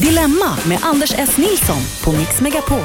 Dilemma 0.00 0.58
med 0.64 0.78
Anders 0.82 1.14
S. 1.18 1.36
Nilsson 1.36 1.82
på 2.04 2.12
Mix 2.12 2.40
Megapol. 2.40 2.78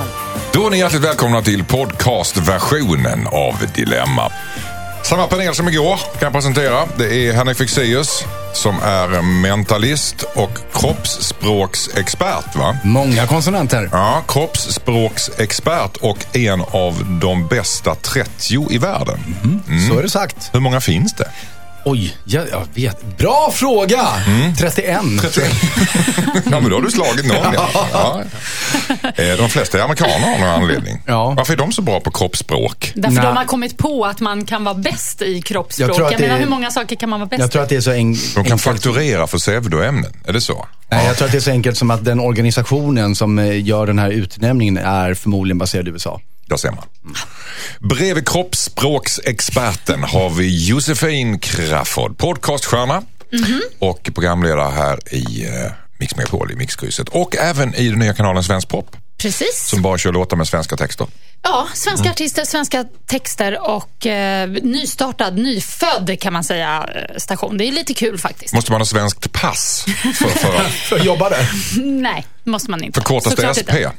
Då 0.54 0.66
är 0.66 0.70
ni 0.70 0.80
hjärtligt 0.80 1.04
välkomna 1.04 1.42
till 1.42 1.64
podcastversionen 1.64 3.28
av 3.28 3.56
Dilemma. 3.76 4.32
Samma 5.04 5.28
panel 5.28 5.56
som 5.56 5.70
igår 5.70 5.96
kan 5.96 6.20
jag 6.20 6.34
presentera. 6.34 6.86
Det 6.98 7.28
är 7.28 7.34
Henrik 7.34 7.58
Fexeus 7.58 8.24
som 8.54 8.76
är 8.84 9.22
mentalist 9.22 10.24
och 10.36 10.60
kroppsspråksexpert. 10.74 12.56
Va? 12.56 12.78
Många 12.84 13.28
konsonanter. 13.28 13.90
Ja, 13.92 14.24
kroppsspråksexpert 14.28 15.98
och 15.98 16.36
en 16.36 16.62
av 16.62 17.20
de 17.22 17.48
bästa 17.48 17.96
30 17.96 18.68
i 18.70 18.78
världen. 18.78 19.36
Mm. 19.44 19.90
Så 19.90 19.98
är 20.00 20.04
det 20.04 20.10
sagt. 20.10 20.50
Hur 20.54 20.60
många 20.60 20.82
finns 20.82 21.14
det? 21.14 21.32
Oj, 21.86 22.18
jag, 22.26 22.50
jag 22.52 22.68
vet. 22.74 23.18
Bra 23.18 23.52
fråga! 23.54 24.08
31. 24.58 25.00
Ja, 26.52 26.60
men 26.60 26.70
då 26.70 26.76
har 26.76 26.82
du 26.82 26.92
slagit 26.92 27.26
någon. 27.26 27.54
Ja. 27.54 27.70
Ja. 27.94 28.22
Eh, 29.16 29.38
De 29.38 29.50
flesta 29.50 29.78
är 29.80 29.82
amerikaner 29.84 30.34
av 30.34 30.40
någon 30.40 30.50
anledning. 30.50 31.02
Ja. 31.06 31.34
Varför 31.38 31.54
är 31.54 31.58
de 31.58 31.72
så 31.72 31.82
bra 31.82 32.00
på 32.00 32.12
kroppsspråk? 32.12 32.92
Därför 32.96 33.16
Nej. 33.16 33.26
de 33.26 33.38
har 33.38 33.46
kommit 33.46 33.78
på 33.78 34.06
att 34.06 34.20
man 34.20 34.46
kan 34.46 34.64
vara 34.64 34.76
bäst 34.76 35.22
i 35.22 35.42
kroppsspråk. 35.42 35.90
Jag 35.90 35.90
Jag, 35.90 35.96
tror 35.96 36.06
att 36.08 36.18
det 36.18 36.24
menar, 36.24 36.36
är- 36.36 36.40
hur 36.40 36.50
många 36.50 36.72
saker 36.72 36.96
kan 36.96 37.10
man 37.10 37.20
vara 37.20 37.28
bäst 37.30 37.40
Jag 37.40 37.52
tror 37.52 37.62
att 37.64 37.70
det 37.70 37.76
är 37.76 37.82
så 37.82 37.92
en, 37.92 38.14
De 38.14 38.20
kan 38.34 38.40
enkelt. 38.42 38.62
fakturera 38.62 39.28
för 39.28 39.38
pseudoämnen. 39.38 40.12
Är 40.28 40.34
det 40.34 40.42
så? 40.42 40.66
Nej, 40.92 41.06
jag 41.08 41.18
tror 41.18 41.26
att 41.26 41.32
det 41.32 41.38
är 41.38 41.42
så 41.42 41.52
enkelt 41.52 41.78
som 41.78 41.92
att 41.92 42.06
den 42.06 42.20
organisationen 42.20 43.16
som 43.16 43.40
eh, 43.40 43.66
gör 43.68 43.88
den 43.88 44.00
här 44.00 44.10
utnämningen 44.10 44.78
är 44.78 45.14
förmodligen 45.14 45.58
baserad 45.58 45.88
i 45.88 45.92
USA. 45.92 46.22
Där 46.50 46.58
ser 46.58 46.72
man. 46.72 46.84
Bredvid 47.80 48.28
kroppsspråksexperten 48.28 50.04
har 50.04 50.30
vi 50.30 50.68
Josefin 50.68 51.40
Crafoord, 51.40 52.18
podcaststjärna 52.18 53.04
och 53.80 54.10
programledare 54.14 54.72
här 54.72 55.14
i 55.14 55.46
eh, 55.46 55.72
Mix 56.00 56.16
Megapol 56.16 56.52
i 56.52 56.56
Mixkrysset 56.56 57.10
och 57.10 57.36
även 57.36 57.76
i 57.76 57.90
den 57.90 58.00
nya 58.00 58.14
kanalen 58.14 58.44
Svensk 58.44 58.68
Pop 58.68 58.96
Precis. 59.18 59.68
som 59.68 59.82
bara 59.82 59.98
kör 59.98 60.12
låtar 60.12 60.38
med 60.38 60.48
svenska 60.48 60.78
texter. 60.78 61.08
Ja, 61.42 61.68
svenska 61.74 62.10
artister, 62.10 62.46
svenska 62.46 62.86
texter 63.06 63.60
och 63.70 64.06
eh, 64.06 64.50
nystartad, 64.50 65.38
nyfödd 65.38 66.20
kan 66.22 66.34
man 66.34 66.44
säga 66.44 66.90
eh, 66.96 67.18
station. 67.18 67.58
Det 67.58 67.68
är 67.68 67.72
lite 67.72 67.94
kul 67.94 68.18
faktiskt. 68.18 68.54
Måste 68.54 68.72
man 68.72 68.82
ha 68.82 68.86
svenskt 68.86 69.32
pass 69.32 69.86
för, 70.04 70.30
för 70.30 70.56
att 70.56 70.72
För 70.90 70.96
att 70.96 71.06
jobba 71.06 71.30
där. 71.30 71.50
Nej, 71.84 72.26
måste 72.44 72.72
man 72.72 72.84
inte. 72.84 73.02
förkortas 73.02 73.36
det 73.36 73.54
SP? 73.56 73.60
inte. 73.60 73.92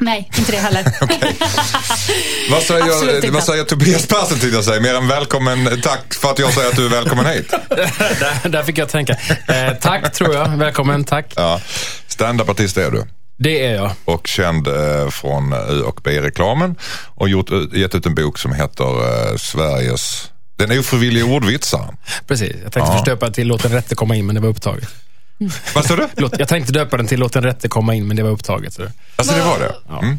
Nej, 0.00 0.30
inte 0.38 0.52
det 0.52 0.58
heller. 0.58 0.82
Vad 2.50 2.58
Absolut 2.58 2.94
säger, 3.00 3.14
inte. 3.16 3.30
vad 3.30 3.44
säger 3.44 3.64
Tobias 3.64 4.06
Persson 4.06 4.38
till 4.38 4.52
jag 4.52 4.64
säger? 4.64 4.80
Mer 4.80 4.94
än 4.94 5.08
välkommen, 5.08 5.80
tack 5.82 6.14
för 6.14 6.30
att 6.30 6.38
jag 6.38 6.52
säger 6.52 6.68
att 6.68 6.76
du 6.76 6.84
är 6.86 6.88
välkommen 6.90 7.26
hit. 7.26 7.48
där, 7.68 8.48
där 8.48 8.62
fick 8.62 8.78
jag 8.78 8.88
tänka. 8.88 9.12
Eh, 9.48 9.74
tack 9.80 10.12
tror 10.12 10.34
jag. 10.34 10.48
Välkommen, 10.48 11.04
tack. 11.04 11.32
Ja. 11.36 11.60
Stand-up-artist 12.08 12.76
är 12.76 12.90
du. 12.90 13.04
Det 13.38 13.66
är 13.66 13.74
jag. 13.74 13.92
och 14.04 14.26
känd 14.26 14.66
eh, 14.68 15.08
från 15.10 15.52
U 15.52 15.82
och 15.82 16.00
B-reklamen 16.04 16.76
och 17.14 17.28
gjort, 17.28 17.50
gett 17.72 17.94
ut 17.94 18.06
en 18.06 18.14
bok 18.14 18.38
som 18.38 18.52
heter 18.52 18.84
eh, 19.30 19.36
Sveriges 19.36 20.30
Den 20.56 20.78
ofrivilliga 20.78 21.24
ordvitsaren. 21.24 21.96
Precis. 22.26 22.52
Jag 22.62 22.72
tänkte 22.72 22.80
Ja. 22.80 22.92
först 22.92 23.04
döpa 23.04 23.26
den 23.26 23.32
till 23.32 23.46
Låt 23.46 23.62
den 23.62 23.72
rätte 23.72 23.94
komma 23.94 24.16
in, 24.16 24.26
men 24.26 24.34
det 24.34 24.40
var 24.40 24.48
upptaget. 24.48 24.88
Vad 25.74 25.84
sa 25.84 25.96
du? 25.96 26.08
Jag 26.38 26.48
tänkte 26.48 26.72
döpa 26.72 26.96
den 26.96 27.06
till 27.06 27.20
Låt 27.20 27.32
den 27.32 27.42
rätte 27.42 27.68
komma 27.68 27.94
in, 27.94 28.08
men 28.08 28.16
det 28.16 28.22
var 28.22 28.30
upptaget. 28.30 28.72
Så. 28.72 28.82
Alltså 29.16 29.34
det 29.34 29.42
var 29.44 29.58
det? 29.58 29.74
Mm. 30.06 30.18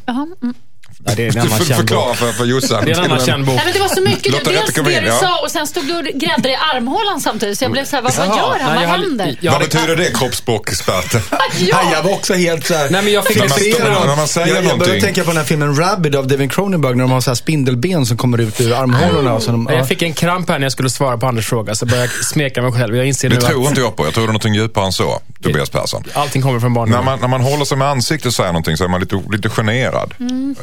Ja, 1.06 1.12
det 1.16 1.24
är 1.24 1.28
en 1.28 1.34
Du 1.34 1.40
annan 1.40 1.58
får 1.58 1.66
känd 1.66 1.80
förklara 1.80 2.08
bok. 2.08 2.16
för, 2.16 2.32
för 2.32 2.46
Jossan. 2.46 2.86
Det 2.86 2.92
är 2.92 2.98
en 3.00 3.06
annan 3.12 3.26
känd 3.26 3.46
bok. 3.46 3.56
Nej, 3.56 3.64
men 3.66 3.74
det 3.74 3.80
var 3.80 3.88
så 3.88 4.02
mycket. 4.02 4.32
Låt 4.32 4.46
det 4.46 4.52
Dels 4.52 4.74
det 4.74 4.80
in, 4.98 5.04
du 5.04 5.08
ja. 5.10 5.20
sa 5.20 5.40
och 5.44 5.52
sen 5.52 5.68
stod 5.68 5.86
du 5.88 5.98
och 5.98 6.04
grävde 6.06 6.50
i 6.50 6.56
armhålan 6.56 7.22
samtidigt. 7.22 7.58
Så 7.58 7.64
jag 7.66 7.72
blev 7.72 7.86
så 7.86 7.96
här, 7.96 8.04
vad, 8.04 8.16
vad 8.16 8.28
gör 8.28 8.60
han? 8.62 8.76
nej, 8.76 8.88
Vad 8.88 9.00
händer? 9.00 9.36
jag 9.42 9.52
Vad 9.52 9.62
betyder 9.62 9.96
det 9.96 10.18
kroppsspråkexperten? 10.18 11.22
Ja. 11.60 11.80
Jag 11.94 12.04
var 12.04 12.12
också 12.14 12.34
helt 12.34 12.66
så 12.66 12.74
här 12.74 12.90
Nej, 12.90 13.02
men 13.04 13.14
jag 13.14 13.26
fick 13.26 13.38
När 13.38 13.44
man 13.50 13.60
står- 13.60 14.08
när 14.08 14.16
man 14.16 14.28
säger 14.28 14.48
jag, 14.48 14.56
jag 14.58 14.64
någonting. 14.64 14.80
började 14.88 15.02
tänka 15.02 15.22
på 15.24 15.28
den 15.28 15.38
här 15.38 15.44
filmen 15.44 15.76
Rabid 15.76 16.16
av 16.16 16.28
David 16.28 16.52
Cronenberg 16.52 16.96
när 16.96 17.04
de 17.04 17.12
har 17.12 17.22
så 17.22 17.30
här 17.30 17.36
spindelben 17.36 18.06
som 18.06 18.18
kommer 18.18 18.42
ut 18.42 18.62
ur 18.62 18.74
armhålorna. 18.74 19.34
Och 19.34 19.44
så 19.44 19.52
de, 19.52 19.68
Jag 19.72 19.88
fick 19.88 20.02
en 20.02 20.14
kramp 20.14 20.50
här 20.50 20.60
när 20.60 20.66
jag 20.66 20.72
skulle 20.72 20.90
svara 20.90 21.18
på 21.18 21.26
Anders 21.28 21.46
fråga, 21.48 21.76
så 21.76 21.86
började 21.86 22.10
jag 22.18 22.26
smeka 22.26 22.62
mig 22.62 22.72
själv. 22.72 22.96
Jag 22.96 23.06
inser 23.06 23.30
Det 23.30 23.36
nu 23.36 23.42
tror 23.42 23.62
att 23.64 23.70
inte 23.70 23.82
jag 23.82 23.96
på. 23.96 24.06
Jag 24.06 24.14
tror 24.14 24.28
det 24.28 24.32
är 24.32 24.34
något 24.34 24.56
djupare 24.56 24.86
än 24.86 24.92
så, 24.94 25.22
Tobias 25.44 25.70
Persson. 25.70 26.04
allting 26.14 26.42
kommer 26.42 26.60
från 26.60 26.72
När 26.74 26.76
barndomen. 26.80 27.06
man, 27.06 27.20
när 27.20 27.28
man 27.28 27.42
håller 27.42 27.66
sig 27.66 27.78
med 27.78 27.88
ansiktet 27.88 28.26
och 28.28 28.34
säger 28.34 28.50
någonting 28.52 28.78
så 28.78 28.84
är 28.84 28.88
man 28.88 29.00
lite, 29.02 29.22
lite 29.32 29.50
generad. 29.50 30.14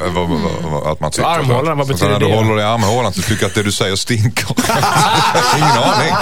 Över 0.01 0.11
vad- 0.11 0.28
att 0.91 0.99
man 0.99 1.11
så. 1.11 1.25
armhålan, 1.25 1.77
vad 1.77 1.87
Så 1.87 1.93
betyder 1.93 2.11
när 2.11 2.19
du 2.19 2.27
det? 2.27 2.35
håller 2.35 2.55
dig 2.55 2.63
i 2.65 2.67
armhålan 2.67 3.13
så 3.13 3.21
tycker 3.21 3.43
jag 3.43 3.49
att 3.49 3.55
det 3.55 3.63
du 3.63 3.71
säger 3.71 3.95
stinker. 3.95 4.45
Ingen 5.57 5.69
aning. 5.83 6.13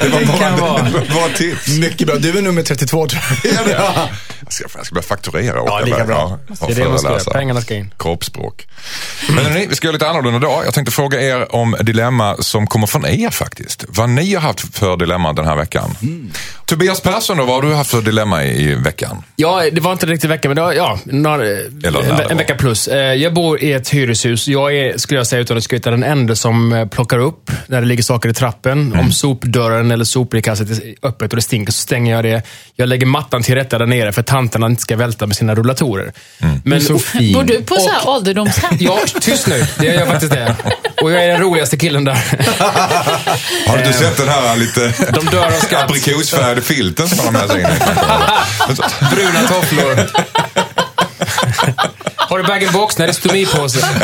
Det 0.00 0.08
var 0.08 0.20
Det 0.20 0.26
bara, 0.26 0.38
kan 0.38 0.60
vara. 0.60 0.82
det 0.82 1.14
var 1.14 1.36
tips. 1.36 1.68
Mycket 1.78 2.06
bra. 2.06 2.16
Du 2.16 2.38
är 2.38 2.42
nummer 2.42 2.62
32 2.62 3.06
tror 3.08 3.22
jag. 3.44 3.52
Ja. 3.70 4.08
Jag 4.40 4.52
ska, 4.52 4.64
jag 4.78 4.86
ska 4.86 4.94
börja 4.94 5.06
fakturera. 5.06 5.56
Ja, 5.66 5.80
lika 5.84 6.04
bra. 6.04 6.38
Det 6.66 6.72
är 6.72 6.74
det 6.76 6.88
man 6.88 6.98
ska 6.98 7.10
göra. 7.10 7.32
Pengarna 7.32 7.60
ska 7.60 7.74
in. 7.74 7.94
Kroppsspråk. 7.98 8.66
Men 9.28 9.44
hörni, 9.44 9.66
vi 9.66 9.74
ska 9.76 9.86
göra 9.86 9.92
lite 9.92 10.08
annorlunda 10.08 10.38
idag. 10.38 10.62
Jag 10.66 10.74
tänkte 10.74 10.92
fråga 10.92 11.20
er 11.20 11.54
om 11.54 11.76
dilemma 11.80 12.36
som 12.40 12.66
kommer 12.66 12.86
från 12.86 13.06
er 13.06 13.30
faktiskt. 13.30 13.84
Vad 13.88 14.08
ni 14.08 14.34
har 14.34 14.40
haft 14.40 14.76
för 14.78 14.96
dilemma 14.96 15.32
den 15.32 15.46
här 15.46 15.56
veckan. 15.56 15.96
Tobias 16.66 17.00
Persson 17.00 17.36
då, 17.36 17.44
vad 17.44 17.54
har 17.54 17.62
du 17.70 17.74
haft 17.76 17.90
för 17.90 18.02
dilemma 18.02 18.44
i, 18.44 18.70
i 18.70 18.74
veckan? 18.74 19.22
Ja, 19.36 19.62
det 19.72 19.80
var 19.80 19.92
inte 19.92 20.06
riktigt 20.06 20.30
vecka, 20.30 20.48
men 20.48 20.56
det 20.56 20.62
var, 20.62 20.72
ja, 20.72 20.98
några, 21.04 21.36
Eller 21.44 21.90
när 21.92 22.00
en, 22.00 22.06
det 22.16 22.22
var. 22.24 22.30
en 22.30 22.36
vecka 22.38 22.54
plus. 22.54 22.88
Eh, 23.24 23.26
Jag 23.26 23.34
bor 23.34 23.62
i 23.62 23.72
ett 23.72 23.88
hyreshus. 23.88 24.48
Jag 24.48 24.76
är, 24.76 24.98
skulle 24.98 25.20
jag 25.20 25.26
säga 25.26 25.42
utan 25.42 25.56
att 25.56 25.64
skryta, 25.64 25.90
den 25.90 26.02
enda 26.02 26.36
som 26.36 26.72
eh, 26.72 26.88
plockar 26.88 27.18
upp 27.18 27.50
när 27.66 27.80
det 27.80 27.86
ligger 27.86 28.02
saker 28.02 28.28
i 28.28 28.34
trappen. 28.34 28.72
Mm. 28.72 29.00
Om 29.00 29.12
sopdörren 29.12 29.90
eller 29.90 30.04
soprikastet 30.04 30.70
är 30.70 30.94
öppet 31.02 31.32
och 31.32 31.36
det 31.36 31.42
stinker 31.42 31.72
så 31.72 31.78
stänger 31.78 32.14
jag 32.14 32.24
det. 32.24 32.42
Jag 32.76 32.88
lägger 32.88 33.06
mattan 33.06 33.42
till 33.42 33.54
rätta 33.54 33.78
där 33.78 33.86
nere 33.86 34.12
för 34.12 34.20
att 34.20 34.26
tanterna 34.26 34.66
inte 34.66 34.82
ska 34.82 34.96
välta 34.96 35.26
med 35.26 35.36
sina 35.36 35.54
rullatorer. 35.54 36.12
Mm. 36.40 36.60
Men, 36.64 36.80
Så 36.80 36.98
fin. 36.98 37.32
Bor 37.32 37.42
du 37.44 37.62
på 37.62 37.74
så 37.74 37.90
här 37.90 38.08
ålderdomshem? 38.08 38.76
Ja, 38.80 38.98
tyst 39.20 39.46
nu. 39.46 39.66
Det 39.78 39.86
gör 39.86 39.94
jag 39.94 40.08
faktiskt 40.08 40.32
det. 40.32 40.56
Och 41.02 41.12
jag 41.12 41.24
är 41.24 41.28
den 41.28 41.40
roligaste 41.40 41.76
killen 41.76 42.04
där. 42.04 42.14
Har 43.68 43.76
du 43.78 43.84
inte 43.84 43.98
sett 43.98 44.16
den 44.16 44.28
här 44.28 44.56
lite 44.56 44.94
De 45.12 45.26
dör 45.26 45.46
av 45.46 45.52
aprikosfärgade 45.84 46.60
filten 46.62 47.08
som 47.08 47.16
de 47.18 47.24
har 47.24 47.32
med 47.32 47.50
sig 47.50 47.60
in? 47.60 47.66
Bruna 49.16 49.48
tofflor. 49.48 50.10
Har 52.34 52.38
du 52.38 52.46
bag-in-box? 52.46 52.98
Nej, 52.98 53.06
det 53.06 53.10
är 53.10 53.14
stomipåse. 53.14 53.78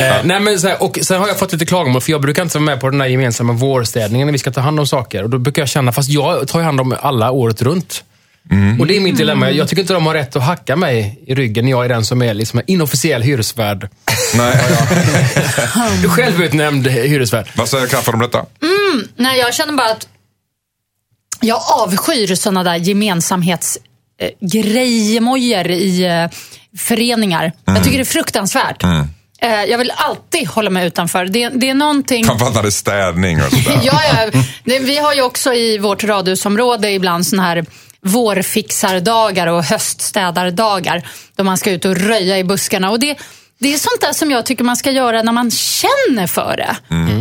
Eh, 0.00 0.16
nej, 0.24 0.40
men 0.40 0.60
så 0.60 0.68
här, 0.68 0.82
och 0.82 0.98
sen 1.02 1.20
har 1.20 1.28
jag 1.28 1.38
fått 1.38 1.52
lite 1.52 1.66
klagomål, 1.66 2.00
för 2.00 2.10
jag 2.10 2.20
brukar 2.20 2.42
inte 2.42 2.58
vara 2.58 2.64
med 2.64 2.80
på 2.80 2.90
den 2.90 3.00
här 3.00 3.08
gemensamma 3.08 3.52
vårstädningen 3.52 4.26
när 4.26 4.32
vi 4.32 4.38
ska 4.38 4.50
ta 4.50 4.60
hand 4.60 4.80
om 4.80 4.86
saker. 4.86 5.22
Och 5.22 5.30
då 5.30 5.38
brukar 5.38 5.62
jag 5.62 5.68
känna, 5.68 5.92
fast 5.92 6.08
jag 6.10 6.48
tar 6.48 6.58
ju 6.58 6.64
hand 6.64 6.80
om 6.80 6.96
alla 7.00 7.30
året 7.30 7.62
runt. 7.62 8.04
Och 8.80 8.86
det 8.86 8.96
är 8.96 9.00
mitt 9.00 9.16
dilemma. 9.16 9.50
Jag 9.50 9.68
tycker 9.68 9.82
inte 9.82 9.94
de 9.94 10.06
har 10.06 10.14
rätt 10.14 10.36
att 10.36 10.42
hacka 10.42 10.76
mig 10.76 11.22
i 11.26 11.34
ryggen 11.34 11.64
när 11.64 11.70
jag 11.70 11.84
är 11.84 11.88
den 11.88 12.04
som 12.04 12.22
är 12.22 12.34
liksom 12.34 12.58
en 12.58 12.64
inofficiell 12.66 13.22
hyresvärd. 13.22 13.88
Nej. 14.34 14.56
Självutnämnd 16.08 16.86
hyresvärd. 16.86 17.46
Vad 17.54 17.68
säger 17.68 17.86
Crafoord 17.86 18.14
om 18.14 18.20
detta? 18.20 18.44
Nej, 19.16 19.38
jag 19.38 19.54
känner 19.54 19.72
bara 19.72 19.90
att 19.90 20.08
jag 21.40 21.60
avskyr 21.78 22.34
sådana 22.34 22.64
där 22.64 22.78
gemensamhetsgrejemojor 24.18 25.70
i 25.70 26.04
eh, 26.04 26.38
föreningar. 26.78 27.52
Jag 27.64 27.84
tycker 27.84 27.98
det 27.98 28.02
är 28.02 28.04
fruktansvärt. 28.04 28.84
Eh, 29.40 29.64
jag 29.64 29.78
vill 29.78 29.92
alltid 29.96 30.48
hålla 30.48 30.70
mig 30.70 30.86
utanför. 30.86 31.24
Det, 31.24 31.48
det 31.48 31.70
är 31.70 31.74
någonting... 31.74 32.24
Framförallt 32.24 32.54
när 32.54 32.62
det 32.62 32.68
är 32.68 32.70
städning 32.70 33.42
och 33.42 33.52
sådär. 33.52 33.80
Ja, 33.84 34.02
ja. 34.04 34.40
Vi 34.64 34.98
har 34.98 35.14
ju 35.14 35.22
också 35.22 35.54
i 35.54 35.78
vårt 35.78 36.04
radhusområde 36.04 36.90
ibland 36.90 37.26
såna 37.26 37.42
här 37.42 37.64
vårfixardagar 38.00 39.46
och 39.46 39.64
höststädardagar. 39.64 41.08
Då 41.36 41.44
man 41.44 41.58
ska 41.58 41.70
ut 41.70 41.84
och 41.84 41.96
röja 41.96 42.38
i 42.38 42.44
buskarna. 42.44 42.90
Och 42.90 43.00
det, 43.00 43.18
det 43.58 43.74
är 43.74 43.78
sånt 43.78 44.00
där 44.00 44.12
som 44.12 44.30
jag 44.30 44.46
tycker 44.46 44.64
man 44.64 44.76
ska 44.76 44.90
göra 44.90 45.22
när 45.22 45.32
man 45.32 45.50
känner 45.50 46.26
för 46.26 46.56
det. 46.56 46.76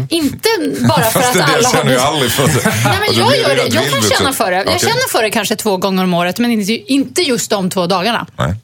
Inte 0.10 0.50
bara 0.88 1.02
för 1.12 1.20
Fast 1.20 1.28
att 1.28 1.34
det 1.34 1.44
alla 1.44 1.58
jag 1.62 1.70
har 1.70 1.78
känner 1.78 1.92
ju 1.92 1.98
det. 1.98 2.04
aldrig 2.04 2.32
för 2.32 2.48
det. 2.48 2.54
Nej, 2.66 2.74
men 2.84 2.94
Alltså, 3.02 3.14
jag 3.22 3.38
gör 3.38 3.56
det. 3.56 3.76
Jag 3.76 3.90
kan 3.92 4.02
känna 4.02 4.30
så- 4.30 4.34
för 4.34 4.52
det. 4.52 4.58
Jag 4.58 4.80
känner 4.82 5.10
för 5.10 5.24
det 5.24 5.30
kanske 5.30 5.56
två 5.56 5.78
gånger 5.78 6.04
om 6.04 6.14
året, 6.14 6.40
men 6.40 6.52
inte, 6.52 6.74
inte 6.74 7.22
just 7.22 7.50
de 7.50 7.70
två 7.70 7.88
dagarna. 7.88 8.28
Nej. 8.38 8.56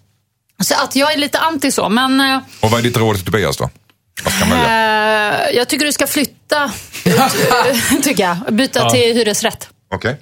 Så 0.64 0.76
att 0.84 0.96
jag 0.96 1.14
är 1.14 1.18
lite 1.18 1.40
anti 1.40 1.72
så. 1.72 1.90
Men 1.90 2.20
eh, 2.22 2.40
Och 2.60 2.72
vad 2.72 2.80
är 2.80 2.84
ditt 2.84 2.98
råd 2.98 3.16
till 3.16 3.26
Tobias 3.26 3.58
då? 3.58 3.70
Vad 4.24 4.34
ska 4.34 4.46
man 4.46 4.58
välja? 4.60 5.50
eh, 5.50 5.56
jag 5.58 5.68
tycker 5.68 5.86
du 5.86 5.92
ska 5.92 6.08
flytta, 6.08 6.72
tycker 8.04 8.24
jag. 8.24 8.54
Byta 8.56 8.90
till 8.90 9.00
hyresrätt. 9.14 9.70
Okej. 9.94 10.18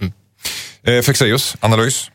Eh, 0.87 1.01
Fexeus, 1.01 1.55
analys? 1.59 2.09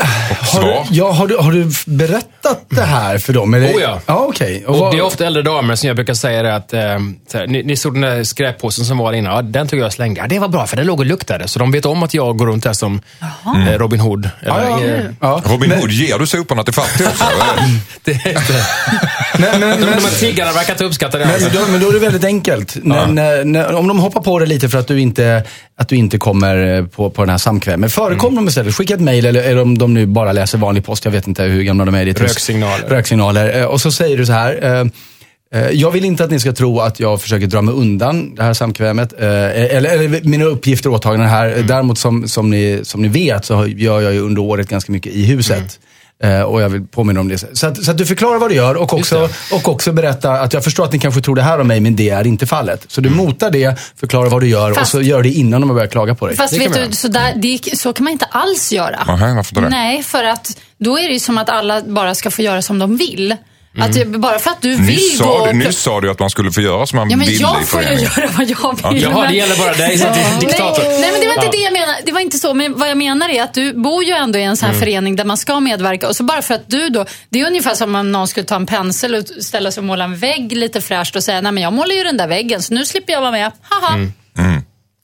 Och 0.00 0.06
Har 0.46 0.62
du, 0.62 0.82
ja, 0.90 1.10
har, 1.12 1.26
du, 1.26 1.36
har 1.36 1.52
du 1.52 1.70
berättat 1.86 2.64
det 2.68 2.82
här 2.82 3.18
för 3.18 3.32
dem? 3.32 3.54
Eller? 3.54 3.66
Oh 3.68 3.80
ja. 3.82 4.00
ja 4.06 4.26
okej. 4.28 4.64
Och 4.66 4.78
vad- 4.78 4.92
det 4.94 4.98
är 4.98 5.02
ofta 5.02 5.26
äldre 5.26 5.42
damer 5.42 5.74
som 5.76 5.86
jag 5.86 5.96
brukar 5.96 6.14
säga 6.14 6.42
det 6.42 6.54
att, 6.56 6.72
eh, 6.72 6.80
här, 6.80 7.46
ni, 7.46 7.62
ni 7.62 7.76
såg 7.76 7.94
den 7.94 8.02
där 8.02 8.24
skräppåsen 8.24 8.84
som 8.84 8.98
var 8.98 9.12
inne, 9.12 9.28
ja, 9.28 9.42
den 9.42 9.68
tog 9.68 9.78
jag 9.80 9.92
slängde. 9.92 10.20
Ja, 10.20 10.26
det 10.26 10.38
var 10.38 10.48
bra 10.48 10.66
för 10.66 10.76
den 10.76 10.86
låg 10.86 10.98
och 11.00 11.06
luktade. 11.06 11.48
Så 11.48 11.58
de 11.58 11.70
vet 11.72 11.84
om 11.84 12.02
att 12.02 12.14
jag 12.14 12.36
går 12.38 12.46
runt 12.46 12.64
där 12.64 12.72
som 12.72 13.00
eh, 13.68 13.78
Robin 13.78 14.00
Hood. 14.00 14.28
Eller, 14.40 14.54
Ja, 14.60 14.80
ja. 14.80 14.86
eh, 14.86 15.00
Ja. 15.20 15.42
Robin 15.44 15.70
Hood, 15.72 15.90
ger 15.90 16.18
du 16.18 16.26
soporna 16.26 16.64
till 16.64 16.74
fattiga 16.74 17.08
också? 17.08 17.24
det 18.04 18.10
är 18.12 18.28
inte, 18.28 18.66
Men, 19.38 19.60
men, 19.60 19.80
de, 19.80 19.86
men, 19.86 20.02
de 20.02 20.08
tiggarna 20.10 20.52
verkar 20.52 20.72
inte 20.72 20.84
uppskatta 20.84 21.18
det. 21.18 21.26
men, 21.26 21.50
då, 21.54 21.70
men 21.72 21.80
då 21.80 21.88
är 21.88 21.92
det 21.92 21.98
väldigt 21.98 22.24
enkelt. 22.24 22.76
När, 22.82 23.06
när, 23.06 23.44
när, 23.44 23.74
om 23.74 23.88
de 23.88 23.98
hoppar 23.98 24.20
på 24.20 24.38
det 24.38 24.46
lite 24.46 24.68
för 24.68 24.78
att 24.78 24.88
du 24.88 25.00
inte, 25.00 25.44
att 25.78 25.88
du 25.88 25.96
inte 25.96 26.18
kommer 26.18 26.76
eh, 26.78 26.84
på, 26.86 27.10
på 27.10 27.22
den 27.22 27.30
här 27.30 27.38
samkvämen. 27.38 27.90
Förekom 27.90 28.34
de 28.34 28.48
istället? 28.48 28.74
Skicka 28.74 28.94
ett 28.94 29.00
mejl 29.00 29.26
eller, 29.26 29.42
eller 29.42 29.62
om 29.62 29.78
de 29.82 29.94
nu 29.94 30.06
bara 30.06 30.32
läser 30.32 30.58
vanlig 30.58 30.84
post, 30.84 31.04
jag 31.04 31.12
vet 31.12 31.26
inte 31.26 31.42
hur 31.42 31.62
gamla 31.62 31.84
de 31.84 31.94
är 31.94 32.06
hus. 32.06 32.18
Röksignaler. 32.20 32.84
Röksignaler. 32.88 33.60
Eh, 33.60 33.64
Och 33.66 33.80
så 33.80 33.92
säger 33.92 34.16
du 34.16 34.26
så 34.26 34.32
här. 34.32 34.58
eh, 34.64 35.60
eh, 35.62 35.70
Jag 35.70 35.90
vill 35.90 36.04
inte 36.04 36.24
att 36.24 36.30
ni 36.30 36.40
ska 36.40 36.52
tro 36.52 36.80
att 36.80 37.00
jag 37.00 37.22
försöker 37.22 37.46
dra 37.46 37.62
mig 37.62 37.74
undan 37.74 38.34
det 38.34 38.42
här 38.42 38.52
samkvämet. 38.54 39.12
eh, 39.20 39.28
Eller, 39.76 39.90
eller 39.90 40.28
mina 40.28 40.44
uppgifter 40.44 40.88
och 40.90 40.94
åtaganden 40.94 41.28
här. 41.28 41.52
Mm. 41.52 41.66
Däremot 41.66 41.98
som, 41.98 42.28
som, 42.28 42.50
ni, 42.50 42.80
som 42.82 43.02
ni 43.02 43.08
vet 43.08 43.44
så 43.44 43.66
gör 43.66 44.00
jag 44.00 44.12
ju 44.12 44.20
under 44.20 44.42
året 44.42 44.68
ganska 44.68 44.92
mycket 44.92 45.12
i 45.12 45.24
huset. 45.24 45.56
Mm. 45.56 45.68
Eh, 46.22 46.40
Och 46.42 46.62
jag 46.62 46.68
vill 46.68 46.86
påminna 46.86 47.20
om 47.20 47.28
det. 47.28 47.38
Så 47.58 47.66
att, 47.66 47.84
så 47.84 47.90
att 47.90 47.98
du 47.98 48.06
förklarar 48.06 48.38
vad 48.38 48.50
du 48.50 48.54
gör 48.54 48.74
och 48.74 48.92
också, 48.94 49.28
och 49.52 49.68
också 49.68 49.92
berätta 49.92 50.32
att 50.32 50.52
jag 50.52 50.64
förstår 50.64 50.84
att 50.84 50.92
ni 50.92 50.98
kanske 50.98 51.20
tror 51.20 51.34
det 51.36 51.42
här 51.42 51.58
om 51.60 51.66
mig, 51.68 51.80
men 51.80 51.96
det 51.96 52.10
är 52.10 52.26
inte 52.26 52.46
fallet. 52.46 52.84
Så 52.88 53.00
du 53.00 53.08
Mm. 53.08 53.24
motar 53.24 53.50
det, 53.50 53.78
förklarar 53.96 54.30
vad 54.30 54.40
du 54.42 54.48
gör 54.48 54.70
och 54.70 54.76
Fast- 54.76 54.90
så 54.90 55.02
gör 55.02 55.22
det 55.22 55.28
innan 55.28 55.60
de 55.60 55.70
har 55.70 55.74
börjat 55.74 55.90
klaga 55.92 56.14
på 56.14 56.26
dig. 56.26 56.36
Fast 56.36 56.52
vet 56.58 56.74
du, 56.90 56.96
så, 56.96 57.08
där, 57.08 57.32
det, 57.36 57.78
så 57.78 57.92
kan 57.92 58.04
man 58.04 58.12
inte 58.12 58.24
alls 58.24 58.72
göra. 58.72 59.04
Nähä, 59.06 59.34
varför 59.34 59.60
det? 59.60 59.68
Nej, 59.68 60.02
för 60.02 60.24
att 60.24 60.58
då 60.78 60.98
är 60.98 61.06
det 61.06 61.12
ju 61.12 61.18
som 61.20 61.38
att 61.38 61.48
alla 61.50 61.82
bara 61.82 62.14
ska 62.14 62.30
få 62.30 62.42
göra 62.42 62.62
som 62.62 62.78
de 62.78 62.96
vill. 62.96 63.36
Mm. 63.76 63.90
Att 64.14 64.20
bara 64.20 64.38
för 64.38 64.50
att 64.50 64.62
du 64.62 64.76
vill 64.76 64.86
Nyss 64.86 65.18
gå... 65.18 65.24
sa, 65.24 65.44
du, 65.44 65.50
och- 65.50 65.56
nyss 65.56 65.78
sa 65.78 66.00
du 66.00 66.10
att 66.10 66.18
man 66.18 66.30
skulle 66.30 66.52
få 66.52 66.60
göra 66.60 66.86
som 66.86 66.96
man 66.96 67.10
Ja, 67.10 67.16
men 67.16 67.26
ville 67.26 67.40
jag 67.40 67.62
i 67.62 67.64
får 67.64 67.82
ju 67.82 67.88
göra 67.88 68.30
vad 68.36 68.48
jag 68.50 68.92
vill. 68.92 69.02
Jaha, 69.02 69.18
men- 69.20 69.30
det 69.30 69.36
gäller 69.36 69.56
bara 69.56 69.72
dig 69.72 69.98
som 69.98 70.08
diktator. 70.40 70.82
Nej, 70.82 71.00
nej, 71.00 71.12
men 71.12 71.20
det 71.20 71.26
var 71.26 71.34
inte 71.34 71.46
Ja. 71.46 71.50
det 71.52 71.58
jag 71.64 71.72
menade. 71.72 71.98
Det 72.06 72.12
var 72.12 72.20
inte 72.20 72.38
så. 72.38 72.54
Men 72.54 72.78
vad 72.78 72.90
jag 72.90 72.96
menar 72.98 73.28
är 73.28 73.42
att 73.42 73.54
du 73.54 73.72
bor 73.74 74.04
ju 74.04 74.12
ändå 74.12 74.38
i 74.38 74.42
en 74.42 74.56
sån 74.56 74.66
Mm. 74.68 74.74
här 74.74 74.80
förening 74.86 75.16
där 75.16 75.24
man 75.24 75.36
ska 75.36 75.60
medverka. 75.60 76.08
Och 76.08 76.16
så 76.16 76.24
bara 76.24 76.42
för 76.42 76.54
att 76.54 76.64
du 76.70 76.88
då, 76.88 77.04
det 77.30 77.40
är 77.40 77.46
ungefär 77.46 77.74
som 77.74 77.94
om 77.94 78.12
någon 78.12 78.28
skulle 78.28 78.46
ta 78.46 78.56
en 78.56 78.66
pensel 78.66 79.14
och 79.14 79.24
ställa 79.44 79.70
sig 79.70 79.80
och 79.80 79.84
måla 79.84 80.04
en 80.04 80.16
vägg 80.16 80.52
lite 80.52 80.80
fräscht 80.80 81.16
och 81.16 81.24
säga, 81.24 81.40
nej 81.40 81.52
men 81.52 81.62
jag 81.62 81.72
målar 81.72 81.94
ju 81.94 82.02
den 82.02 82.16
där 82.16 82.28
väggen 82.28 82.62
så 82.62 82.74
nu 82.74 82.84
slipper 82.86 83.12
jag 83.12 83.20
vara 83.20 83.30
med. 83.30 83.52
Haha. 83.62 83.94
Mm. 83.94 84.12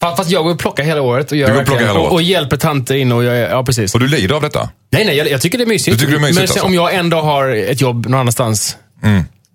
Fa- 0.03 0.17
Fast 0.17 0.31
jag 0.31 0.45
går 0.45 0.51
och 0.51 0.59
plockar 0.59 0.85
hela 0.85 1.03
året. 1.03 1.31
Och, 1.31 1.37
gör 1.37 1.49
Du 1.49 1.65
går 1.65 1.77
hela 1.79 1.99
året. 2.01 2.13
och, 2.13 2.23
hjälper 2.23 2.57
tanter 2.57 2.95
in 2.95 3.13
och 3.13 3.25
jag, 3.25 3.51
ja 3.51 3.65
precis. 3.65 3.95
Och 3.95 4.01
du 4.01 4.09
lider 4.09 4.35
av 4.35 4.43
detta? 4.43 4.69
Nej, 4.91 5.05
nej, 5.05 5.17
jag, 5.17 5.31
jag 5.31 5.41
tycker 5.41 5.59
det 5.59 5.65
är 5.65 5.69
mysigt. 5.69 5.99
Du 5.99 6.07
tycker 6.07 6.13
det 6.13 6.19
är 6.19 6.21
mysigt, 6.21 6.37
Men 6.37 6.43
alltså? 6.43 6.63
om 6.67 6.75
jag 6.75 6.95
en 6.95 7.11
dag 7.11 7.23
har 7.23 7.49
ett 7.49 7.81
jobb 7.81 8.07
någon 8.07 8.21
annanstans 8.21 8.77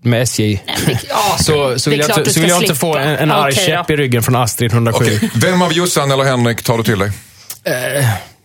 med 0.03 0.21
SJ. 0.21 0.61
Nej, 0.87 0.99
ja, 1.09 1.37
Så, 1.39 1.79
så 1.79 1.89
vill 1.89 1.99
jag 1.99 2.27
så 2.31 2.39
vill 2.39 2.49
jag 2.49 2.61
inte 2.63 2.75
få 2.75 2.97
en, 2.97 3.07
en 3.15 3.31
arg 3.31 3.51
Okej, 3.53 3.65
käpp 3.65 3.87
då. 3.87 3.93
i 3.93 3.97
ryggen 3.97 4.23
från 4.23 4.35
Astrid 4.35 4.71
107. 4.73 5.05
Okej. 5.05 5.29
Vem 5.35 5.61
av 5.61 5.73
Jossan 5.73 6.11
eller 6.11 6.23
Henrik 6.23 6.63
tar 6.63 6.77
du 6.77 6.83
till 6.83 6.99
dig? 6.99 7.11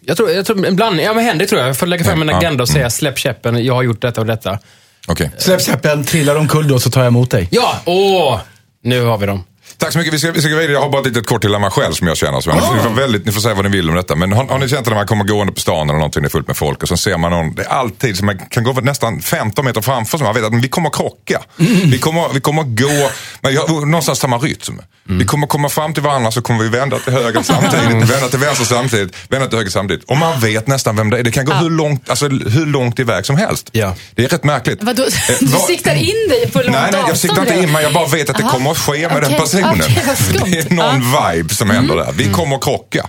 Jag 0.06 0.17
tror, 0.17 0.31
jag 0.31 0.47
tror 0.47 0.67
en 0.67 0.77
blandning. 0.77 1.06
Ja, 1.06 1.15
men 1.15 1.25
Henrik 1.25 1.49
tror 1.49 1.61
jag. 1.61 1.69
Jag 1.69 1.77
får 1.77 1.87
lägga 1.87 2.05
fram 2.05 2.23
en 2.23 2.29
Ja. 2.29 2.37
agenda 2.39 2.62
och 2.62 2.69
säga 2.69 2.91
släpp 2.91 3.19
käppen, 3.19 3.65
jag 3.65 3.75
har 3.75 3.83
gjort 3.83 4.03
detta 4.03 4.21
och 4.21 4.27
detta. 4.27 4.59
Okej. 5.06 5.31
Släpp 5.39 5.62
käppen, 5.62 6.05
trillar 6.05 6.37
omkull 6.37 6.69
då 6.69 6.79
så 6.81 6.91
tar 6.91 7.01
jag 7.01 7.06
emot 7.09 7.31
dig. 7.31 7.49
Ja, 7.51 7.77
åh! 7.85 8.41
Nu 8.83 9.03
har 9.05 9.19
vi 9.19 9.27
dem. 9.27 9.44
Tack 9.79 9.93
så 9.93 9.99
mycket. 9.99 10.15
Vi 10.15 10.19
ska, 10.19 10.33
vi 10.33 10.41
ska 10.41 10.51
gå 10.51 10.57
vidare. 10.57 10.73
Jag 10.73 10.81
har 10.81 10.89
bara 10.89 11.01
ett 11.01 11.07
litet 11.07 11.27
kort 11.27 11.43
dilemma 11.43 11.71
själv 11.71 11.93
som 11.93 12.07
jag 12.07 12.17
känner. 12.17 12.41
Så 12.41 12.53
ni, 12.53 12.61
får 12.61 12.91
väldigt, 12.91 13.27
ni 13.27 13.33
får 13.33 13.41
säga 13.41 13.55
vad 13.55 13.65
ni 13.65 13.71
vill 13.71 13.89
om 13.89 13.97
detta. 13.97 14.17
Men 14.17 14.33
har, 14.33 14.45
har 14.45 14.59
ni 14.59 14.69
känt 14.69 14.85
det 14.85 14.91
när 14.91 14.97
man 14.97 15.07
kommer 15.07 15.25
gående 15.25 15.53
på 15.53 15.61
stan 15.61 15.89
eller 15.91 15.99
någonting, 15.99 16.23
det 16.23 16.29
är 16.29 16.31
fullt 16.31 16.47
med 16.47 16.57
folk 16.57 16.83
och 16.83 16.89
så 16.89 16.97
ser 16.97 17.17
man 17.17 17.31
någon, 17.31 17.55
det 17.55 17.63
är 17.63 17.69
alltid 17.69 18.17
som 18.17 18.27
man 18.27 18.39
kan 18.39 18.65
gå 18.65 18.73
nästan 18.73 19.21
15 19.21 19.65
meter 19.65 19.81
framför 19.81 20.19
så 20.19 20.25
man 20.25 20.35
vet 20.35 20.45
att 20.45 20.55
vi 20.55 20.69
kommer 20.69 20.89
att 20.89 20.97
krocka. 20.97 21.43
Vi, 21.85 21.99
kommer, 21.99 22.29
vi 22.35 22.41
kommer 22.41 22.63
att 22.63 22.69
gå, 22.81 23.11
men 23.41 23.55
jag, 23.55 23.71
någonstans 23.71 24.19
samma 24.19 24.39
rytm. 24.39 24.81
Vi 25.05 25.25
kommer 25.25 25.47
komma 25.47 25.69
fram 25.69 25.95
till 25.95 26.03
varandra 26.03 26.31
så 26.31 26.43
kommer 26.43 26.63
vi 26.63 26.69
vända 26.69 26.99
till 26.99 27.13
höger 27.13 27.43
samtidigt, 27.43 28.11
vända 28.11 28.29
till 28.29 28.39
vänster 28.39 28.65
samtidigt, 28.65 29.17
vända 29.29 29.47
till 29.47 29.59
höger 29.59 29.71
samtidigt. 29.71 30.05
Och 30.05 30.17
man 30.17 30.41
vet 30.41 30.67
nästan 30.67 30.97
vem 30.97 31.11
det 31.11 31.19
är. 31.19 31.23
Det 31.23 31.31
kan 31.31 31.45
gå 31.45 31.53
hur, 31.53 31.71
långt, 31.71 32.11
alltså, 32.11 32.29
hur 32.29 32.67
långt 32.67 32.99
iväg 32.99 33.27
som 33.27 33.37
helst. 33.37 33.69
Ja. 33.73 33.95
Det 34.15 34.25
är 34.25 34.29
rätt 34.29 34.45
märkligt. 34.45 34.83
Vadå? 34.83 35.03
Eh, 35.03 35.09
Du 35.41 35.47
siktar 35.67 35.95
in 35.95 36.29
dig 36.29 36.51
på 36.53 36.59
långt 36.59 36.71
Nej, 36.73 36.89
nej, 36.93 37.03
jag 37.09 37.17
siktar 37.17 37.43
inte 37.43 37.55
in 37.55 37.73
mig. 37.73 37.83
Jag 37.83 37.93
bara 37.93 38.07
vet 38.07 38.31
att 38.31 38.37
det 38.37 38.43
Aha. 38.43 38.53
kommer 38.53 38.71
att 38.71 38.79
ske 38.79 39.09
med 39.09 39.17
den 39.17 39.25
Okej, 39.25 39.39
personen. 39.39 39.68
Vad 40.06 40.19
skumt. 40.19 40.50
det 40.50 40.59
är 40.59 40.70
någon 40.75 41.00
vibe 41.37 41.55
som 41.55 41.70
händer 41.70 41.94
Mm. 41.94 42.06
där. 42.06 42.12
Vi 42.12 42.32
kommer 42.32 42.56
att 42.56 42.65
krocka. 42.65 43.09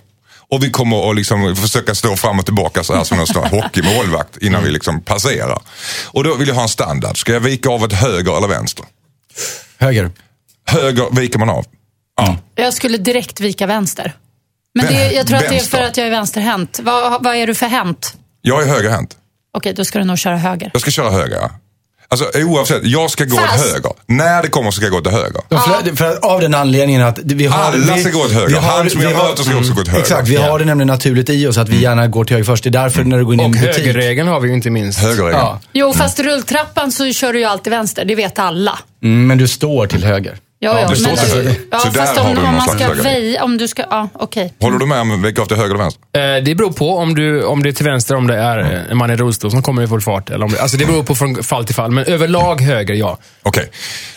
Och 0.51 0.63
vi 0.63 0.69
kommer 0.71 1.09
att 1.09 1.15
liksom 1.15 1.55
försöka 1.55 1.95
stå 1.95 2.15
fram 2.15 2.39
och 2.39 2.45
tillbaka 2.45 2.83
så 2.83 2.95
här 2.95 3.03
som 3.03 3.19
en 3.19 3.49
hockeymålvakt 3.51 4.37
innan 4.37 4.53
Mm. 4.55 4.63
vi 4.65 4.71
liksom 4.71 5.01
passerar. 5.01 5.59
Och 6.07 6.23
då 6.23 6.35
vill 6.35 6.47
jag 6.47 6.55
ha 6.55 6.61
en 6.63 6.69
standard. 6.69 7.17
Ska 7.17 7.33
jag 7.33 7.39
vika 7.39 7.69
av 7.69 7.83
ett 7.85 7.93
höger 7.93 8.37
eller 8.37 8.47
vänster? 8.47 8.85
Höger. 9.77 10.11
Höger 10.67 11.15
viker 11.15 11.39
man 11.39 11.49
av. 11.49 11.65
Ja. 12.17 12.37
Jag 12.55 12.73
skulle 12.73 12.97
direkt 12.97 13.39
vika 13.39 13.67
vänster. 13.67 14.13
Men 14.75 14.85
det, 14.85 15.11
jag 15.11 15.27
tror 15.27 15.37
att 15.37 15.43
det 15.43 15.47
är 15.47 15.51
vänster. 15.51 15.77
för 15.77 15.83
att 15.83 15.97
jag 15.97 16.07
är 16.07 16.11
vänsterhänt. 16.11 16.79
Vad, 16.83 17.23
vad 17.23 17.35
är 17.35 17.47
du 17.47 17.55
för 17.55 17.65
hänt? 17.67 18.13
Jag 18.41 18.63
är 18.63 18.67
högerhänt. 18.67 19.15
Okej, 19.53 19.73
då 19.73 19.85
ska 19.85 19.99
du 19.99 20.05
nog 20.05 20.17
köra 20.19 20.37
höger. 20.37 20.69
Jag 20.73 20.81
ska 20.81 20.91
köra 20.91 21.09
höger. 21.11 21.35
ja. 21.35 21.51
Alltså 22.11 22.29
oavsett, 22.35 22.83
jag 22.85 23.11
ska 23.11 23.23
gå 23.25 23.35
åt 23.35 23.41
Fast- 23.41 23.71
höger. 23.73 23.91
När 24.07 24.41
det 24.43 24.47
kommer 24.49 24.71
så 24.71 24.75
ska 24.75 24.85
jag 24.85 24.91
gå 24.93 25.01
till 25.01 25.11
höger. 25.11 25.41
Ja. 25.49 25.59
För, 25.83 25.95
för, 25.95 26.25
av 26.25 26.41
den 26.41 26.55
anledningen 26.55 27.01
att 27.01 27.19
vi 27.23 27.45
har... 27.45 27.59
Alla 27.63 27.95
vi, 27.95 28.01
ska 28.01 28.11
gå 28.11 28.19
åt 28.19 28.31
höger. 28.31 28.47
vi 28.47 28.53
har- 28.55 28.61
Han 28.77 28.89
som 28.89 29.01
jag 29.01 29.13
möter 29.13 29.43
ska 29.43 29.57
också 29.57 29.73
gå 29.73 29.81
åt 29.81 29.87
höger. 29.87 30.01
Exakt, 30.01 30.27
vi 30.27 30.35
har 30.35 30.59
det 30.59 30.65
nämligen 30.65 30.87
naturligt 30.87 31.29
i 31.29 31.47
oss 31.47 31.57
att 31.57 31.69
vi 31.69 31.81
gärna 31.81 32.07
går 32.07 32.23
till 32.25 32.33
höger 32.35 32.45
först. 32.45 32.63
Det 32.63 32.69
är 32.69 32.71
därför 32.71 33.03
när 33.03 33.17
du 33.17 33.25
går 33.25 33.33
in 33.33 33.39
i 33.39 33.43
en 33.43 33.49
Och 33.49 33.51
butik. 33.61 33.85
högerregeln 33.85 34.27
har 34.27 34.39
vi 34.39 34.47
ju 34.49 34.53
inte 34.55 34.69
minst. 34.69 34.99
Högerregeln. 34.99 35.37
Ja. 35.41 35.59
Jo, 35.73 35.93
fast 35.93 36.19
rulltrappan 36.19 36.91
så 36.91 37.13
kör 37.13 37.33
du 37.33 37.39
ju 37.39 37.45
alltid 37.45 37.71
vänster. 37.71 38.05
Det 38.05 38.15
vet 38.15 38.39
alla. 38.39 38.79
Mm, 39.03 39.27
men 39.27 39.37
du 39.37 39.47
står 39.47 39.87
till 39.87 40.03
höger. 40.03 40.37
Ja, 40.61 40.79
ja, 40.81 40.87
det 40.87 40.95
står 40.95 41.07
men, 41.07 41.17
till 41.17 41.33
höger. 41.35 41.55
Ja, 41.71 41.79
Så 41.79 41.89
där 41.89 42.05
fast 42.05 42.17
har 42.19 42.29
om, 42.29 42.35
du 42.35 42.41
om 42.41 42.45
någon 42.45 42.55
man 42.55 42.67
ska 42.79 42.93
väja, 42.93 43.43
om 43.43 43.57
du 43.57 43.67
ska, 43.67 43.83
ja 43.89 44.09
okej. 44.13 44.53
Håller 44.61 44.77
du 44.77 44.85
med 44.85 45.01
om 45.01 45.21
vika 45.21 45.41
av 45.41 45.45
till 45.45 45.57
höger 45.57 45.69
eller 45.75 45.83
vänster? 45.83 46.01
Eh, 46.37 46.43
Det 46.43 46.55
beror 46.55 46.71
på 46.71 46.97
om, 46.97 47.15
du, 47.15 47.43
om 47.43 47.63
det 47.63 47.69
är 47.69 47.73
till 47.73 47.85
vänster, 47.85 48.15
om 48.15 48.27
det 48.27 48.35
är 48.37 48.59
eh, 48.59 48.91
en 48.91 48.97
man 48.97 49.11
i 49.11 49.15
rullstol 49.15 49.51
som 49.51 49.63
kommer 49.63 49.83
i 49.83 49.87
full 49.87 50.01
fart. 50.01 50.29
Eller 50.29 50.45
om 50.45 50.51
det, 50.51 50.61
alltså 50.61 50.77
det 50.77 50.85
beror 50.85 51.03
på 51.03 51.15
från 51.15 51.43
fall 51.43 51.65
till 51.65 51.75
fall. 51.75 51.91
Men 51.91 52.03
överlag 52.05 52.61
höger, 52.61 52.93
ja. 52.93 53.17
Okej, 53.43 53.69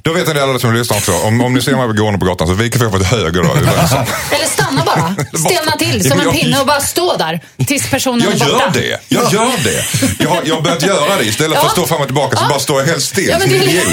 då 0.03 0.13
vet 0.13 0.35
ni 0.35 0.41
alla 0.41 0.59
som 0.59 0.75
lyssnar 0.75 0.97
också. 0.97 1.13
Om, 1.13 1.41
om 1.41 1.55
ni 1.55 1.63
ser 1.63 1.77
mig 1.77 1.97
gående 1.97 2.19
på 2.19 2.25
gatan 2.27 2.47
så 2.49 2.55
viker 2.55 2.79
vi 2.79 2.87
åt 2.87 3.03
höger 3.07 3.43
då. 3.43 3.51
Eller 4.37 4.47
stanna 4.47 4.83
bara. 4.85 5.15
Stelna 5.39 5.73
till 5.79 6.11
som 6.11 6.21
en 6.21 6.25
Jag- 6.27 6.35
pinne 6.35 6.61
och 6.61 6.67
bara 6.67 6.81
stå 6.81 7.17
där 7.17 7.41
tills 7.67 7.91
personen 7.91 8.21
Jag 8.21 8.49
är 8.49 8.53
borta. 8.53 8.65
gör 8.65 8.71
det. 8.83 9.01
Jag 9.09 9.33
gör 9.33 9.51
det. 9.65 9.85
Jag 10.25 10.29
har, 10.31 10.41
jag 10.45 10.55
har 10.55 10.63
börjat 10.63 10.83
göra 10.87 11.17
det. 11.19 11.25
Istället 11.25 11.59
för 11.59 11.67
att 11.67 11.73
stå 11.73 11.87
fram 11.87 12.01
och 12.01 12.07
tillbaka 12.07 12.37
så 12.37 12.45
bara 12.49 12.59
står 12.59 12.81
jag 12.81 12.87
helt 12.87 13.03
still 13.03 13.29
Ja, 13.29 13.39
men 13.39 13.49
som 13.49 13.55
en 13.59 13.61
det- 13.67 13.71
idiot. 13.73 13.87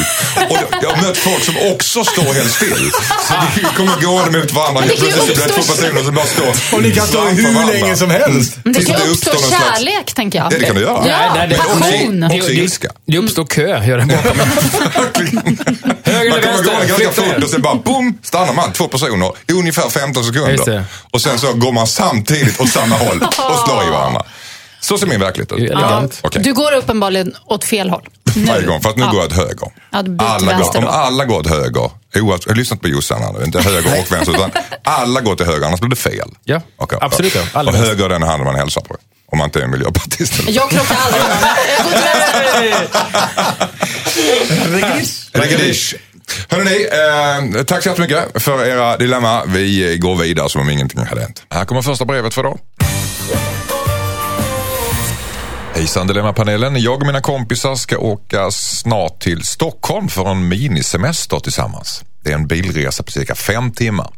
Och 0.49 0.57
jag 0.83 0.89
har 0.89 1.01
mött 1.07 1.17
folk 1.17 1.43
som 1.43 1.55
också 1.73 2.03
står 2.03 2.38
helt 2.39 2.51
still. 2.51 2.91
Så 3.27 3.33
vi 3.55 3.61
kommer 3.77 4.01
gående 4.01 4.39
mot 4.39 4.53
varandra. 4.53 4.81
Helt 4.81 4.99
kan 4.99 5.05
ju 5.07 5.13
plötsligt 5.13 5.37
så 5.37 5.47
blir 5.47 5.55
det 5.55 5.61
två 5.63 5.73
personer 5.73 6.03
som 6.03 6.15
bara 6.15 6.25
står 6.25 6.75
Och 6.77 6.83
ni 6.83 6.91
kan 6.91 7.07
stå 7.07 7.21
hur 7.25 7.73
länge 7.73 7.95
som 7.95 8.09
helst. 8.09 8.57
Men 8.63 8.73
det 8.73 8.85
kan 8.85 8.99
det 8.99 9.07
uppstå 9.07 9.31
kärlek, 9.49 10.13
tänker 10.13 10.39
jag. 10.39 10.53
Ja, 10.53 10.57
det 10.59 10.65
kan 10.65 10.75
det 10.75 10.81
göra. 10.81 11.07
Ja, 11.07 11.17
Nej, 11.17 11.29
nej, 11.35 11.47
det- 11.47 11.55
passion. 11.57 12.23
också- 12.23 12.51
ilska. 12.51 12.87
det 13.07 13.17
uppstår 13.17 13.45
kö, 13.45 13.85
gör 13.85 13.97
det 13.97 14.05
bakom. 14.05 14.37
Höger 16.03 16.29
Man 16.29 16.39
eller 16.39 16.41
kommer 16.41 16.63
gående 16.63 16.85
vänster? 16.85 17.05
ganska 17.05 17.21
fort 17.33 17.43
och 17.43 17.49
sen 17.49 17.61
bara 17.61 17.75
boom, 17.75 18.17
stannar 18.23 18.53
man. 18.53 18.71
Två 18.71 18.87
personer, 18.87 19.31
ungefär 19.53 19.89
15 19.89 20.23
Just 20.23 20.35
sekunder. 20.35 20.83
Och 21.11 21.21
sen 21.21 21.39
så 21.39 21.53
går 21.53 21.71
man 21.71 21.87
samtidigt 21.87 22.59
åt 22.59 22.69
samma 22.69 22.95
håll 22.95 23.21
och 23.21 23.59
slår 23.67 23.83
i 23.87 23.89
varandra. 23.89 24.23
Så 24.81 24.97
ser 24.97 25.07
min 25.07 25.19
verklighet 25.19 25.51
ut. 25.51 25.59
elegant. 25.71 26.19
Okej. 26.23 26.41
Du 26.43 26.53
går 26.53 26.71
uppenbarligen 26.75 27.35
åt 27.45 27.63
fel 27.63 27.89
håll. 27.89 28.01
Nu. 28.35 28.45
Varje 28.45 28.65
gång, 28.65 28.81
för 28.81 28.89
att 28.89 28.95
nu 28.97 29.03
Ja. 29.03 29.11
går 29.11 29.19
jag 29.19 29.25
åt 29.25 29.33
höger. 29.37 29.67
Ja, 29.91 29.97
alla 30.19 30.53
går, 30.59 30.77
om 30.77 30.87
alla 30.87 31.25
går 31.25 31.39
åt 31.39 31.47
höger, 31.49 31.91
oavsett, 32.15 32.45
jag 32.45 32.51
har 32.51 32.55
lyssnat 32.55 32.81
på 32.81 32.87
Jossan 32.87 33.21
här 33.23 33.33
nu, 33.33 33.45
inte 33.45 33.61
höger 33.61 33.99
och 33.99 34.11
vänster, 34.11 34.33
utan 34.35 34.51
alla 34.83 35.21
går 35.21 35.35
till 35.35 35.45
höger, 35.45 35.67
annars 35.67 35.79
blir 35.79 35.89
det 35.89 35.95
fel. 35.95 36.29
Ja, 36.43 36.61
Okej. 36.77 36.97
absolut, 37.01 37.35
ja. 37.35 37.41
Alla 37.53 37.71
och 37.71 37.77
höger 37.77 38.05
är 38.05 38.09
den 38.09 38.23
handen 38.23 38.45
man 38.45 38.55
hälsar 38.55 38.81
på. 38.81 38.95
Om 39.31 39.37
man 39.37 39.45
inte 39.45 39.61
är 39.61 39.67
miljöpartist. 39.67 40.39
eller- 40.39 40.51
Jag 40.51 40.69
krockar 40.69 40.95
aldrig 41.05 41.21
med 41.23 41.29
någon. 41.29 41.47
Jag 45.33 45.49
går 45.49 45.57
till. 45.57 45.97
Hörrni, 46.49 46.87
eh, 47.59 47.63
tack 47.63 47.83
så 47.83 47.89
jättemycket 47.89 48.41
för 48.43 48.65
era 48.65 48.97
dilemma. 48.97 49.43
Vi 49.45 49.97
går 50.01 50.15
vidare 50.15 50.49
som 50.49 50.61
om 50.61 50.69
ingenting 50.69 50.99
hade 51.05 51.21
hänt. 51.21 51.43
Här 51.49 51.65
kommer 51.65 51.81
första 51.81 52.05
brevet 52.05 52.33
för 52.33 52.41
idag. 52.41 52.59
Hejsan 55.79 56.07
Dilemmapanelen. 56.07 56.81
Jag 56.81 57.01
och 57.01 57.07
mina 57.07 57.21
kompisar 57.21 57.75
ska 57.75 57.97
åka 57.97 58.51
snart 58.51 59.19
till 59.19 59.43
Stockholm 59.43 60.07
för 60.07 60.31
en 60.31 60.47
minisemester 60.47 61.39
tillsammans. 61.39 62.03
Det 62.23 62.29
är 62.29 62.35
en 62.35 62.47
bilresa 62.47 63.03
på 63.03 63.11
cirka 63.11 63.35
fem 63.35 63.71
timmar. 63.71 64.09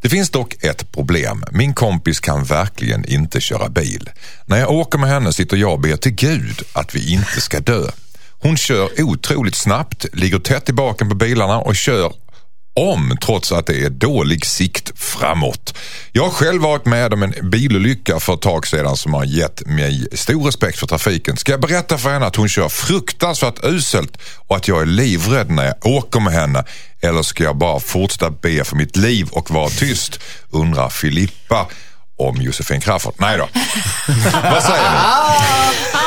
Det 0.00 0.08
finns 0.08 0.30
dock 0.30 0.64
ett 0.64 0.92
problem. 0.92 1.44
Min 1.50 1.74
kompis 1.74 2.20
kan 2.20 2.44
verkligen 2.44 3.04
inte 3.04 3.40
köra 3.40 3.68
bil. 3.68 4.10
När 4.46 4.58
jag 4.58 4.70
åker 4.70 4.98
med 4.98 5.10
henne 5.10 5.32
sitter 5.32 5.56
jag 5.56 5.72
och 5.72 5.80
ber 5.80 5.96
till 5.96 6.12
Gud 6.12 6.62
att 6.72 6.94
vi 6.94 7.12
inte 7.12 7.40
ska 7.40 7.60
dö. 7.60 7.82
Hon 8.42 8.56
kör 8.56 9.02
otroligt 9.02 9.54
snabbt, 9.54 10.06
ligger 10.12 10.38
tätt 10.38 10.68
i 10.68 10.72
baken 10.72 11.08
på 11.08 11.14
bilarna 11.14 11.58
och 11.58 11.76
kör 11.76 12.12
om 12.74 13.16
trots 13.22 13.52
att 13.52 13.66
det 13.66 13.84
är 13.84 13.90
dålig 13.90 14.46
sikt 14.46 14.92
framåt. 14.98 15.74
Jag 16.12 16.22
har 16.22 16.30
själv 16.30 16.62
varit 16.62 16.86
med 16.86 17.12
om 17.12 17.22
en 17.22 17.50
bilolycka 17.50 18.20
för 18.20 18.34
ett 18.34 18.40
tag 18.40 18.66
sedan 18.66 18.96
som 18.96 19.14
har 19.14 19.24
gett 19.24 19.66
mig 19.66 20.06
stor 20.12 20.44
respekt 20.44 20.78
för 20.78 20.86
trafiken. 20.86 21.36
Ska 21.36 21.52
jag 21.52 21.60
berätta 21.60 21.98
för 21.98 22.10
henne 22.10 22.26
att 22.26 22.36
hon 22.36 22.48
kör 22.48 22.68
fruktansvärt 22.68 23.64
uselt 23.64 24.18
och 24.48 24.56
att 24.56 24.68
jag 24.68 24.82
är 24.82 24.86
livrädd 24.86 25.50
när 25.50 25.64
jag 25.64 25.86
åker 25.86 26.20
med 26.20 26.32
henne? 26.32 26.64
Eller 27.00 27.22
ska 27.22 27.44
jag 27.44 27.56
bara 27.56 27.80
fortsätta 27.80 28.30
be 28.30 28.64
för 28.64 28.76
mitt 28.76 28.96
liv 28.96 29.28
och 29.30 29.50
vara 29.50 29.68
tyst? 29.68 30.20
Undrar 30.50 30.88
Filippa 30.88 31.66
om 32.18 32.36
Josefin 32.36 32.80
Crafoord. 32.80 33.14
Nej 33.18 33.38
då. 33.38 33.48
Vad 34.42 34.62
säger 34.62 34.90
ni? 34.90 36.01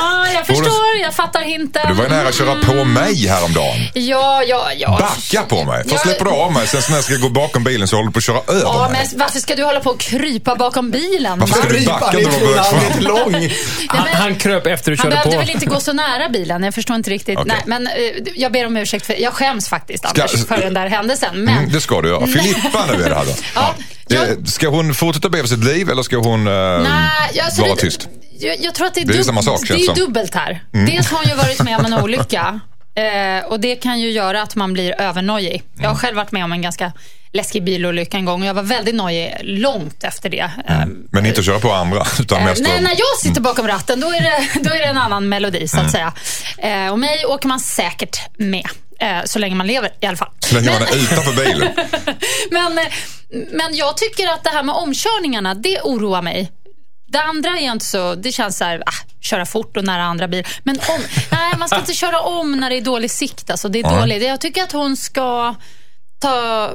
Jag 0.47 0.57
förstår, 0.57 0.85
jag 1.01 1.13
fattar 1.15 1.41
hinten. 1.41 1.81
Du 1.87 1.93
var 1.93 2.03
ju 2.03 2.09
nära 2.09 2.27
att 2.27 2.35
köra 2.35 2.55
på 2.55 2.83
mig 2.85 3.27
häromdagen. 3.27 3.75
Ja, 3.93 4.43
ja, 4.47 4.71
ja. 4.77 4.89
Backa 4.99 5.43
på 5.47 5.63
mig. 5.63 5.83
Först 5.83 5.95
Ja. 5.95 5.99
släpper 6.01 6.25
du 6.25 6.31
av 6.31 6.51
mig, 6.53 6.67
sen 6.67 6.81
när 6.89 6.95
jag 6.95 7.03
ska 7.05 7.15
gå 7.15 7.29
bakom 7.29 7.63
bilen 7.63 7.87
så 7.87 7.95
håller 7.95 8.07
du 8.07 8.13
på 8.13 8.17
att 8.17 8.23
köra 8.23 8.41
över 8.47 8.61
Ja, 8.61 8.89
mig. 8.91 9.07
men 9.11 9.19
varför 9.19 9.39
ska 9.39 9.55
du 9.55 9.63
hålla 9.63 9.79
på 9.79 9.89
och 9.89 9.99
krypa 9.99 10.55
bakom 10.55 10.91
bilen? 10.91 11.39
Varför 11.39 11.55
ska 11.55 11.69
du 11.69 11.85
backa 11.85 12.05
när 12.11 12.19
är 12.19 12.23
du 12.23 12.29
har 12.31 12.39
börjat 12.39 12.69
två 12.69 12.77
fram? 12.79 13.03
lång. 13.03 13.49
Han, 13.87 14.07
han 14.13 14.35
kröp 14.35 14.67
efter 14.67 14.91
Han 14.91 14.97
körde 14.97 15.09
behövde 15.09 15.31
på. 15.31 15.37
väl 15.39 15.49
inte 15.49 15.65
gå 15.65 15.79
så 15.79 15.93
nära 15.93 16.29
bilen, 16.29 16.63
jag 16.63 16.73
förstår 16.73 16.95
inte 16.95 17.09
riktigt. 17.09 17.37
Okej. 17.39 17.53
Nej, 17.55 17.61
men 17.65 17.87
eh, 17.87 17.93
jag 18.35 18.51
ber 18.51 18.65
om 18.65 18.77
ursäkt, 18.77 19.05
för 19.05 19.21
jag 19.21 19.33
skäms 19.33 19.69
faktiskt 19.69 20.09
Ska- 20.09 20.21
Anders 20.23 20.45
för 20.47 20.57
den 20.57 20.73
där 20.73 20.87
händelsen. 20.87 21.43
Men 21.43 21.57
Mm, 21.57 21.71
det 21.71 21.81
ska 21.81 22.01
du 22.01 22.09
göra. 22.09 22.27
Filippa 22.27 22.85
nu 22.91 23.03
är 23.03 23.09
det 23.09 23.15
här 23.15 23.25
då. 23.25 23.31
Ja, 23.55 23.73
jag- 24.07 24.23
Eh, 24.23 24.29
Ska 24.45 24.67
hon 24.67 24.93
fortsätta 24.93 25.29
be 25.29 25.41
för 25.41 25.47
sitt 25.47 25.63
liv 25.63 25.89
eller 25.89 26.03
ska 26.03 26.17
hon 26.17 26.47
eh, 26.47 26.53
Nej, 26.53 27.39
alltså 27.43 27.61
vara 27.61 27.75
det, 27.75 27.81
tyst? 27.81 28.07
Jag, 28.39 28.56
jag 28.62 28.74
tror 28.75 28.88
att 28.88 28.94
det 28.94 29.01
är, 29.01 29.06
Det 29.06 29.13
är 29.13 29.24
dub- 29.24 29.42
sak, 29.42 29.60
Det 29.68 29.74
är 29.74 29.96
dubbelt 29.96 30.36
här. 30.36 30.63
Dels 30.72 31.12
har 31.12 31.18
hon 31.18 31.27
ju 31.30 31.36
varit 31.36 31.63
med 31.63 31.77
om 31.80 31.86
en 31.86 31.94
olycka. 32.04 32.60
Eh, 32.96 33.46
och 33.46 33.60
det 33.60 33.75
kan 33.75 34.00
ju 34.00 34.12
göra 34.12 34.42
att 34.42 34.56
man 34.56 34.74
blir 34.74 35.01
övernojig. 35.01 35.63
Jag 35.74 35.80
Mm. 35.80 35.89
har 35.92 35.96
själv 35.98 36.15
varit 36.15 36.32
med 36.32 36.44
om 36.44 36.51
en 36.51 36.62
ganska 36.62 36.92
läskig 37.34 37.63
bilolycka 37.63 38.18
en 38.18 38.25
gång 38.25 38.42
och 38.42 38.48
jag 38.48 38.54
var 38.54 38.63
väldigt 38.63 38.96
nojig 38.96 39.36
långt 39.42 40.04
efter 40.04 40.30
det. 40.30 40.51
Eh, 40.68 40.86
Men 41.12 41.25
inte 41.25 41.44
köra 41.44 41.60
på 41.60 41.72
andra, 41.74 42.06
utan 42.20 42.39
Eh, 42.39 42.46
mest... 42.46 42.62
nej, 42.62 42.82
när 42.82 42.89
jag 42.92 43.18
sitter 43.22 43.42
bakom 43.42 43.68
ratten 43.68 44.00
då 44.00 44.08
är 44.08 44.22
det, 44.22 44.60
då 44.70 44.70
är 44.74 44.77
det 44.80 44.86
en 44.86 44.98
annan 44.98 45.30
melodi 45.30 45.68
så 45.68 45.80
att 45.80 45.92
säga. 45.92 46.13
Eh, 46.58 46.88
och 46.92 47.00
mig 47.00 47.25
åker 47.25 47.48
man 47.48 47.60
säkert 47.60 48.18
med. 48.38 48.65
Eh, 49.00 49.24
så 49.25 49.39
länge 49.39 49.56
man 49.56 49.68
lever 49.68 49.89
i 50.01 50.06
alla 50.06 50.18
fall. 50.18 50.30
Så 50.39 50.56
länge 50.56 50.70
man 50.72 50.82
är 50.82 50.96
utanför 50.96 51.46
bilen. 51.46 51.70
Men, 52.51 52.77
eh, 52.77 52.86
men 53.51 53.75
jag 53.75 53.98
tycker 53.98 54.27
att 54.27 54.44
det 54.44 54.50
här 54.50 54.63
med 54.63 54.75
omkörningarna, 54.75 55.54
det 55.54 55.82
oroar 55.82 56.22
mig. 56.22 56.51
Det 57.07 57.21
andra 57.21 57.50
är 57.50 57.71
inte 57.71 57.85
så, 57.85 58.15
det 58.15 58.31
känns 58.31 58.57
så 58.57 58.63
här, 58.63 58.83
ah, 58.85 59.05
köra 59.21 59.45
fort 59.45 59.77
och 59.77 59.83
nära 59.83 60.03
andra 60.03 60.27
bilar. 60.27 60.47
Men 60.63 60.75
om, 60.75 61.01
nej, 61.31 61.53
man 61.57 61.67
ska 61.67 61.79
inte 61.79 61.93
köra 61.93 62.19
om 62.19 62.51
när 62.57 62.69
det 62.69 62.77
är 62.77 62.81
dålig 62.81 63.12
sikt. 63.12 63.50
Alltså, 63.50 63.69
det 63.69 63.79
är 63.79 63.83
Nej. 63.83 64.00
dåligt. 64.00 64.24
Jag 64.24 64.41
tycker 64.41 64.63
att 64.63 64.71
hon 64.71 64.97
ska 64.97 65.55
ta, 66.19 66.74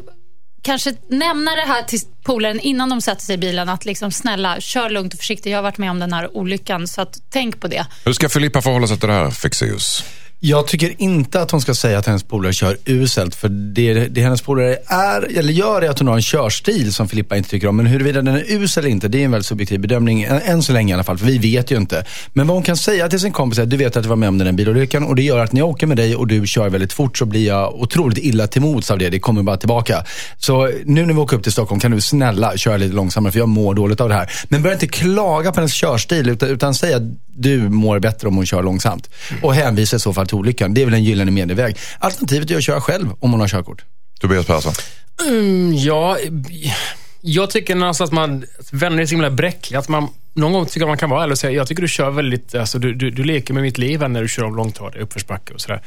kanske 0.63 0.95
nämna 1.09 1.55
det 1.57 1.67
här 1.67 1.83
till 1.83 2.01
polaren 2.25 2.61
innan 2.61 2.91
de 2.91 3.01
sätter 3.01 3.23
sig 3.23 3.35
i 3.35 3.39
bilen. 3.39 3.69
Att 3.69 3.85
liksom, 3.85 4.13
snälla, 4.13 4.61
kör 4.61 4.91
lugnt 4.91 5.15
och 5.15 5.19
försiktigt. 5.19 5.51
Jag 5.51 5.59
har 5.59 5.63
varit 5.63 5.79
med 5.79 5.91
om 5.91 5.99
den 5.99 6.13
här 6.13 6.37
olyckan, 6.37 6.89
så 6.89 7.01
att, 7.03 7.19
tänk 7.31 7.61
på 7.61 7.69
det. 7.69 7.87
Hur 8.05 8.13
ska 8.13 8.29
Filippa 8.29 8.63
förhålla 8.63 8.87
sig 8.87 8.99
till 8.99 9.09
det 9.09 9.15
här, 9.15 9.31
Fexeus? 9.31 10.05
Jag 10.43 10.67
tycker 10.67 10.95
inte 10.99 11.43
att 11.43 11.51
hon 11.51 11.61
ska 11.61 11.75
säga 11.75 11.99
att 11.99 12.07
hennes 12.07 12.23
polare 12.23 12.53
kör 12.53 12.77
uselt. 12.85 13.35
För 13.35 13.49
det, 13.49 13.95
det 13.95 14.21
hennes 14.21 14.43
polare 14.43 14.79
är, 14.87 15.39
eller 15.39 15.53
gör 15.53 15.83
är 15.83 15.91
att 15.91 15.99
hon 15.99 16.09
har 16.09 16.15
en 16.15 16.23
körstil 16.23 16.95
som 16.95 17.09
Filippa 17.09 17.37
inte 17.37 17.51
tycker 17.51 17.69
om. 17.69 17.77
Men 17.77 17.87
huruvida 17.87 18.23
den 18.23 18.35
är 18.35 18.45
usel 18.53 18.85
eller 18.85 18.91
inte, 18.91 19.09
det 19.09 19.21
är 19.21 19.25
en 19.25 19.31
väldigt 19.31 19.47
subjektiv 19.47 19.81
bedömning. 19.81 20.23
Än, 20.23 20.41
än 20.41 20.63
så 20.63 20.73
länge 20.73 20.93
i 20.93 20.95
alla 20.95 21.05
fall, 21.05 21.19
för 21.19 21.27
vi 21.27 21.39
vet 21.39 21.71
ju 21.71 21.77
inte. 21.77 22.05
Men 22.33 22.47
vad 22.47 22.57
hon 22.57 22.63
kan 22.63 22.77
säga 22.77 23.09
till 23.09 23.21
sin 23.21 23.33
kompis 23.33 23.59
är 23.59 23.63
att 23.63 23.71
du 23.71 23.77
vet 23.77 23.97
att 23.97 24.03
du 24.03 24.09
var 24.09 24.17
med 24.17 24.29
om 24.29 24.39
den 24.39 24.47
här 24.47 24.55
bilolyckan 24.55 25.05
och 25.05 25.17
det 25.17 25.23
gör 25.23 25.39
att 25.39 25.53
när 25.53 25.61
jag 25.61 25.69
åker 25.69 25.87
med 25.87 25.97
dig 25.97 26.17
och 26.17 26.27
du 26.27 26.47
kör 26.47 26.69
väldigt 26.69 26.93
fort 26.93 27.19
så 27.19 27.25
blir 27.25 27.47
jag 27.47 27.75
otroligt 27.75 28.19
illa 28.19 28.47
till 28.47 28.63
mods 28.63 28.91
av 28.91 28.99
det. 28.99 29.09
Det 29.09 29.21
kommer 29.21 29.43
bara 29.43 29.57
tillbaka. 29.57 30.05
Så 30.39 30.71
nu 30.85 31.07
när 31.07 31.15
vi 31.15 31.21
åker 31.21 31.37
upp 31.37 31.43
till 31.43 31.53
Stockholm 31.53 31.81
kan 31.81 31.91
du 31.91 32.01
snälla 32.01 32.57
köra 32.57 32.77
lite 32.77 32.95
långsammare 32.95 33.33
för 33.33 33.39
jag 33.39 33.49
mår 33.49 33.75
dåligt 33.75 34.01
av 34.01 34.09
det 34.09 34.15
här. 34.15 34.31
Men 34.49 34.63
börja 34.63 34.75
inte 34.75 34.87
klaga 34.87 35.53
på 35.53 35.61
hennes 35.61 35.75
körstil 35.75 36.29
utan, 36.29 36.49
utan 36.49 36.75
säga 36.75 36.97
att 36.97 37.03
du 37.37 37.69
mår 37.69 37.99
bättre 37.99 38.29
om 38.29 38.37
hon 38.37 38.47
kör 38.47 38.63
långsamt. 38.63 39.11
Och 39.43 39.55
hänvisa 39.55 39.97
i 39.97 40.01
så 40.01 40.13
fall 40.13 40.27
till 40.31 40.39
olyckan. 40.39 40.75
Det 40.75 40.83
är 40.83 40.85
väl 40.85 40.95
en 40.95 41.05
gyllene 41.05 41.31
medelväg. 41.31 41.77
Alternativet 41.99 42.51
är 42.51 42.57
att 42.57 42.65
köra 42.65 42.81
själv 42.81 43.13
om 43.21 43.31
hon 43.31 43.41
har 43.41 43.49
körkort. 43.49 43.85
Tobias 44.21 44.47
Persson. 44.47 44.73
Mm, 45.29 45.77
ja, 45.77 46.19
jag 47.21 47.51
tycker 47.51 47.75
någonstans 47.75 48.09
att 48.09 48.15
man, 48.15 48.45
vänner 48.73 49.03
är 49.03 49.07
så 49.07 49.11
himla 49.11 49.31
bräckliga. 49.31 49.79
Att 49.79 49.89
man, 49.89 50.09
någon 50.35 50.53
gång 50.53 50.67
tycker 50.67 50.81
jag 50.81 50.89
man 50.89 50.99
kan 50.99 51.11
vara 51.11 51.23
ärlig 51.23 51.33
och 51.33 51.39
säga, 51.39 51.53
jag 51.53 51.69
tycker 51.69 51.83
du 51.83 51.89
kör 51.89 52.11
väldigt, 52.11 52.55
alltså, 52.55 52.79
du, 52.79 52.95
du, 52.95 53.11
du 53.11 53.25
leker 53.25 53.55
med 53.55 53.63
mitt 53.63 53.79
liv 53.79 54.09
när 54.09 54.23
du 54.23 54.29
kör 54.29 54.45
om 54.45 54.57
långtradare, 54.57 55.03
uppförsbacke 55.03 55.55
och 55.55 55.61
sådär. 55.61 55.83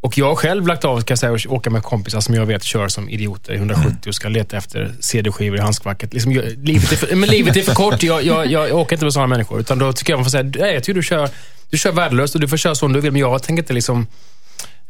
Och 0.00 0.18
jag 0.18 0.26
har 0.26 0.34
själv 0.34 0.66
lagt 0.66 0.84
av, 0.84 1.00
ska 1.00 1.12
jag 1.12 1.18
säga, 1.18 1.32
att 1.32 1.46
åka 1.46 1.70
med 1.70 1.82
kompisar 1.82 2.20
som 2.20 2.34
jag 2.34 2.46
vet 2.46 2.62
kör 2.62 2.88
som 2.88 3.08
idioter 3.08 3.52
i 3.52 3.56
170 3.56 4.08
och 4.08 4.14
ska 4.14 4.28
leta 4.28 4.56
efter 4.56 4.94
CD-skivor 5.00 5.58
i 5.58 5.60
handskfacket. 5.60 6.12
Liksom, 6.12 6.32
jag, 6.32 6.44
livet, 6.44 6.92
är 6.92 6.96
för, 6.96 7.16
men 7.16 7.28
livet 7.28 7.56
är 7.56 7.62
för 7.62 7.74
kort. 7.84 8.02
Jag, 8.02 8.24
jag, 8.24 8.46
jag, 8.46 8.68
jag 8.68 8.78
åker 8.78 8.96
inte 8.96 9.04
med 9.04 9.12
sådana 9.12 9.26
människor. 9.26 9.60
Utan 9.60 9.78
då 9.78 9.92
tycker 9.92 10.12
jag 10.12 10.18
man 10.18 10.24
får 10.24 10.30
säga, 10.30 10.50
nej, 10.58 10.74
jag 10.74 10.84
tycker 10.84 10.94
du 10.94 11.02
kör, 11.02 11.30
du 11.70 11.78
kör 11.78 11.92
värdelöst 11.92 12.34
och 12.34 12.40
du 12.40 12.48
får 12.48 12.56
köra 12.56 12.74
som 12.74 12.92
du 12.92 13.00
vill, 13.00 13.12
men 13.12 13.20
jag 13.20 13.42
tänker 13.42 13.62
inte 13.62 13.72
liksom 13.72 14.06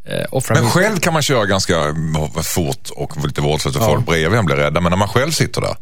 eh, 0.05 0.27
offra 0.31 0.55
Men 0.55 0.71
själv 0.71 0.97
kan 0.97 1.13
man 1.13 1.23
köra 1.23 1.47
ganska 1.47 1.75
eh, 1.75 2.43
fort 2.43 2.91
och 2.91 3.27
lite 3.27 3.41
vårdslöst 3.41 3.77
och 3.77 3.85
folk 3.85 4.07
bredvid 4.07 4.39
en 4.39 4.47
blir 4.47 4.57
rädda. 4.57 4.81
Men 4.81 4.91
när 4.91 4.97
man 4.97 5.09
själv 5.09 5.31
sitter 5.31 5.61
där, 5.61 5.77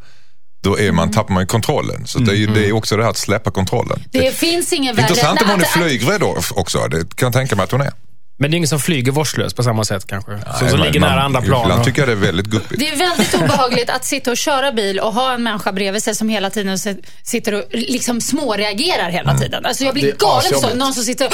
då 0.63 0.79
är 0.79 0.93
man, 0.93 1.11
tappar 1.11 1.35
man 1.35 1.43
ju 1.43 1.47
kontrollen. 1.47 2.07
Så 2.07 2.19
det 2.19 2.33
är 2.33 2.37
ju 2.37 2.47
det 2.47 2.69
är 2.69 2.73
också 2.73 2.97
det 2.97 3.03
här 3.03 3.11
att 3.11 3.17
släppa 3.17 3.51
kontrollen. 3.51 4.05
Det 4.11 4.35
finns 4.35 4.73
ingen 4.73 4.97
värre... 4.97 5.09
Intressant 5.09 5.43
om 5.43 5.49
hon 5.49 5.61
är 5.61 5.65
flygrädd 5.65 6.23
också. 6.55 6.89
Det 6.89 7.17
kan 7.17 7.27
jag 7.27 7.33
tänka 7.33 7.57
mig 7.57 7.65
att 7.65 7.71
hon 7.71 7.81
är. 7.81 7.93
Men 8.37 8.51
det 8.51 8.55
är 8.55 8.57
ingen 8.57 8.69
som 8.69 8.81
flyger 8.81 9.13
vårdslöst 9.13 9.57
på 9.57 9.63
samma 9.63 9.85
sätt 9.85 10.07
kanske. 10.07 10.31
som 10.59 10.69
som 10.69 10.79
Nej, 10.79 10.87
ligger 10.87 11.01
man- 11.01 11.11
nära 11.11 11.23
andra 11.23 11.43
plan. 11.43 11.63
Ibland 11.63 11.85
tycker 11.85 12.01
jag 12.01 12.09
det 12.09 12.13
är 12.13 12.17
väldigt 12.27 12.47
guppigt. 12.47 12.81
Det 12.81 12.89
är 12.89 12.97
väldigt 12.97 13.35
obehagligt 13.35 13.91
att 13.91 14.05
sitta 14.05 14.31
och 14.31 14.37
köra 14.37 14.73
bil 14.73 15.01
och 15.01 15.13
ha 15.15 15.33
en 15.35 15.43
människa 15.43 15.73
bredvid 15.73 16.03
sig 16.03 16.15
som 16.15 16.29
hela 16.29 16.51
tiden 16.51 16.79
sitter 17.23 17.53
och 17.55 17.65
liksom 17.71 18.21
småreagerar 18.21 19.11
hela 19.11 19.39
tiden. 19.39 19.67
Alltså 19.67 19.85
jag 19.85 19.95
blir 19.95 20.05
Det 20.05 20.19
galen 20.19 20.43
så. 20.43 20.57
asjobbigt. 20.57 20.77
Någon 20.77 20.95
som 20.95 21.05
sitter 21.05 21.27
och, 21.27 21.33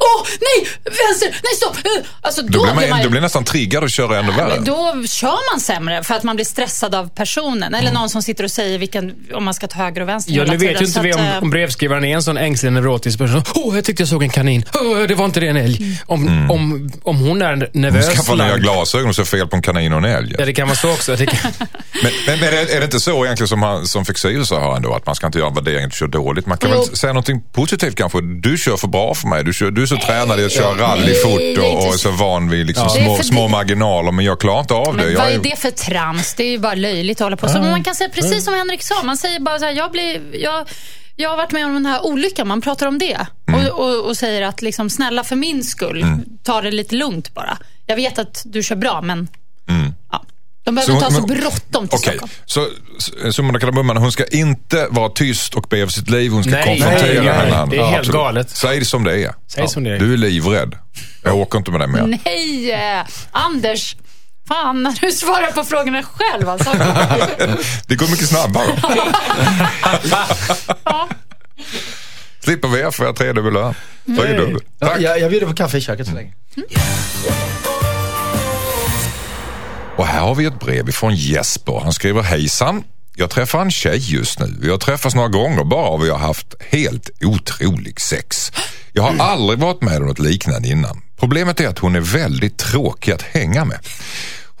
åh 0.00 0.26
nej, 0.40 0.68
vänster, 0.84 1.28
nej 1.30 1.54
stopp. 1.56 1.76
Uh. 1.76 2.06
Alltså 2.20 2.42
då, 2.42 2.48
Då 2.48 2.64
blir 2.64 2.74
man, 2.74 2.90
man 2.90 3.02
då 3.02 3.08
blir 3.10 3.20
nästan 3.20 3.44
triggad 3.44 3.82
och 3.84 3.90
köra 3.90 4.18
ännu 4.18 4.32
värre. 4.32 4.58
då 4.60 5.04
kör 5.06 5.52
man 5.52 5.60
sämre 5.60 6.02
för 6.02 6.14
att 6.14 6.22
man 6.22 6.36
blir 6.36 6.46
stressad 6.46 6.94
av 6.94 7.08
personen. 7.08 7.74
Eller 7.74 7.92
någon 7.92 8.08
som 8.10 8.22
sitter 8.22 8.44
och 8.44 8.50
säger 8.50 8.78
vilken, 8.78 9.14
om 9.34 9.44
man 9.44 9.54
ska 9.54 9.66
ta 9.66 9.78
höger 9.78 10.00
och 10.00 10.08
vänster 10.08 10.32
Ja, 10.32 10.44
nu 10.44 10.56
vet 10.56 10.80
ju 10.80 10.86
inte 10.86 11.00
vi 11.00 11.12
om, 11.14 11.20
eh, 11.20 11.42
om 11.42 11.50
brevskrivaren 11.50 12.04
är 12.04 12.14
en 12.14 12.22
sån 12.22 12.36
ängslig 12.36 12.72
neurotisk 12.72 13.18
person. 13.18 13.42
Åh, 13.54 13.76
jag 13.76 13.84
tyckte 13.84 14.02
jag 14.02 14.08
såg 14.08 14.22
en 14.22 14.30
kanin. 14.30 14.64
Åh, 14.74 14.98
det 15.08 15.14
var 15.14 15.24
inte 15.24 15.40
det 15.40 15.48
en 15.48 15.56
älg. 15.56 16.00
Om, 16.06 16.41
om, 16.50 16.90
om 17.02 17.16
hon 17.16 17.42
är 17.42 17.70
nervös. 17.72 18.06
Skaffa 18.14 18.34
nya 18.34 18.44
lagd- 18.44 18.58
glasögon 18.60 19.08
och 19.08 19.16
se 19.16 19.24
fel 19.24 19.46
på 19.48 19.56
en 19.56 19.62
kanin 19.62 19.92
och 19.92 19.98
en 19.98 20.04
älg. 20.04 20.34
Ja, 20.38 20.44
det 20.44 20.52
kan 20.52 20.68
vara 20.68 20.76
så 20.76 20.90
också. 20.92 21.16
Det 21.16 21.26
kan, 21.26 21.52
Men, 22.02 22.12
men, 22.26 22.40
men 22.40 22.48
är, 22.48 22.74
är 22.76 22.78
det 22.78 22.84
inte 22.84 23.00
så 23.00 23.24
egentligen 23.24 23.48
som, 23.48 23.62
han, 23.62 23.86
som 23.86 24.04
Fexeus 24.04 24.48
sa 24.48 24.76
ändå, 24.76 24.94
att 24.94 25.06
man 25.06 25.14
ska 25.14 25.26
inte 25.26 25.38
göra 25.38 25.50
värderingen 25.50 25.86
att 25.86 25.92
du 25.92 25.96
kör 25.98 26.06
dåligt. 26.06 26.46
Man 26.46 26.58
kan 26.58 26.70
Jo. 26.72 26.78
väl 26.86 26.96
säga 26.96 27.12
någonting 27.12 27.42
positivt 27.52 27.96
kanske. 27.96 28.20
Du 28.20 28.58
kör 28.58 28.76
för 28.76 28.88
bra 28.88 29.14
för 29.14 29.28
mig. 29.28 29.44
Du, 29.44 29.52
kör, 29.52 29.70
du 29.70 29.82
är 29.82 29.86
så 29.86 29.96
tränad 29.96 30.40
i 30.40 30.44
att 30.44 30.52
köra 30.52 30.74
rally 30.78 31.02
Nej, 31.06 31.14
fort 31.14 31.38
det 31.38 31.54
är 31.54 31.76
och, 31.76 31.86
och 31.86 31.94
är 31.94 31.98
så 31.98 32.10
van 32.10 32.50
vid 32.50 32.66
liksom 32.66 32.84
är 32.86 32.90
små, 32.90 33.18
små 33.22 33.48
marginaler. 33.48 34.12
Men 34.12 34.24
jag 34.24 34.40
klarar 34.40 34.60
inte 34.60 34.74
av 34.74 34.96
det. 34.96 35.02
Men 35.02 35.12
Jag 35.12 35.18
vad 35.20 35.28
är, 35.28 35.34
är 35.34 35.38
det 35.38 35.58
för 35.58 35.70
trams? 35.70 36.34
Det 36.34 36.42
är 36.44 36.50
ju 36.50 36.58
bara 36.58 36.74
löjligt 36.74 37.20
att 37.20 37.24
hålla 37.24 37.36
på 37.36 37.48
så. 37.48 37.58
Men 37.58 37.70
man 37.70 37.84
kan 37.84 37.94
säga 37.94 38.08
precis 38.14 38.44
som 38.44 38.54
Henrik 38.54 38.82
sa. 38.82 39.02
Man 39.02 39.16
säger 39.16 39.40
bara 39.40 39.58
så 39.58 39.64
här, 39.64 39.72
jag, 39.72 39.90
blir, 39.92 40.20
jag, 40.42 40.68
jag 41.22 41.30
har 41.30 41.36
varit 41.36 41.52
med 41.52 41.66
om 41.66 41.74
den 41.74 41.86
här 41.86 42.06
olyckan. 42.06 42.48
Man 42.48 42.60
pratar 42.60 42.86
om 42.86 42.98
det. 42.98 43.26
Mm. 43.48 43.60
Och, 43.60 43.80
och, 43.80 44.06
och 44.08 44.16
säger 44.16 44.42
att 44.42 44.62
liksom, 44.62 44.90
snälla 44.90 45.24
för 45.24 45.36
min 45.36 45.64
skull, 45.64 46.04
ta 46.42 46.60
det 46.60 46.70
lite 46.70 46.94
lugnt 46.94 47.34
bara. 47.34 47.58
Jag 47.86 47.96
vet 47.96 48.18
att 48.18 48.42
du 48.44 48.62
kör 48.62 48.76
bra, 48.76 49.00
men 49.02 49.28
ja. 50.10 50.24
de 50.64 50.74
behöver 50.74 50.92
inte 50.92 51.04
ha 51.04 51.12
så 51.12 51.26
bråttom 51.26 51.88
till 51.88 51.98
Okej, 51.98 52.18
Stockholm. 52.18 52.32
så 52.46 52.68
summan 53.32 53.56
av 53.56 53.60
kardemumman, 53.60 53.96
hon 53.96 54.12
ska 54.12 54.24
inte 54.24 54.86
vara 54.90 55.08
tyst 55.08 55.54
och 55.54 55.66
be 55.70 55.86
för 55.86 55.92
sitt 55.92 56.10
liv. 56.10 56.32
Hon 56.32 56.42
ska 56.42 56.52
Nej, 56.52 56.64
konfrontera 56.64 57.22
nej, 57.22 57.50
henne. 57.50 57.66
det 57.70 57.76
är 57.76 57.84
helt 57.84 57.98
absolut. 57.98 58.14
galet. 58.16 58.50
Säg 58.50 58.78
det 58.78 58.84
som 58.84 59.04
det 59.04 59.24
är. 59.24 59.34
Säg 59.48 59.68
som 59.68 59.84
det 59.84 59.90
är. 59.90 59.98
Du 59.98 60.12
är 60.12 60.16
livrädd. 60.16 60.74
Jag 61.24 61.36
åker 61.36 61.58
inte 61.58 61.70
med 61.70 61.80
dig 61.80 61.88
mer. 61.88 62.18
Nej, 62.24 63.04
Anders. 63.30 63.96
Fan, 64.52 64.82
när 64.82 64.98
du 65.00 65.12
svarar 65.12 65.52
på 65.52 65.64
frågorna 65.64 66.02
själv 66.02 66.48
alltså. 66.48 66.70
Det 67.86 67.94
går 67.94 68.10
mycket 68.10 68.28
snabbare. 68.28 68.82
Slipper 72.40 72.68
vi 72.68 72.90
får 72.92 73.06
jag 73.06 73.52
lön. 73.52 73.74
Tredubbel. 74.16 74.60
Ja, 74.78 74.86
Tack. 74.86 75.00
jag, 75.00 75.20
jag 75.20 75.30
bjuder 75.30 75.46
på 75.46 75.54
kaffe 75.54 75.78
i 75.78 75.80
köket 75.80 76.06
så 76.06 76.14
länge. 76.14 76.32
Och 79.96 80.06
här 80.06 80.20
har 80.20 80.34
vi 80.34 80.44
ett 80.44 80.60
brev 80.60 80.88
ifrån 80.88 81.14
Jesper. 81.14 81.80
Han 81.82 81.92
skriver 81.92 82.22
hejsan. 82.22 82.84
Jag 83.16 83.30
träffar 83.30 83.60
en 83.60 83.70
tjej 83.70 84.14
just 84.14 84.40
nu. 84.40 84.56
Vi 84.60 84.70
har 84.70 84.78
träffats 84.78 85.14
några 85.14 85.28
gånger 85.28 85.64
bara 85.64 85.88
och 85.88 86.04
vi 86.04 86.10
har 86.10 86.18
haft 86.18 86.54
helt 86.60 87.10
otrolig 87.20 88.00
sex. 88.00 88.52
Jag 88.92 89.02
har 89.02 89.24
aldrig 89.26 89.58
varit 89.58 89.82
med 89.82 89.96
om 89.96 90.06
något 90.06 90.18
liknande 90.18 90.68
innan. 90.68 91.02
Problemet 91.18 91.60
är 91.60 91.68
att 91.68 91.78
hon 91.78 91.96
är 91.96 92.00
väldigt 92.00 92.58
tråkig 92.58 93.12
att 93.12 93.22
hänga 93.22 93.64
med. 93.64 93.78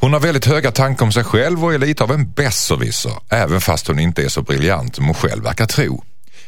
Hon 0.02 0.12
har 0.12 0.20
väldigt 0.20 0.44
höga 0.46 0.70
tankar 0.70 1.06
om 1.06 1.12
sig 1.12 1.24
själv 1.24 1.64
och 1.64 1.74
är 1.74 1.78
lite 1.78 2.04
av 2.04 2.12
en 2.12 2.32
besserwisser, 2.32 3.12
även 3.28 3.60
fast 3.60 3.86
hon 3.86 3.98
inte 3.98 4.22
är 4.24 4.28
så 4.28 4.42
briljant 4.42 4.96
som 4.96 5.04
hon 5.04 5.14
själv 5.14 5.44
verkar 5.44 5.66
tro. 5.66 6.04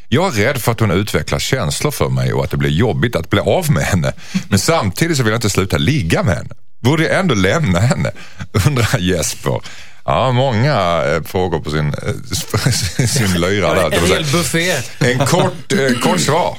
Jag 0.07 0.27
är 0.27 0.31
rädd 0.31 0.61
för 0.61 0.71
att 0.71 0.79
hon 0.79 0.91
utvecklar 0.91 1.39
känslor 1.39 1.91
för 1.91 2.09
mig 2.09 2.33
och 2.33 2.43
att 2.43 2.51
det 2.51 2.57
blir 2.57 2.69
jobbigt 2.69 3.15
att 3.15 3.29
bli 3.29 3.39
av 3.39 3.71
med 3.71 3.83
henne. 3.83 4.13
Men 4.49 4.59
samtidigt 4.59 5.17
så 5.17 5.23
vill 5.23 5.31
jag 5.31 5.37
inte 5.37 5.49
sluta 5.49 5.77
ligga 5.77 6.23
med 6.23 6.35
henne. 6.35 6.49
Borde 6.79 7.03
jag 7.03 7.19
ändå 7.19 7.35
lämna 7.35 7.79
henne? 7.79 8.11
Undrar 8.67 8.99
Jesper. 8.99 9.61
Ja, 10.05 10.31
många 10.31 11.03
eh, 11.05 11.23
frågor 11.23 11.59
på 11.59 11.71
sin, 11.71 11.87
eh, 11.87 13.05
sin 13.07 13.41
lyra 13.41 13.73
där. 13.73 13.97
en 13.97 14.07
hel 14.07 14.25
buffé. 14.25 14.71
En 14.99 15.27
kort, 15.27 15.71
eh, 15.71 15.99
kort 15.99 16.19
svar. 16.25 16.57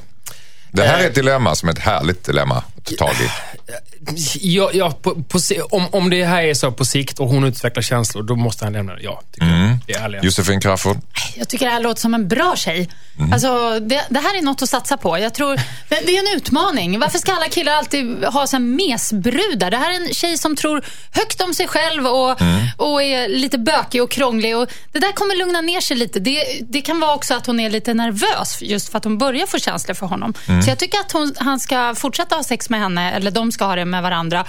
Det 0.72 0.82
här 0.82 0.98
är 0.98 1.06
ett 1.06 1.14
dilemma 1.14 1.54
som 1.54 1.68
är 1.68 1.72
ett 1.72 1.78
härligt 1.78 2.24
dilemma 2.24 2.56
att 2.56 2.84
ta 2.84 3.06
tag 3.06 3.14
i. 3.14 3.30
Ja, 4.40 4.70
ja, 4.74 4.90
på, 5.02 5.22
på, 5.22 5.38
om, 5.70 5.88
om 5.92 6.10
det 6.10 6.24
här 6.24 6.42
är 6.42 6.54
så 6.54 6.72
på 6.72 6.84
sikt 6.84 7.20
och 7.20 7.28
hon 7.28 7.44
utvecklar 7.44 7.82
känslor, 7.82 8.22
då 8.22 8.36
måste 8.36 8.64
han 8.64 8.72
lämna 8.72 8.94
det. 8.94 9.02
Ja, 9.02 9.22
tycker 9.32 9.46
jag. 9.46 9.78
Det 9.86 10.16
är. 10.16 10.24
Josefin 10.24 10.60
Crafoord. 10.60 10.96
Jag 11.34 11.48
tycker 11.48 11.66
det 11.66 11.72
här 11.72 11.80
låter 11.80 12.00
som 12.00 12.14
en 12.14 12.28
bra 12.28 12.56
tjej. 12.56 12.88
Alltså, 13.32 13.80
det, 13.80 14.06
det 14.08 14.20
här 14.20 14.38
är 14.38 14.42
något 14.42 14.62
att 14.62 14.68
satsa 14.68 14.96
på. 14.96 15.18
Jag 15.18 15.34
tror, 15.34 15.56
det, 15.88 16.00
det 16.06 16.16
är 16.16 16.30
en 16.30 16.36
utmaning. 16.36 16.98
Varför 16.98 17.18
ska 17.18 17.32
alla 17.32 17.48
killar 17.48 17.72
alltid 17.72 18.24
ha 18.24 18.46
så 18.46 18.56
här 18.56 18.64
mesbrudar? 18.64 19.70
Det 19.70 19.76
här 19.76 19.90
är 19.90 20.06
en 20.06 20.14
tjej 20.14 20.38
som 20.38 20.56
tror 20.56 20.84
högt 21.10 21.40
om 21.42 21.54
sig 21.54 21.68
själv 21.68 22.06
och, 22.06 22.30
och 22.76 23.02
är 23.02 23.28
lite 23.28 23.58
bökig 23.58 24.02
och 24.02 24.10
krånglig. 24.10 24.56
Och 24.56 24.68
det 24.92 24.98
där 24.98 25.12
kommer 25.12 25.36
lugna 25.36 25.60
ner 25.60 25.80
sig 25.80 25.96
lite. 25.96 26.20
Det, 26.20 26.44
det 26.68 26.80
kan 26.80 27.00
vara 27.00 27.14
också 27.14 27.34
att 27.34 27.46
hon 27.46 27.60
är 27.60 27.70
lite 27.70 27.94
nervös 27.94 28.58
just 28.60 28.88
för 28.88 28.98
att 28.98 29.04
hon 29.04 29.18
börjar 29.18 29.46
få 29.46 29.58
känslor 29.58 29.94
för 29.94 30.06
honom. 30.06 30.34
Så 30.64 30.70
jag 30.70 30.78
tycker 30.78 30.98
att 31.00 31.12
hon, 31.12 31.34
han 31.38 31.60
ska 31.60 31.94
fortsätta 31.94 32.36
ha 32.36 32.42
sex 32.42 32.70
med 32.70 32.80
henne, 32.80 33.12
eller 33.12 33.30
de 33.30 33.52
ska 33.52 33.64
ha 33.64 33.76
det 33.76 33.84
med 33.84 33.95
varandra. 34.02 34.46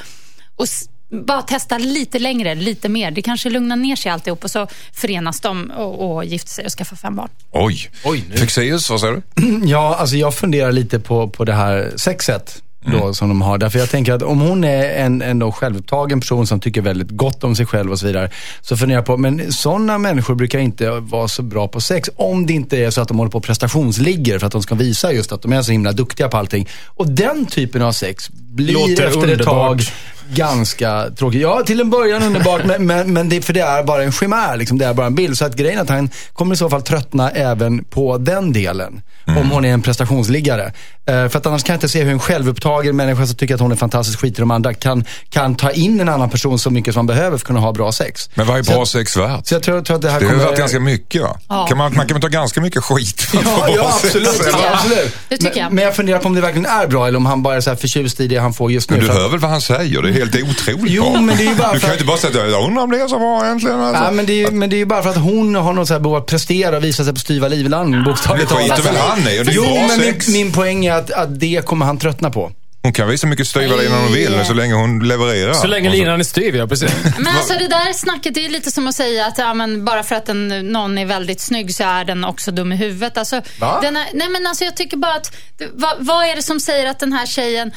Och 0.56 0.68
bara 1.10 1.42
testa 1.42 1.78
lite 1.78 2.20
längre, 2.20 2.56
lite 2.56 2.90
mer. 2.90 3.12
Det 3.12 3.22
kanske 3.22 3.50
lugnar 3.50 3.76
ner 3.76 3.96
sig 3.96 4.12
alltihop 4.12 4.44
och 4.44 4.52
så 4.52 4.68
förenas 4.94 5.40
de 5.40 5.72
och, 5.72 6.16
och 6.16 6.26
gifter 6.26 6.52
sig 6.52 6.66
och 6.66 6.72
skaffar 6.72 6.96
fem 6.96 7.16
barn. 7.16 7.30
Oj. 7.52 7.90
Oj, 8.04 8.24
nu. 8.30 8.38
Fexeus, 8.38 8.90
vad 8.90 9.00
säger 9.00 9.14
du? 9.36 9.62
Ja, 9.68 9.96
alltså 9.96 10.16
jag 10.16 10.36
funderar 10.36 10.72
lite 10.72 11.00
på, 11.00 11.30
på 11.30 11.46
det 11.46 11.54
här 11.54 11.94
sexet. 11.96 12.64
Då, 12.92 12.98
Mm. 12.98 13.14
som 13.14 13.30
de 13.30 13.42
har. 13.42 13.58
Därför 13.58 13.80
jag 13.80 13.90
tänker 13.90 14.14
att 14.14 14.22
om 14.22 14.40
hon 14.42 14.64
är 14.64 14.90
en, 14.90 15.22
en 15.22 15.40
då 15.40 15.52
självupptagen 15.52 16.20
person 16.20 16.48
som 16.48 16.60
tycker 16.60 16.82
väldigt 16.82 17.10
gott 17.12 17.44
om 17.44 17.56
sig 17.56 17.66
själv 17.66 17.92
och 17.92 18.00
så 18.00 18.08
vidare. 18.08 18.30
Så 18.62 18.78
funderar 18.78 18.98
jag 18.98 19.06
på, 19.06 19.18
men 19.18 19.52
sådana 19.54 19.98
människor 19.98 20.36
brukar 20.36 20.60
inte 20.60 20.90
vara 20.90 21.28
så 21.28 21.42
bra 21.42 21.68
på 21.68 21.82
sex. 21.82 22.10
Om 22.16 22.46
det 22.46 22.54
inte 22.54 22.78
är 22.78 22.90
så 22.90 23.02
att 23.02 23.08
de 23.08 23.18
håller 23.18 23.32
på 23.32 23.42
prestationsligger 23.42 24.40
för 24.40 24.46
att 24.48 24.52
de 24.54 24.62
ska 24.62 24.76
visa 24.76 25.14
just 25.14 25.32
att 25.32 25.42
de 25.42 25.54
är 25.54 25.62
så 25.62 25.72
himla 25.72 25.92
duktiga 25.92 26.28
på 26.28 26.38
allting. 26.38 26.68
Och 26.86 27.08
den 27.08 27.46
typen 27.46 27.82
av 27.82 27.92
sex 27.92 28.30
blir 28.30 28.74
Låter 28.74 28.92
efter 29.08 29.28
ett 29.28 29.44
tag 29.44 29.72
underbart. 29.72 29.94
Ganska 30.34 31.06
tråkigt. 31.18 31.42
Ja, 31.42 31.64
till 31.66 31.80
en 31.82 31.90
början 31.90 32.24
underbart, 32.24 32.62
men, 32.66 32.86
men, 32.86 33.14
men 33.14 33.30
det, 33.30 33.42
för 33.42 33.54
det 33.54 33.60
är 33.62 33.84
bara 33.84 34.04
en 34.04 34.12
chimär, 34.12 34.58
liksom, 34.58 34.78
det 34.78 34.86
är 34.86 34.94
bara 34.94 35.08
en 35.08 35.16
bild. 35.16 35.38
Så 35.38 35.46
att 35.46 35.56
grejen 35.56 35.78
är 35.78 35.82
att 35.82 35.90
han 35.90 36.10
kommer 36.34 36.54
i 36.56 36.58
så 36.58 36.70
fall 36.70 36.82
tröttna 36.82 37.30
även 37.32 37.84
på 37.84 38.18
den 38.18 38.54
delen. 38.54 39.02
Om 39.28 39.52
hon 39.52 39.66
är 39.66 39.74
en 39.74 39.82
prestationsliggare. 39.82 40.72
Eh, 41.06 41.30
för 41.30 41.38
att 41.38 41.46
annars 41.46 41.64
kan 41.64 41.74
jag 41.74 41.78
inte 41.78 41.90
se 41.90 42.04
hur 42.04 42.12
en 42.12 42.20
självupptagen 42.20 42.96
människa 42.96 43.26
som 43.28 43.36
tycker 43.36 43.56
att 43.56 43.60
hon 43.62 43.72
är 43.72 43.76
fantastiskt 43.76 44.20
skit 44.20 44.38
i 44.38 44.42
de 44.42 44.52
andra 44.52 44.74
kan, 44.74 45.04
kan 45.30 45.56
ta 45.56 45.72
in 45.72 46.00
en 46.00 46.10
annan 46.10 46.30
person 46.30 46.60
så 46.60 46.70
mycket 46.70 46.94
som 46.94 47.00
man 47.00 47.08
behöver 47.08 47.30
för 47.30 47.36
att 47.36 47.44
kunna 47.44 47.60
ha 47.60 47.74
bra 47.74 47.92
sex. 47.92 48.30
Men 48.36 48.48
vad 48.48 48.58
är 48.60 48.64
Så 48.64 48.72
bra 48.72 48.80
jag- 48.80 48.88
sex 48.88 49.18
värt? 49.18 49.48
Så 49.48 49.56
jag 49.56 49.64
tror, 49.64 49.82
tror 49.82 49.96
att 49.96 50.02
det 50.02 50.10
här 50.12 50.20
Det 50.20 50.26
har 50.26 50.32
kommer... 50.34 50.46
varit 50.46 50.58
ganska 50.60 50.80
mycket 50.80 51.22
va? 51.22 51.38
Ja. 51.50 51.66
Kan 51.68 51.78
man, 51.78 51.96
man 51.96 52.08
kan 52.08 52.16
väl 52.16 52.22
ta 52.22 52.28
ganska 52.28 52.62
mycket 52.62 52.84
skit 52.84 53.22
för 53.22 53.38
att 53.38 53.44
få 53.44 53.50
Ja, 53.60 53.66
bra 53.66 53.76
ja 53.76 53.92
sex, 53.92 54.06
absolut. 54.06 54.38
tycker 54.38 54.50
jag. 54.64 54.74
absolut. 54.74 55.14
Det 55.30 55.38
tycker 55.38 55.58
jag. 55.60 55.66
Men, 55.66 55.76
men 55.76 55.84
jag 55.84 55.96
funderar 55.96 56.20
på 56.20 56.28
om 56.28 56.36
det 56.36 56.42
verkligen 56.42 56.66
är 56.66 56.88
bra 56.88 57.08
eller 57.08 57.18
om 57.18 57.26
han 57.26 57.44
bara 57.44 57.56
är 57.56 57.62
så 57.62 57.70
här 57.70 57.78
förtjust 57.78 58.20
i 58.20 58.28
det 58.28 58.38
han 58.38 58.54
får 58.54 58.72
just 58.72 58.90
nu. 58.90 58.98
Men 58.98 59.06
du 59.06 59.12
hör 59.14 59.30
väl 59.30 59.40
vad 59.40 59.52
han 59.52 59.62
säger? 59.62 60.02
Helt 60.20 60.36
otroligt 60.36 60.92
Jo, 60.94 61.12
bra. 61.12 61.22
men 61.22 61.38
det 61.38 61.44
är 61.44 61.50
ju 61.50 61.56
bara 61.56 61.74
Du 61.74 61.80
för 61.80 61.88
kan 61.88 61.90
ju 61.90 61.94
att- 61.94 62.00
inte 62.02 62.06
bara 62.08 62.18
säga 62.18 62.44
att 62.46 62.52
jag 62.52 62.64
undrar 62.68 62.84
om 62.84 62.92
det 62.92 63.02
är 63.02 63.08
så 63.08 63.18
bra 63.20 63.46
egentligen. 63.46 63.80
Alltså. 63.82 64.04
Ja, 64.04 64.12
men, 64.12 64.26
det 64.26 64.34
är, 64.34 64.36
ju- 64.38 64.52
men 64.52 64.70
det 64.70 64.76
är 64.76 64.78
ju 64.78 64.86
bara 64.86 65.04
för 65.04 65.10
att 65.10 65.18
hon 65.18 65.56
har 65.56 65.74
något 65.74 65.88
så 65.88 65.94
här 65.94 66.02
behov 66.02 66.16
att 66.18 66.26
prestera 66.26 66.78
och 66.78 66.84
visa 66.84 67.04
sig 67.04 67.14
på 67.14 67.20
styva 67.20 67.48
livland, 67.48 68.04
bokstavligt 68.06 68.50
Det 68.50 68.56
skiter 68.56 68.76
talat. 68.76 68.86
väl 68.92 68.96
han 69.02 69.20
i, 69.20 69.40
och 69.42 69.46
det 69.46 69.52
är 69.52 69.56
Jo, 69.56 69.64
bra 69.64 69.74
men 69.74 70.00
min, 70.00 70.14
sex. 70.14 70.28
min 70.28 70.52
poäng 70.52 70.86
är 70.86 70.94
att, 70.94 71.12
att 71.12 71.40
det 71.40 71.66
kommer 71.66 71.86
han 71.86 71.98
tröttna 72.00 72.30
på. 72.32 72.52
Hon 72.84 72.94
kan 72.94 73.08
visa 73.08 73.28
mycket 73.28 73.48
styvarlinan 73.48 74.02
hon 74.02 74.14
vill 74.14 74.40
så 74.46 74.54
länge 74.54 74.74
hon 74.74 75.08
levererar. 75.08 75.54
Så 75.54 75.68
länge 75.68 75.90
linan 75.90 76.20
är 76.20 76.24
styv, 76.24 76.56
ja 76.56 76.68
precis. 76.68 76.92
Men 77.18 77.28
alltså 77.28 77.54
det 77.54 77.68
där 77.68 77.94
snacket 77.94 78.34
det 78.34 78.46
är 78.46 78.50
lite 78.50 78.72
som 78.72 78.88
att 78.88 78.96
säga 78.96 79.26
att 79.26 79.38
ja, 79.38 79.54
men 79.54 79.86
bara 79.86 80.04
för 80.04 80.16
att 80.16 80.30
en, 80.30 80.48
någon 80.72 80.98
är 80.98 81.06
väldigt 81.06 81.42
snygg 81.42 81.76
så 81.76 81.84
är 81.84 82.06
den 82.06 82.26
också 82.26 82.52
dum 82.52 82.72
i 82.72 82.76
huvudet. 82.76 83.18
Alltså, 83.18 83.42
Va? 83.60 83.80
den 83.82 83.98
är, 83.98 84.06
nej 84.14 84.30
men 84.30 84.48
alltså 84.48 84.64
jag 84.64 84.76
tycker 84.78 84.98
bara 84.98 85.14
att, 85.14 85.36
vad, 85.74 85.96
vad 86.00 86.26
är 86.26 86.36
det 86.36 86.42
som 86.42 86.60
säger 86.60 86.86
att 86.90 87.00
den 87.00 87.14
här 87.14 87.26
tjejen, 87.26 87.72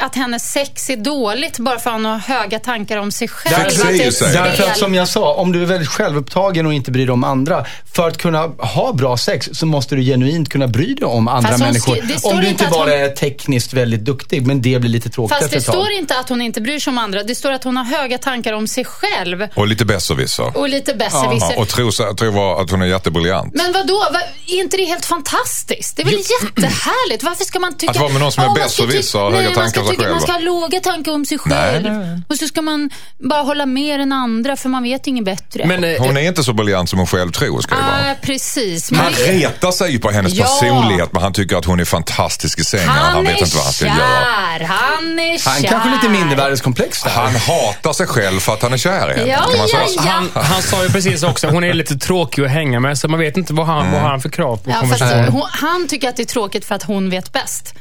att 0.00 0.14
hennes 0.14 0.52
sex 0.52 0.90
är 0.90 0.96
dåligt 0.96 1.58
bara 1.58 1.78
för 1.78 1.90
att 1.90 1.96
hon 1.96 2.04
har 2.04 2.18
höga 2.18 2.58
tankar 2.58 2.96
om 2.96 3.12
sig 3.12 3.28
själv? 3.28 3.56
Där 3.56 3.66
att 3.66 3.72
det 3.88 4.04
är 4.04 4.32
Därför 4.44 4.64
att 4.70 4.78
som 4.78 4.94
jag 4.94 5.08
sa, 5.08 5.34
om 5.34 5.52
du 5.52 5.62
är 5.62 5.66
väldigt 5.66 5.88
självupptagen 5.88 6.66
och 6.66 6.74
inte 6.74 6.90
bryr 6.90 7.06
dig 7.06 7.12
om 7.12 7.24
andra. 7.24 7.66
För 7.94 8.08
att 8.08 8.18
kunna 8.18 8.38
ha 8.58 8.92
bra 8.92 9.16
sex 9.16 9.48
så 9.52 9.66
måste 9.66 9.94
du 9.94 10.02
genuint 10.02 10.48
kunna 10.48 10.68
bry 10.68 10.94
dig 10.94 11.04
om 11.06 11.28
andra 11.28 11.48
Fast 11.50 11.60
människor. 11.64 11.98
Om 12.22 12.40
du 12.40 12.48
inte 12.48 12.66
bara 12.70 12.80
hon- 12.90 13.00
är 13.00 13.08
tekniskt 13.08 13.72
väldigt 13.72 14.00
duktig, 14.04 14.46
men 14.46 14.62
det 14.62 14.78
blir 14.80 14.90
lite 14.90 15.10
tråkigt 15.10 15.38
Fast 15.38 15.50
det 15.50 15.56
ett 15.56 15.66
tag. 15.66 15.74
står 15.74 15.90
inte 15.90 16.18
att 16.18 16.28
hon 16.28 16.42
inte 16.42 16.60
bryr 16.60 16.78
sig 16.78 16.90
om 16.90 16.98
andra. 16.98 17.22
Det 17.22 17.34
står 17.34 17.52
att 17.52 17.64
hon 17.64 17.76
har 17.76 17.84
höga 17.84 18.18
tankar 18.18 18.52
om 18.52 18.66
sig 18.68 18.84
själv 18.84 19.48
Och 19.54 19.66
lite 19.66 19.84
besserwisser. 19.84 20.56
och 20.58 20.68
lite 20.68 20.94
besserwisser. 20.94 21.52
Ja, 21.56 21.62
och 21.62 21.68
tror, 21.68 21.90
så- 21.90 22.14
tror 22.14 22.62
att 22.62 22.70
hon 22.70 22.82
är 22.82 22.86
jättebriljant. 22.86 23.54
Men 23.54 23.72
vad 23.72 23.86
då? 23.86 24.06
Är 24.48 24.60
inte 24.60 24.76
det 24.76 24.84
helt 24.84 25.04
fantastiskt? 25.04 25.96
Det 25.96 26.02
är 26.02 26.06
väl 26.06 26.14
jättehärligt? 26.14 27.22
Varför 27.22 27.44
ska 27.44 27.58
man 27.58 27.76
tycka... 27.76 27.90
Att 27.90 27.96
vara 27.96 28.12
med 28.12 28.20
någon 28.20 28.32
som 28.32 28.44
är 28.44 28.54
besserwisser 28.54 29.20
och 29.22 29.32
höga 29.32 29.54
tankar 29.54 29.71
ska 29.80 29.90
tycka- 29.90 30.02
Man 30.02 30.10
själv. 30.12 30.20
ska 30.20 30.32
ha 30.32 30.38
låga 30.38 30.80
tankar 30.80 31.12
om 31.12 31.24
sig 31.26 31.38
Nej, 31.46 31.82
själv. 31.82 32.22
Och 32.28 32.36
så 32.36 32.46
ska 32.46 32.62
man 32.62 32.90
bara 33.18 33.42
hålla 33.42 33.66
med 33.66 34.00
den 34.00 34.12
andra 34.12 34.56
för 34.56 34.68
man 34.68 34.82
vet 34.82 35.06
inget 35.06 35.24
bättre. 35.24 35.66
Men, 35.66 35.84
eh, 35.84 36.02
Hon 36.02 36.16
är 36.16 36.20
inte 36.20 36.44
så 36.44 36.52
briljant 36.52 36.90
som 36.90 36.98
hon 36.98 37.06
själv 37.08 37.30
tror 37.30 37.60
ska 37.60 37.74
det 37.74 37.80
vara. 37.82 38.10
Ah, 38.10 38.14
precis. 38.22 38.90
Men 38.90 39.00
Han 39.00 39.12
det- 39.12 39.32
retar 39.32 39.72
sig 39.72 39.90
ju 39.92 39.98
på 39.98 40.10
hennes 40.10 40.32
Ja. 40.32 40.44
personlighet 40.44 41.12
men 41.12 41.22
han 41.22 41.32
tycker 41.32 41.56
att 41.56 41.64
hon 41.64 41.80
är 41.80 41.84
fantastisk 41.84 42.58
i 42.58 42.64
sängen. 42.64 42.88
Han, 42.88 43.12
han 43.12 43.24
vet 43.24 43.36
är 43.36 43.44
inte 43.44 43.56
vad 43.56 43.64
han 43.64 43.72
ska 43.72 43.84
kär. 43.86 43.96
göra. 43.98 44.66
Han 44.66 45.18
är 45.18 45.38
kär. 45.38 45.50
Han 45.50 45.62
kanske 45.62 45.90
lite 45.90 46.08
mindervärdeskomplex 46.08 47.02
där. 47.02 47.10
Han 47.10 47.34
hatar 47.36 47.92
sig 47.92 48.06
själv 48.06 48.40
för 48.40 48.52
att 48.52 48.62
han 48.62 48.72
är 48.72 48.76
kär 48.76 49.10
i 49.16 49.18
henne. 49.18 49.30
Ja, 49.30 49.40
man 49.58 49.68
ja, 49.72 49.86
ja. 49.96 50.02
han, 50.02 50.28
han 50.44 50.62
sa 50.62 50.82
ju 50.82 50.88
precis 50.90 51.22
också, 51.22 51.48
hon 51.48 51.64
är 51.64 51.74
lite 51.74 51.96
tråkig 51.96 52.44
att 52.44 52.50
hänga 52.50 52.80
med, 52.80 52.98
så 52.98 53.08
man 53.08 53.20
vet 53.20 53.36
inte 53.36 53.54
vad 53.54 53.66
han, 53.66 53.92
vad 53.92 54.00
har 54.00 54.08
han 54.08 54.20
för 54.20 54.28
krav 54.28 54.56
på 54.56 54.70
Ja, 54.70 54.76
hon, 55.30 55.42
han 55.50 55.88
tycker 55.88 56.08
att 56.08 56.16
det 56.16 56.22
är 56.22 56.24
tråkigt 56.24 56.64
för 56.64 56.74
att 56.74 56.82
hon 56.82 57.10
vet 57.10 57.32
bäst. 57.32 57.74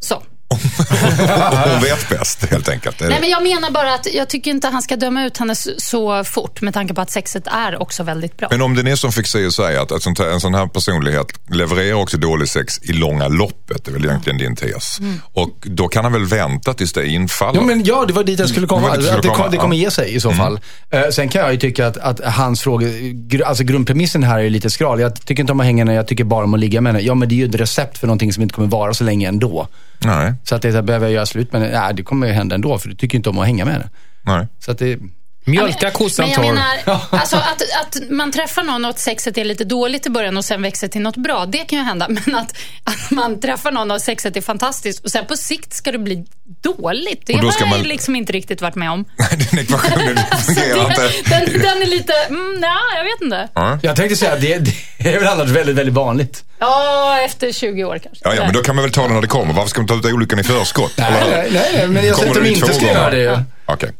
Så. 0.00 0.22
Hon 1.72 1.82
vet 1.82 2.08
bäst 2.08 2.44
helt 2.50 2.68
enkelt. 2.68 2.98
Det 2.98 3.04
Nej, 3.04 3.14
det. 3.14 3.20
men 3.20 3.30
jag 3.30 3.42
menar 3.42 3.70
bara 3.70 3.94
att 3.94 4.14
jag 4.14 4.28
tycker 4.28 4.50
inte 4.50 4.68
han 4.68 4.82
ska 4.82 4.96
döma 4.96 5.24
ut 5.24 5.36
henne 5.36 5.54
så 5.78 6.24
fort 6.24 6.60
med 6.60 6.74
tanke 6.74 6.94
på 6.94 7.00
att 7.00 7.10
sexet 7.10 7.46
är 7.46 7.82
också 7.82 8.02
väldigt 8.02 8.36
bra. 8.36 8.48
Men 8.50 8.62
om 8.62 8.74
det 8.74 8.90
är 8.90 8.96
som 8.96 9.12
Fexeus 9.12 9.54
säger, 9.54 9.80
att 9.94 10.02
sånt 10.02 10.18
här, 10.18 10.26
en 10.26 10.40
sån 10.40 10.54
här 10.54 10.66
personlighet 10.66 11.26
levererar 11.50 11.94
också 11.94 12.16
dålig 12.16 12.48
sex 12.48 12.78
i 12.82 12.92
långa 12.92 13.28
loppet. 13.28 13.84
Det 13.84 13.90
är 13.90 13.92
väl 13.92 14.04
egentligen 14.04 14.38
din 14.38 14.56
tes. 14.56 14.98
Mm. 14.98 15.20
Och 15.32 15.50
då 15.62 15.88
kan 15.88 16.04
han 16.04 16.12
väl 16.12 16.24
vänta 16.24 16.74
tills 16.74 16.92
det 16.92 17.06
infaller. 17.08 17.60
Ja, 17.60 17.66
men 17.66 17.84
ja, 17.84 18.04
det 18.06 18.12
var 18.12 18.24
dit 18.24 18.38
jag 18.38 18.48
skulle 18.48 18.66
komma. 18.66 18.96
Det 18.96 19.02
skulle 19.02 19.16
att 19.16 19.22
det, 19.22 19.28
komma, 19.28 19.42
kom, 19.42 19.50
det 19.50 19.56
kommer 19.56 19.76
ge 19.76 19.90
sig 19.90 20.14
i 20.14 20.20
så 20.20 20.32
fall. 20.32 20.60
Eh, 20.90 21.02
sen 21.12 21.28
kan 21.28 21.42
jag 21.42 21.52
ju 21.52 21.58
tycka 21.58 21.86
att, 21.86 21.96
att 21.96 22.20
hans 22.24 22.60
fråga, 22.60 22.86
gr- 22.88 23.42
alltså 23.42 23.64
grundpremissen 23.64 24.22
här 24.24 24.38
är 24.38 24.50
lite 24.50 24.70
skral. 24.70 25.00
Jag 25.00 25.26
tycker 25.26 25.42
inte 25.42 25.52
om 25.52 25.60
att 25.60 25.66
hänga 25.66 25.80
henne, 25.84 25.94
jag 25.94 26.06
tycker 26.08 26.24
bara 26.24 26.44
om 26.44 26.54
att 26.54 26.60
ligga 26.60 26.80
med 26.80 26.92
henne. 26.92 27.04
Ja, 27.04 27.14
men 27.14 27.28
det 27.28 27.34
är 27.34 27.36
ju 27.36 27.44
ett 27.48 27.54
recept 27.54 27.98
för 27.98 28.06
någonting 28.06 28.32
som 28.32 28.42
inte 28.42 28.54
kommer 28.54 28.68
vara 28.68 28.94
så 28.94 29.04
länge 29.04 29.28
ändå. 29.28 29.68
Nej, 29.98 30.34
Så 30.48 30.54
att 30.54 30.62
det 30.62 30.68
är 30.68 30.72
så 30.72 30.76
här, 30.76 30.82
behöver 30.82 31.06
jag 31.06 31.12
göra 31.14 31.26
slut 31.26 31.52
med 31.52 31.62
henne? 31.62 31.80
Nej, 31.80 31.94
det 31.94 32.02
kommer 32.02 32.26
ju 32.26 32.32
hända 32.32 32.54
ändå, 32.54 32.78
för 32.78 32.88
du 32.88 32.94
tycker 32.94 33.16
inte 33.18 33.30
om 33.30 33.38
att 33.38 33.46
hänga 33.46 33.64
med 33.64 33.74
henne. 33.74 33.90
nej. 34.22 34.46
Så 34.64 34.70
att 34.70 34.78
det... 34.78 34.98
Mjölka 35.46 35.90
kossan 35.90 36.22
Men 36.24 36.32
jag 36.32 36.42
torr. 36.42 36.52
menar, 36.54 37.00
alltså 37.10 37.36
att, 37.36 37.62
att 37.80 38.10
man 38.10 38.32
träffar 38.32 38.62
någon 38.62 38.84
och 38.84 38.90
att 38.90 38.98
sexet 38.98 39.38
är 39.38 39.44
lite 39.44 39.64
dåligt 39.64 40.06
i 40.06 40.10
början 40.10 40.36
och 40.36 40.44
sen 40.44 40.62
växer 40.62 40.88
till 40.88 41.00
något 41.00 41.16
bra, 41.16 41.46
det 41.46 41.58
kan 41.58 41.78
ju 41.78 41.84
hända. 41.84 42.08
Men 42.26 42.34
att, 42.34 42.56
att 42.84 43.10
man 43.10 43.40
träffar 43.40 43.72
någon 43.72 43.90
och 43.90 44.00
sexet 44.00 44.36
är 44.36 44.40
fantastiskt 44.40 45.04
och 45.04 45.10
sen 45.10 45.26
på 45.26 45.36
sikt 45.36 45.72
ska 45.72 45.92
det 45.92 45.98
bli 45.98 46.24
dåligt, 46.62 47.22
det 47.26 47.34
Och 47.34 47.40
då 47.40 47.46
har 47.46 47.52
ska 47.52 47.62
jag 47.64 47.70
man- 47.70 47.80
liksom 47.82 48.16
inte 48.16 48.32
riktigt 48.32 48.60
varit 48.62 48.74
med 48.74 48.90
om. 48.90 49.04
Den 49.50 49.58
ekvationen 49.58 50.16
fungerar 50.46 50.88
inte. 50.90 51.02
det, 51.02 51.30
den, 51.30 51.60
den 51.60 51.82
är 51.82 51.86
lite, 51.86 52.12
mm, 52.28 52.56
nej, 52.60 52.70
jag 52.96 53.04
vet 53.04 53.20
inte. 53.22 53.48
Ja. 53.54 53.78
Jag 53.82 53.96
tänkte 53.96 54.16
säga, 54.16 54.36
det, 54.36 54.58
det 54.98 55.14
är 55.14 55.18
väl 55.20 55.28
annars 55.28 55.50
väldigt, 55.50 55.76
väldigt 55.76 55.94
vanligt. 55.94 56.44
Ja, 56.64 57.20
efter 57.24 57.52
20 57.52 57.84
år 57.84 57.98
kanske. 58.02 58.28
Ja, 58.28 58.34
ja, 58.34 58.42
men 58.44 58.52
då 58.54 58.62
kan 58.62 58.76
man 58.76 58.82
väl 58.84 58.92
ta 58.92 59.02
det 59.08 59.14
när 59.14 59.20
det 59.20 59.26
kommer. 59.26 59.54
Varför 59.54 59.68
ska 59.70 59.80
man 59.80 59.88
ta 59.88 59.94
ut 60.08 60.14
olyckan 60.14 60.38
i 60.38 60.42
förskott? 60.44 60.92
hur? 60.96 61.04
nej, 61.04 61.48
nej, 61.52 61.88
men 61.88 62.06
jag 62.06 62.16
säger 62.16 62.28
att 62.30 62.34
de 62.36 62.42
det 62.42 62.48
inte 62.48 62.66
två 62.66 62.72
ska 62.72 62.86
gånger? 62.86 62.94
göra 63.00 63.10
det. 63.10 63.44
Okej. 63.66 63.90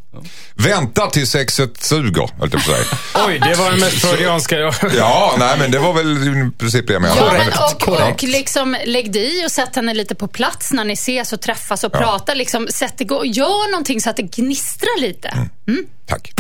Vänta 0.54 1.06
till 1.06 1.26
sexet 1.26 1.82
suger, 1.82 2.20
höll 2.20 2.30
jag 2.38 2.50
på 2.50 2.56
att 2.56 2.64
säga. 2.64 2.98
Oj, 3.26 3.38
det 3.38 3.54
var 3.54 3.70
den 3.70 3.80
mest 3.80 4.00
freudianska 4.00 4.56
jag... 4.58 4.74
Ja, 4.96 5.34
nej 5.38 5.58
men 5.58 5.70
det 5.70 5.78
var 5.78 5.92
väl 5.92 6.28
i 6.28 6.50
princip 6.58 6.86
det 6.86 6.92
jag 6.92 7.02
menade. 7.02 7.20
Ja, 7.20 7.32
men 7.32 7.46
Men- 7.46 7.98
och, 8.08 8.10
och 8.12 8.22
liksom 8.22 8.76
lägg 8.84 9.12
dig 9.12 9.42
i 9.42 9.46
och 9.46 9.50
sätt 9.50 9.76
henne 9.76 9.94
lite 9.94 10.14
på 10.14 10.28
plats 10.28 10.72
när 10.72 10.84
ni 10.84 10.92
ses 10.92 11.32
och 11.32 11.40
träffas 11.40 11.84
och 11.84 11.92
pratar. 11.92 12.34
Liksom, 12.34 12.66
sätt 12.70 13.00
igång, 13.00 13.26
gör 13.26 13.70
någonting 13.70 14.00
så 14.00 14.10
att 14.10 14.16
det 14.16 14.22
gnistrar 14.22 15.00
lite. 15.00 15.28
Mm. 15.68 15.86
Tack. 16.06 16.32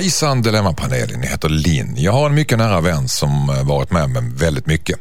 Hejsan 0.00 0.42
Dilemmapanelen, 0.42 1.22
jag 1.22 1.30
heter 1.30 1.48
Linn. 1.48 1.94
Jag 1.96 2.12
har 2.12 2.26
en 2.26 2.34
mycket 2.34 2.58
nära 2.58 2.80
vän 2.80 3.08
som 3.08 3.50
eh, 3.50 3.64
varit 3.64 3.90
med 3.90 4.10
mig 4.10 4.22
väldigt 4.34 4.66
mycket. 4.66 4.98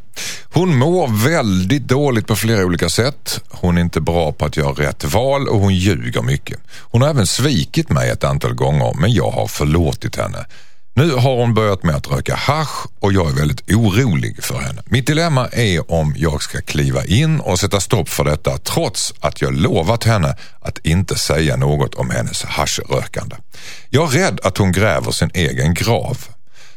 Hon 0.54 0.78
mår 0.78 1.26
väldigt 1.26 1.88
dåligt 1.88 2.28
på 2.28 2.36
flera 2.36 2.66
olika 2.66 2.90
sätt. 2.90 3.42
Hon 3.50 3.78
är 3.78 3.82
inte 3.82 4.02
bra 4.02 4.32
på 4.32 4.46
att 4.46 4.58
göra 4.58 4.72
rätt 4.72 5.04
val 5.04 5.48
och 5.48 5.60
hon 5.60 5.76
ljuger 5.76 6.22
mycket. 6.22 6.60
Hon 6.80 7.02
har 7.02 7.10
även 7.10 7.28
svikit 7.28 7.90
mig 7.90 8.10
ett 8.10 8.24
antal 8.24 8.54
gånger 8.54 8.94
men 9.00 9.14
jag 9.14 9.32
har 9.32 9.48
förlåtit 9.48 10.16
henne. 10.16 10.46
Nu 11.00 11.12
har 11.12 11.36
hon 11.36 11.54
börjat 11.54 11.84
med 11.84 11.96
att 11.96 12.12
röka 12.12 12.36
hasch 12.36 12.88
och 13.00 13.14
jag 13.14 13.30
är 13.30 13.36
väldigt 13.36 13.72
orolig 13.72 14.44
för 14.44 14.60
henne. 14.60 14.82
Mitt 14.86 15.08
dilemma 15.08 15.48
är 15.48 15.92
om 15.92 16.14
jag 16.18 16.42
ska 16.42 16.62
kliva 16.62 17.06
in 17.06 17.40
och 17.40 17.60
sätta 17.60 17.80
stopp 17.80 18.10
för 18.10 18.24
detta 18.24 18.58
trots 18.58 19.14
att 19.20 19.42
jag 19.42 19.54
lovat 19.54 20.04
henne 20.04 20.36
att 20.62 20.86
inte 20.86 21.16
säga 21.16 21.56
något 21.56 21.96
om 21.96 22.10
hennes 22.10 22.44
haschrökande. 22.44 23.36
Jag 23.90 24.16
är 24.16 24.20
rädd 24.20 24.40
att 24.44 24.58
hon 24.58 24.72
gräver 24.72 25.12
sin 25.12 25.30
egen 25.34 25.74
grav. 25.74 26.18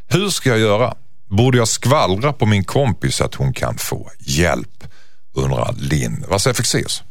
Hur 0.09 0.31
ska 0.31 0.49
jag 0.49 0.59
göra? 0.59 0.95
Borde 1.29 1.59
jag 1.59 1.69
skvallra 1.69 2.33
på 2.33 2.47
min 2.47 2.65
kompis 2.65 3.21
att 3.21 3.35
hon 3.35 3.53
kan 3.53 3.79
få 3.79 4.11
hjälp? 4.19 4.85
undrar 5.35 5.75
Linn. 5.79 6.25
Vad 6.29 6.43
säger 6.43 6.55
Fexeus? 6.55 7.03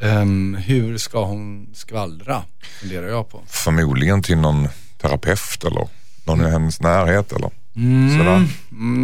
Ehm, 0.00 0.58
hur 0.60 0.98
ska 0.98 1.24
hon 1.24 1.70
skvallra? 1.74 2.42
Funderar 2.80 3.08
jag 3.08 3.28
på. 3.28 3.42
Förmodligen 3.46 4.22
till 4.22 4.38
någon 4.38 4.68
terapeut 5.00 5.64
eller 5.64 5.99
någon 6.24 6.46
i 6.46 6.50
hennes 6.50 6.80
närhet 6.80 7.32
eller 7.32 7.50
Mm. 7.76 8.58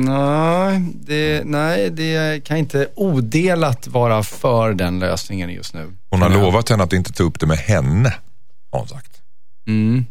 Nej 0.05 0.81
det, 0.95 1.43
nej, 1.45 1.91
det 1.91 2.45
kan 2.45 2.57
inte 2.57 2.89
odelat 2.97 3.87
vara 3.89 4.23
för 4.23 4.75
den 4.75 4.99
lösningen 4.99 5.51
just 5.51 5.75
nu. 5.75 5.93
Hon 6.11 6.23
har 6.23 6.29
lovat 6.29 6.69
henne 6.69 6.83
att 6.85 6.93
inte 6.93 7.13
ta 7.13 7.23
upp 7.23 7.41
det 7.41 7.47
med 7.47 7.59
henne, 7.59 8.15
har 8.73 8.79
hon 8.79 8.89
sagt. 8.89 9.11
Mm. 9.67 10.07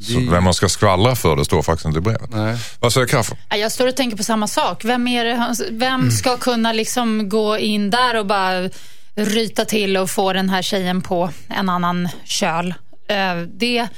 Så 0.00 0.30
vem 0.30 0.44
man 0.44 0.54
ska 0.54 0.68
skvallra 0.68 1.16
för, 1.16 1.36
det 1.36 1.44
står 1.44 1.62
faktiskt 1.62 1.86
inte 1.86 1.98
i 1.98 2.02
brevet. 2.02 2.30
Nej. 2.32 2.56
Vad 2.80 2.92
säger 2.92 3.06
Kaffe? 3.06 3.36
Ja, 3.48 3.56
Jag 3.56 3.72
står 3.72 3.88
och 3.88 3.96
tänker 3.96 4.16
på 4.16 4.22
samma 4.24 4.46
sak. 4.46 4.84
Vem, 4.84 5.08
är 5.08 5.24
det, 5.24 5.54
vem 5.70 6.10
ska 6.10 6.36
kunna 6.36 6.72
liksom 6.72 7.28
gå 7.28 7.58
in 7.58 7.90
där 7.90 8.18
och 8.18 8.26
bara 8.26 8.68
ryta 9.14 9.64
till 9.64 9.96
och 9.96 10.10
få 10.10 10.32
den 10.32 10.50
här 10.50 10.62
tjejen 10.62 11.02
på 11.02 11.30
en 11.48 11.68
annan 11.68 12.08
köl? 12.24 12.74
Eh, 13.08 13.36
Det 13.36 13.88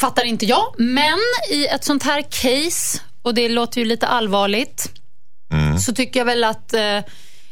fattar 0.00 0.24
inte 0.24 0.46
jag. 0.46 0.74
Men 0.78 1.18
i 1.50 1.66
ett 1.66 1.84
sånt 1.84 2.02
här 2.02 2.22
case, 2.22 3.00
och 3.22 3.34
det 3.34 3.48
låter 3.48 3.80
ju 3.80 3.84
lite 3.84 4.06
allvarligt, 4.06 4.90
så 5.80 5.92
tycker 5.92 6.20
jag 6.20 6.24
väl 6.24 6.44
att 6.44 6.72
eh, 6.72 7.00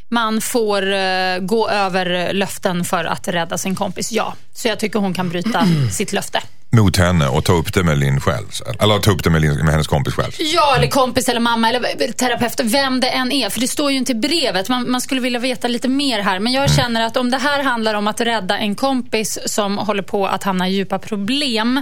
man 0.09 0.41
får 0.41 0.93
eh, 0.93 1.39
gå 1.39 1.69
över 1.69 2.33
löften 2.33 2.85
för 2.85 3.05
att 3.05 3.29
rädda 3.29 3.59
sin 3.59 3.75
kompis. 3.75 4.13
Ja, 4.13 4.35
så 4.55 4.69
jag 4.69 4.79
tycker 4.79 4.99
hon 4.99 5.15
kan 5.15 5.29
bryta 5.29 5.67
sitt 5.93 6.13
löfte. 6.13 6.43
Mot 6.75 6.97
henne 6.97 7.29
och 7.29 7.45
ta 7.45 7.53
upp 7.53 7.75
det 7.75 7.83
med 7.83 7.99
Linn 7.99 8.21
själv. 8.21 8.47
Eller 8.81 8.99
ta 8.99 9.11
upp 9.11 9.25
det 9.25 9.31
med, 9.31 9.41
Lin, 9.41 9.57
med 9.57 9.71
hennes 9.71 9.87
kompis 9.87 10.15
själv. 10.15 10.33
Ja, 10.39 10.77
eller 10.77 10.87
kompis 10.87 11.29
eller 11.29 11.41
mamma 11.41 11.69
eller 11.69 12.13
terapeut, 12.13 12.61
vem 12.61 13.01
det 13.01 13.09
än 13.09 13.33
är. 13.33 13.51
För 13.51 13.61
det 13.61 13.69
står 13.69 13.91
ju 13.91 13.97
inte 13.97 14.13
i 14.13 14.15
brevet. 14.15 14.69
Man, 14.69 14.91
man 14.91 15.01
skulle 15.01 15.21
vilja 15.21 15.39
veta 15.39 15.69
lite 15.69 15.89
mer 15.89 16.21
här. 16.21 16.39
Men 16.39 16.53
jag 16.53 16.71
känner 16.71 17.07
att 17.07 17.17
om 17.17 17.31
det 17.31 17.39
här 17.39 17.63
handlar 17.63 17.95
om 17.95 18.07
att 18.07 18.21
rädda 18.21 18.59
en 18.59 18.75
kompis 18.75 19.39
som 19.47 19.79
håller 19.79 20.03
på 20.03 20.27
att 20.27 20.43
hamna 20.43 20.69
i 20.69 20.75
djupa 20.75 20.99
problem 20.99 21.81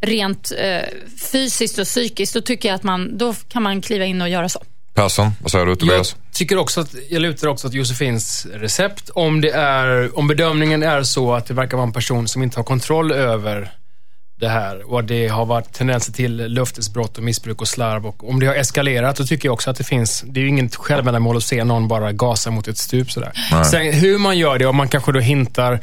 rent 0.00 0.52
eh, 0.58 0.80
fysiskt 1.32 1.78
och 1.78 1.84
psykiskt, 1.84 2.34
då 2.34 2.40
tycker 2.40 2.68
jag 2.68 2.76
att 2.76 2.82
man, 2.82 3.18
då 3.18 3.34
kan 3.48 3.62
man 3.62 3.80
kliva 3.80 4.04
in 4.04 4.22
och 4.22 4.28
göra 4.28 4.48
så. 4.48 4.62
Persson, 4.94 5.30
vad 5.40 5.50
säger 5.50 5.66
du 5.66 5.76
Tobias? 5.76 6.16
Jag 6.26 6.34
tycker 6.34 6.58
också 6.58 6.80
att, 6.80 6.94
jag 7.10 7.22
lutar 7.22 7.48
också 7.48 7.66
att 7.66 7.74
Josefins 7.74 8.46
recept, 8.52 9.10
om 9.10 9.40
det 9.40 9.50
är, 9.50 10.18
om 10.18 10.28
bedömningen 10.28 10.82
är 10.82 11.02
så 11.02 11.34
att 11.34 11.46
det 11.46 11.54
verkar 11.54 11.76
vara 11.76 11.86
en 11.86 11.92
person 11.92 12.28
som 12.28 12.42
inte 12.42 12.58
har 12.58 12.64
kontroll 12.64 13.12
över 13.12 13.72
det 14.40 14.48
här 14.48 14.92
och 14.92 15.04
det 15.04 15.28
har 15.28 15.46
varit 15.46 15.72
tendenser 15.72 16.12
till 16.12 16.36
löftesbrott 16.36 17.18
och 17.18 17.24
missbruk 17.24 17.60
och 17.60 17.68
slarv 17.68 18.06
och 18.06 18.28
om 18.28 18.40
det 18.40 18.46
har 18.46 18.54
eskalerat, 18.54 19.16
då 19.16 19.24
tycker 19.24 19.48
jag 19.48 19.52
också 19.52 19.70
att 19.70 19.76
det 19.76 19.84
finns, 19.84 20.24
det 20.26 20.40
är 20.40 20.42
ju 20.42 20.48
inget 20.48 20.76
självändamål 20.76 21.36
att 21.36 21.42
se 21.42 21.64
någon 21.64 21.88
bara 21.88 22.12
gasa 22.12 22.50
mot 22.50 22.68
ett 22.68 22.78
stup 22.78 23.12
sådär. 23.12 23.32
Nej. 23.52 23.64
Sen 23.64 23.92
hur 23.92 24.18
man 24.18 24.38
gör 24.38 24.58
det, 24.58 24.66
om 24.66 24.76
man 24.76 24.88
kanske 24.88 25.12
då 25.12 25.20
hintar 25.20 25.80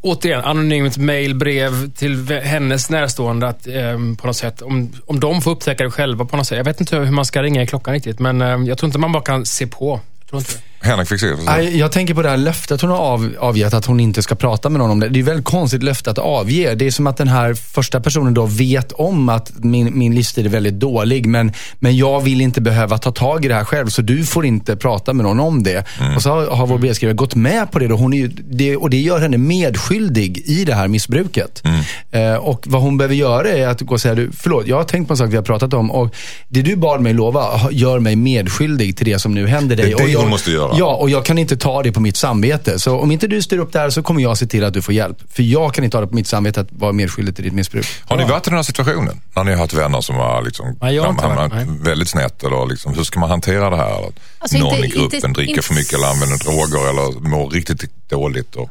Återigen, 0.00 0.44
anonymt 0.44 0.96
mail, 0.96 1.34
brev 1.34 1.90
till 1.90 2.40
hennes 2.42 2.90
närstående 2.90 3.48
att, 3.48 3.66
ehm, 3.66 4.16
på 4.16 4.26
något 4.26 4.36
sätt, 4.36 4.62
om, 4.62 4.92
om 5.06 5.20
de 5.20 5.42
får 5.42 5.50
upptäcka 5.50 5.84
det 5.84 5.90
själva 5.90 6.24
på 6.24 6.36
något 6.36 6.46
sätt. 6.46 6.56
Jag 6.56 6.64
vet 6.64 6.80
inte 6.80 6.96
hur 6.96 7.10
man 7.10 7.24
ska 7.24 7.42
ringa 7.42 7.62
i 7.62 7.66
klockan 7.66 7.94
riktigt, 7.94 8.18
men 8.18 8.42
ehm, 8.42 8.66
jag 8.66 8.78
tror 8.78 8.88
inte 8.88 8.98
man 8.98 9.12
bara 9.12 9.22
kan 9.22 9.46
se 9.46 9.66
på. 9.66 10.00
Jag 10.32 10.40
tror 10.40 10.40
inte 10.40 10.52
det. 10.52 10.72
Henrik 10.88 11.08
fick 11.08 11.20
se. 11.20 11.26
Nej, 11.46 11.78
Jag 11.78 11.92
tänker 11.92 12.14
på 12.14 12.22
det 12.22 12.28
här 12.28 12.36
löftet 12.36 12.80
hon 12.80 12.90
har 12.90 12.98
av, 12.98 13.34
avgett 13.38 13.74
att 13.74 13.86
hon 13.86 14.00
inte 14.00 14.22
ska 14.22 14.34
prata 14.34 14.68
med 14.68 14.78
någon 14.78 14.90
om 14.90 15.00
det. 15.00 15.08
Det 15.08 15.18
är 15.18 15.22
väldigt 15.22 15.44
konstigt 15.44 15.82
löfte 15.82 16.10
att 16.10 16.18
avge. 16.18 16.74
Det 16.74 16.86
är 16.86 16.90
som 16.90 17.06
att 17.06 17.16
den 17.16 17.28
här 17.28 17.54
första 17.54 18.00
personen 18.00 18.34
då 18.34 18.46
vet 18.46 18.92
om 18.92 19.28
att 19.28 19.52
min, 19.56 19.98
min 19.98 20.14
livsstil 20.14 20.46
är 20.46 20.50
väldigt 20.50 20.74
dålig 20.74 21.26
men, 21.26 21.52
men 21.78 21.96
jag 21.96 22.20
vill 22.20 22.40
inte 22.40 22.60
behöva 22.60 22.98
ta 22.98 23.12
tag 23.12 23.44
i 23.44 23.48
det 23.48 23.54
här 23.54 23.64
själv 23.64 23.86
så 23.86 24.02
du 24.02 24.24
får 24.24 24.46
inte 24.46 24.76
prata 24.76 25.12
med 25.12 25.24
någon 25.24 25.40
om 25.40 25.62
det. 25.62 25.84
Och 26.16 26.22
så 26.22 26.30
har, 26.30 26.46
har 26.46 26.66
vår 26.66 26.78
brevskrivare 26.78 27.16
gått 27.16 27.34
med 27.34 27.70
på 27.70 27.78
det, 27.78 27.88
då. 27.88 27.96
Hon 27.96 28.12
är 28.12 28.18
ju, 28.18 28.28
det 28.28 28.76
och 28.76 28.90
det 28.90 29.00
gör 29.00 29.20
henne 29.20 29.38
medskyldig 29.38 30.42
i 30.46 30.64
det 30.64 30.74
här 30.74 30.88
missbruket. 30.88 31.62
Eh, 32.10 32.34
och 32.34 32.64
vad 32.66 32.82
hon 32.82 32.98
behöver 32.98 33.14
göra 33.14 33.48
är 33.48 33.66
att 33.66 33.80
gå 33.80 33.94
och 33.94 34.00
säga, 34.00 34.14
du, 34.14 34.30
förlåt, 34.36 34.66
jag 34.66 34.76
har 34.76 34.84
tänkt 34.84 35.08
på 35.08 35.12
en 35.14 35.18
sak 35.18 35.32
vi 35.32 35.36
har 35.36 35.42
pratat 35.42 35.74
om 35.74 35.90
och 35.90 36.14
det 36.48 36.62
du 36.62 36.76
bad 36.76 37.00
mig 37.00 37.12
lova 37.12 37.70
gör 37.70 37.98
mig 37.98 38.16
medskyldig 38.16 38.96
till 38.96 39.06
det 39.06 39.18
som 39.18 39.34
nu 39.34 39.46
händer 39.46 39.76
dig. 39.76 39.94
Det 39.98 40.04
det 40.06 40.12
hon 40.22 40.30
måste 40.30 40.50
göra. 40.50 40.72
Ja, 40.78 40.94
och 40.96 41.10
jag 41.10 41.24
kan 41.24 41.38
inte 41.38 41.56
ta 41.56 41.82
det 41.82 41.92
på 41.92 42.00
mitt 42.00 42.16
samvete. 42.16 42.78
Så 42.78 42.98
om 42.98 43.10
inte 43.10 43.26
du 43.26 43.42
styr 43.42 43.58
upp 43.58 43.72
det 43.72 43.78
här 43.78 43.90
så 43.90 44.02
kommer 44.02 44.20
jag 44.22 44.38
se 44.38 44.46
till 44.46 44.64
att 44.64 44.74
du 44.74 44.82
får 44.82 44.94
hjälp. 44.94 45.16
För 45.32 45.42
jag 45.42 45.74
kan 45.74 45.84
inte 45.84 45.96
ha 45.96 46.00
det 46.02 46.06
på 46.06 46.14
mitt 46.14 46.26
samvete 46.26 46.60
att 46.60 46.68
vara 46.72 46.92
medskyldig 46.92 47.34
till 47.34 47.44
ditt 47.44 47.52
missbruk. 47.52 47.86
Har 48.04 48.16
ni 48.16 48.24
varit 48.24 48.46
i 48.46 48.50
den 48.50 48.56
här 48.56 48.62
situationen? 48.62 49.20
När 49.36 49.44
ni 49.44 49.50
har 49.50 49.58
haft 49.58 49.72
vänner 49.72 50.00
som 50.00 50.16
har 50.16 50.42
liksom, 50.42 50.78
Nej, 50.80 50.94
jag 50.94 51.02
har 51.04 51.12
hamnat 51.22 51.52
väldigt 51.86 52.08
snett? 52.08 52.42
Eller 52.44 52.66
liksom, 52.66 52.94
hur 52.94 53.04
ska 53.04 53.20
man 53.20 53.30
hantera 53.30 53.70
det 53.70 53.76
här? 53.76 54.12
Alltså, 54.38 54.58
Någon 54.58 54.74
inte- 54.74 54.86
i 54.86 54.90
gruppen 54.90 55.16
inte- 55.16 55.28
dricker 55.28 55.50
inte- 55.50 55.62
för 55.62 55.74
mycket 55.74 55.92
eller 55.94 56.06
använder 56.06 56.38
droger 56.38 56.90
eller 56.90 57.28
mår 57.28 57.50
riktigt 57.50 58.08
dåligt. 58.10 58.56
Och, 58.56 58.70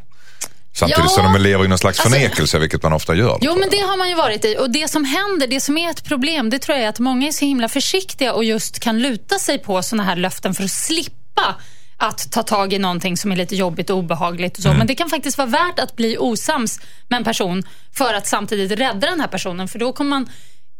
samtidigt 0.73 1.03
Ja. 1.03 1.09
som 1.23 1.33
de 1.33 1.41
lever 1.41 1.65
i 1.65 1.67
någon 1.67 1.77
slags 1.77 1.99
Alltså- 1.99 2.13
förnekelse, 2.19 2.59
vilket 2.59 2.83
man 2.83 2.93
ofta 2.93 3.15
gör. 3.15 3.37
Jo, 3.41 3.55
men 3.59 3.69
det 3.71 3.77
har 3.79 3.97
man 3.97 4.09
ju 4.09 4.15
varit 4.15 4.45
i. 4.45 4.55
Och 4.59 4.69
det 4.71 4.89
som 4.91 5.05
händer, 5.05 5.47
det 5.47 5.61
som 5.61 5.77
är 5.77 5.89
ett 5.91 6.03
problem, 6.03 6.49
det 6.49 6.59
tror 6.59 6.77
jag 6.77 6.85
är 6.85 6.89
att 6.89 6.99
många 6.99 7.27
är 7.27 7.31
så 7.31 7.45
himla 7.45 7.69
försiktiga 7.69 8.33
och 8.33 8.43
just 8.43 8.79
kan 8.79 8.99
luta 9.01 9.39
sig 9.39 9.57
på 9.59 9.81
såna 9.83 10.03
här 10.03 10.15
löften 10.15 10.53
för 10.53 10.63
att 10.63 10.71
slippa 10.71 11.15
att 11.97 12.31
ta 12.31 12.43
tag 12.43 12.73
i 12.73 12.79
någonting 12.79 13.17
som 13.17 13.31
är 13.31 13.35
lite 13.35 13.55
jobbigt 13.55 13.89
och 13.89 13.97
obehagligt. 13.97 14.57
Och 14.57 14.63
så. 14.63 14.73
Men 14.73 14.87
det 14.87 14.95
kan 14.95 15.09
faktiskt 15.09 15.37
vara 15.37 15.47
värt 15.47 15.79
att 15.79 15.95
bli 15.95 16.17
osams 16.19 16.79
med 17.07 17.17
en 17.17 17.23
person 17.23 17.63
för 17.93 18.13
att 18.13 18.27
samtidigt 18.27 18.79
rädda 18.79 19.09
den 19.09 19.19
här 19.19 19.27
personen. 19.27 19.67
För 19.67 19.79
då 19.79 19.93
kommer 19.93 20.09
man 20.09 20.29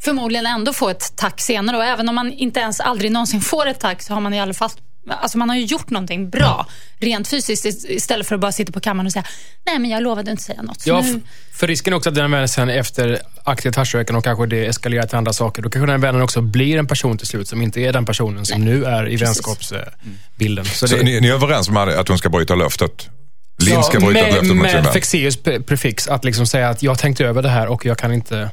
förmodligen 0.04 0.46
ändå 0.46 0.74
få 0.74 0.90
ett 0.90 1.16
tack 1.16 1.42
senare. 1.42 1.78
Och 1.78 1.84
även 1.84 2.10
om 2.10 2.16
man 2.16 2.32
inte 2.32 2.60
ens 2.60 2.80
aldrig 2.80 3.12
någonsin 3.12 3.42
får 3.42 3.68
ett 3.68 3.80
tack 3.80 4.02
så 4.02 4.14
har 4.14 4.22
man 4.22 4.34
i 4.34 4.42
alla 4.42 4.54
fall 4.54 4.70
Alltså 5.10 5.38
man 5.38 5.50
har 5.50 5.56
ju 5.56 5.66
gjort 5.66 5.90
någonting 5.90 6.30
bra, 6.30 6.68
rent 7.00 7.28
fysiskt, 7.28 7.66
ist- 7.66 7.86
istället 7.90 8.28
för 8.28 8.36
att 8.36 8.42
bara 8.42 8.52
sitta 8.52 8.72
på 8.72 8.80
kammaren 8.80 9.06
och 9.06 9.12
säga 9.14 9.26
nej 9.66 9.80
men 9.80 9.90
jag 9.92 10.04
lovade 10.04 10.32
inte 10.32 10.44
säga 10.44 10.62
något. 10.62 10.88
Ja, 10.88 11.02
nu... 11.02 11.22
för 11.54 11.68
risken 11.68 11.94
är 11.94 11.98
också 11.98 12.10
att 12.10 12.16
den 12.16 12.32
vännen 12.32 12.48
sen 12.48 12.70
efter 12.70 13.20
aktivt 13.44 13.76
haschröken 13.76 14.16
och 14.16 14.24
kanske 14.24 14.46
det 14.46 14.66
eskalerar 14.66 15.08
till 15.08 15.18
andra 15.18 15.34
saker, 15.34 15.62
då 15.62 15.70
kanske 15.70 15.92
den 15.92 16.02
vännen 16.02 16.22
också 16.22 16.42
blir 16.42 16.78
en 16.78 16.88
person 16.88 17.18
till 17.18 17.28
slut 17.28 17.48
som 17.48 17.62
inte 17.62 17.82
är 17.82 17.94
den 17.94 18.06
personen 18.06 18.46
som 18.46 18.66
nu 18.66 18.86
är 18.86 19.10
i 19.10 19.16
vänskapsbilden. 19.16 20.66
Så 20.66 20.88
Så 20.88 20.96
det- 20.96 21.04
ni, 21.04 21.20
ni 21.22 21.28
är 21.28 21.34
överens 21.34 21.70
om 21.70 21.78
att 21.78 22.08
hon 22.08 22.18
ska 22.18 22.30
bryta 22.30 22.56
löftet? 22.56 23.10
Linn 23.66 23.84
ska 23.84 24.00
bryta 24.00 24.14
med, 24.14 24.34
löftet 24.34 24.42
mot 24.42 24.48
sin 24.48 24.58
med 24.58 24.84
vän? 24.84 24.94
Fexeus 24.94 25.38
pre- 25.40 25.64
prefix, 25.64 26.08
att 26.08 26.26
liksom 26.26 26.48
säga 26.48 26.70
att 26.70 26.84
jag 26.84 26.92
har 26.92 26.96
tänkt 26.96 27.22
över 27.22 27.42
det 27.42 27.50
här 27.50 27.68
och 27.68 27.86
jag 27.86 27.98
kan 27.98 28.14
inte... 28.14 28.50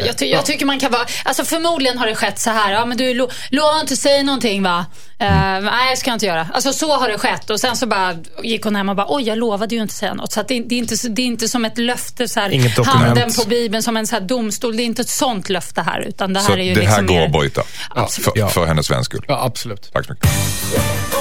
Ja, 0.00 0.06
jag, 0.06 0.18
ty 0.18 0.26
jag 0.26 0.46
tycker 0.46 0.66
man 0.66 0.80
kan 0.80 0.92
vara... 0.92 1.06
Alltså 1.24 1.44
förmodligen 1.44 1.98
har 1.98 2.06
det 2.06 2.14
skett 2.14 2.38
så 2.38 2.50
här. 2.50 2.72
Ja, 2.72 2.84
men 2.84 2.96
du 2.96 3.14
lo 3.14 3.30
lovar 3.50 3.80
inte 3.80 3.96
säga 3.96 4.22
någonting 4.22 4.62
va? 4.62 4.86
Eh, 5.18 5.60
nej, 5.60 5.90
det 5.90 5.96
ska 5.96 6.10
jag 6.10 6.16
inte 6.16 6.26
göra. 6.26 6.48
Alltså 6.54 6.72
så 6.72 6.92
har 6.96 7.08
det 7.08 7.18
skett. 7.18 7.50
Och 7.50 7.60
sen 7.60 7.76
så 7.76 7.86
bara 7.86 8.14
gick 8.42 8.64
hon 8.64 8.76
hem 8.76 8.88
och 8.88 8.96
bara, 8.96 9.06
oj 9.08 9.22
jag 9.22 9.38
lovade 9.38 9.74
ju 9.74 9.82
inte 9.82 9.94
säga 9.94 10.14
något. 10.14 10.32
Så 10.32 10.40
att 10.40 10.48
det, 10.48 10.60
det, 10.60 10.74
är 10.74 10.78
inte, 10.78 11.08
det 11.08 11.22
är 11.22 11.26
inte 11.26 11.48
som 11.48 11.64
ett 11.64 11.78
löfte, 11.78 12.28
så 12.28 12.40
här, 12.40 12.84
handen 12.84 13.32
på 13.32 13.48
bibeln 13.48 13.82
som 13.82 13.96
en 13.96 14.06
så 14.06 14.16
här 14.16 14.22
domstol. 14.22 14.76
Det 14.76 14.82
är 14.82 14.84
inte 14.84 15.02
ett 15.02 15.08
sånt 15.08 15.48
löfte 15.48 15.82
här. 15.82 16.00
Utan 16.00 16.32
det 16.32 16.40
här 16.40 16.46
Så 16.46 16.52
är 16.52 16.56
ju 16.56 16.74
det 16.74 16.80
här 16.80 16.86
liksom 16.86 17.06
går 17.06 17.14
mer... 17.14 17.26
att 17.26 17.32
bryta? 17.32 17.62
Absolut. 17.90 18.34
För, 18.34 18.48
för 18.48 18.66
hennes 18.66 18.90
väns 18.90 19.06
skull? 19.06 19.24
Ja, 19.28 19.44
absolut. 19.44 19.90
Tack 19.92 20.06
så 20.06 20.12
mycket. 20.12 21.13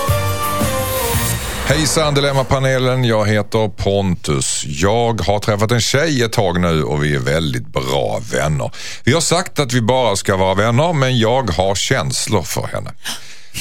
Hejsan 1.68 2.14
Dilemmapanelen, 2.14 3.04
jag 3.04 3.28
heter 3.28 3.68
Pontus. 3.68 4.64
Jag 4.66 5.22
har 5.22 5.40
träffat 5.40 5.72
en 5.72 5.82
tjej 5.82 6.22
ett 6.22 6.32
tag 6.32 6.62
nu 6.62 6.84
och 6.84 7.04
vi 7.04 7.16
är 7.16 7.20
väldigt 7.20 7.68
bra 7.68 8.22
vänner. 8.32 8.72
Vi 9.04 9.14
har 9.14 9.22
sagt 9.22 9.60
att 9.60 9.74
vi 9.74 9.82
bara 9.82 10.16
ska 10.16 10.38
vara 10.38 10.54
vänner 10.54 10.94
men 10.94 11.20
jag 11.20 11.50
har 11.50 11.76
känslor 11.76 12.42
för 12.42 12.68
henne. 12.68 12.92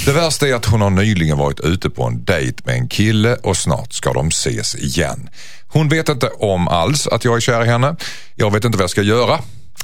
Det 0.05 0.13
värsta 0.13 0.49
är 0.49 0.55
att 0.55 0.65
hon 0.65 0.81
har 0.81 0.91
nyligen 0.91 1.39
varit 1.39 1.61
ute 1.61 1.91
på 1.91 2.05
en 2.05 2.25
dejt 2.25 2.63
med 2.65 2.75
en 2.75 2.89
kille 2.89 3.37
och 3.43 3.57
snart 3.57 3.93
ska 3.93 4.13
de 4.13 4.29
ses 4.29 4.75
igen. 4.75 5.31
Hon 5.69 5.89
vet 5.89 6.09
inte 6.09 6.29
om 6.29 6.69
alls 6.69 7.07
att 7.07 7.25
jag 7.25 7.37
är 7.37 7.41
kär 7.41 7.65
i 7.65 7.67
henne. 7.67 7.97
Jag 8.35 8.51
vet 8.51 8.65
inte 8.65 8.79
vad 8.79 8.83
jag 8.83 8.91
ska 8.91 9.03
göra. 9.03 9.39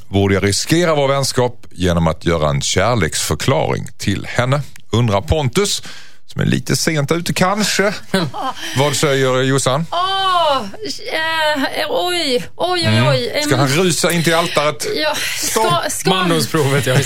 Borde 0.08 0.34
jag 0.34 0.44
riskera 0.44 0.94
vår 0.94 1.08
vänskap 1.08 1.66
genom 1.70 2.06
att 2.06 2.24
göra 2.24 2.50
en 2.50 2.60
kärleksförklaring 2.60 3.86
till 3.98 4.26
henne? 4.26 4.62
Undrar 4.90 5.20
Pontus, 5.20 5.82
som 6.38 6.46
är 6.46 6.50
lite 6.50 6.76
sent 6.76 7.12
ute 7.12 7.32
kanske. 7.32 7.94
Vad 8.76 8.96
säger 8.96 9.42
Jossan? 9.42 9.86
Åh, 9.90 10.56
eh, 11.12 11.86
oj, 11.88 12.48
oj, 12.56 12.88
oj, 12.88 13.02
oj. 13.08 13.30
Mm. 13.30 13.42
Ska 13.42 13.56
han 13.56 13.68
rusa 13.68 14.12
in 14.12 14.24
till 14.24 14.34
altaret? 14.34 14.86
Ja, 14.96 15.14
ska, 15.40 15.82
ska, 15.90 16.10
Mandomsprovet, 16.10 16.86
ja. 16.86 16.96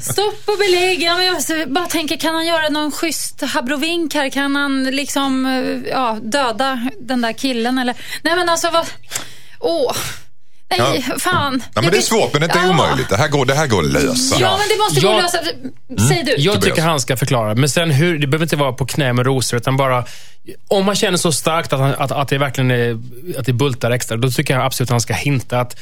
Stopp 0.00 0.42
och 0.44 0.58
belägg. 0.58 1.02
Ja, 1.02 1.16
men 1.16 1.58
Jag 1.58 1.72
bara 1.72 1.86
tänker, 1.86 2.16
kan 2.16 2.34
han 2.34 2.46
göra 2.46 2.68
någon 2.68 2.92
schysst 2.92 3.42
habrovink 3.42 4.14
här? 4.14 4.30
Kan 4.30 4.56
han 4.56 4.84
liksom 4.84 5.46
eh, 5.46 5.90
ja, 5.90 6.18
döda 6.22 6.90
den 7.00 7.20
där 7.20 7.32
killen? 7.32 7.78
Eller? 7.78 7.94
Nej 8.22 8.36
men 8.36 8.48
alltså, 8.48 8.70
vad... 8.70 8.86
Åh. 9.60 9.96
Nej, 10.78 11.02
fan. 11.18 11.62
Ja, 11.74 11.82
men 11.82 11.90
det 11.90 11.96
är 11.96 12.00
svårt, 12.02 12.32
men 12.32 12.40
det 12.40 12.46
är 12.46 12.48
inte 12.48 12.66
Ja. 12.66 12.70
omöjligt. 12.70 13.08
Det 13.08 13.16
här 13.16 13.28
går, 13.28 13.46
det 13.46 13.54
här 13.54 13.66
går 13.66 13.82
att 13.84 13.92
lösa. 13.92 14.36
Ja, 14.40 14.58
men 14.58 14.68
det 14.68 14.76
måste 14.82 15.00
gå 15.00 15.08
Jag- 15.08 15.16
att 15.24 15.32
lösa. 15.96 16.08
Säg 16.08 16.22
du. 16.22 16.34
Jag 16.38 16.62
tycker 16.62 16.82
han 16.82 17.00
ska 17.00 17.16
förklara. 17.16 17.54
Men 17.54 17.68
sen 17.68 17.90
hur, 17.90 18.18
det 18.18 18.26
behöver 18.26 18.44
inte 18.44 18.56
vara 18.56 18.72
på 18.72 18.86
knä 18.86 19.12
med 19.12 19.26
rosor, 19.26 19.56
utan 19.56 19.76
bara... 19.76 20.04
Om 20.68 20.84
man 20.86 20.94
känner 20.94 21.18
så 21.18 21.32
starkt 21.32 21.72
att, 21.72 21.80
han, 21.80 21.94
att, 21.98 22.12
att 22.12 22.28
det 22.28 22.38
verkligen 22.38 22.70
är, 22.70 22.98
att 23.38 23.46
det 23.46 23.52
bultar 23.52 23.90
extra, 23.90 24.16
då 24.16 24.30
tycker 24.30 24.54
jag 24.54 24.64
absolut 24.64 24.86
att 24.90 24.92
han 24.92 25.00
ska 25.00 25.14
hinta 25.14 25.60
att 25.60 25.76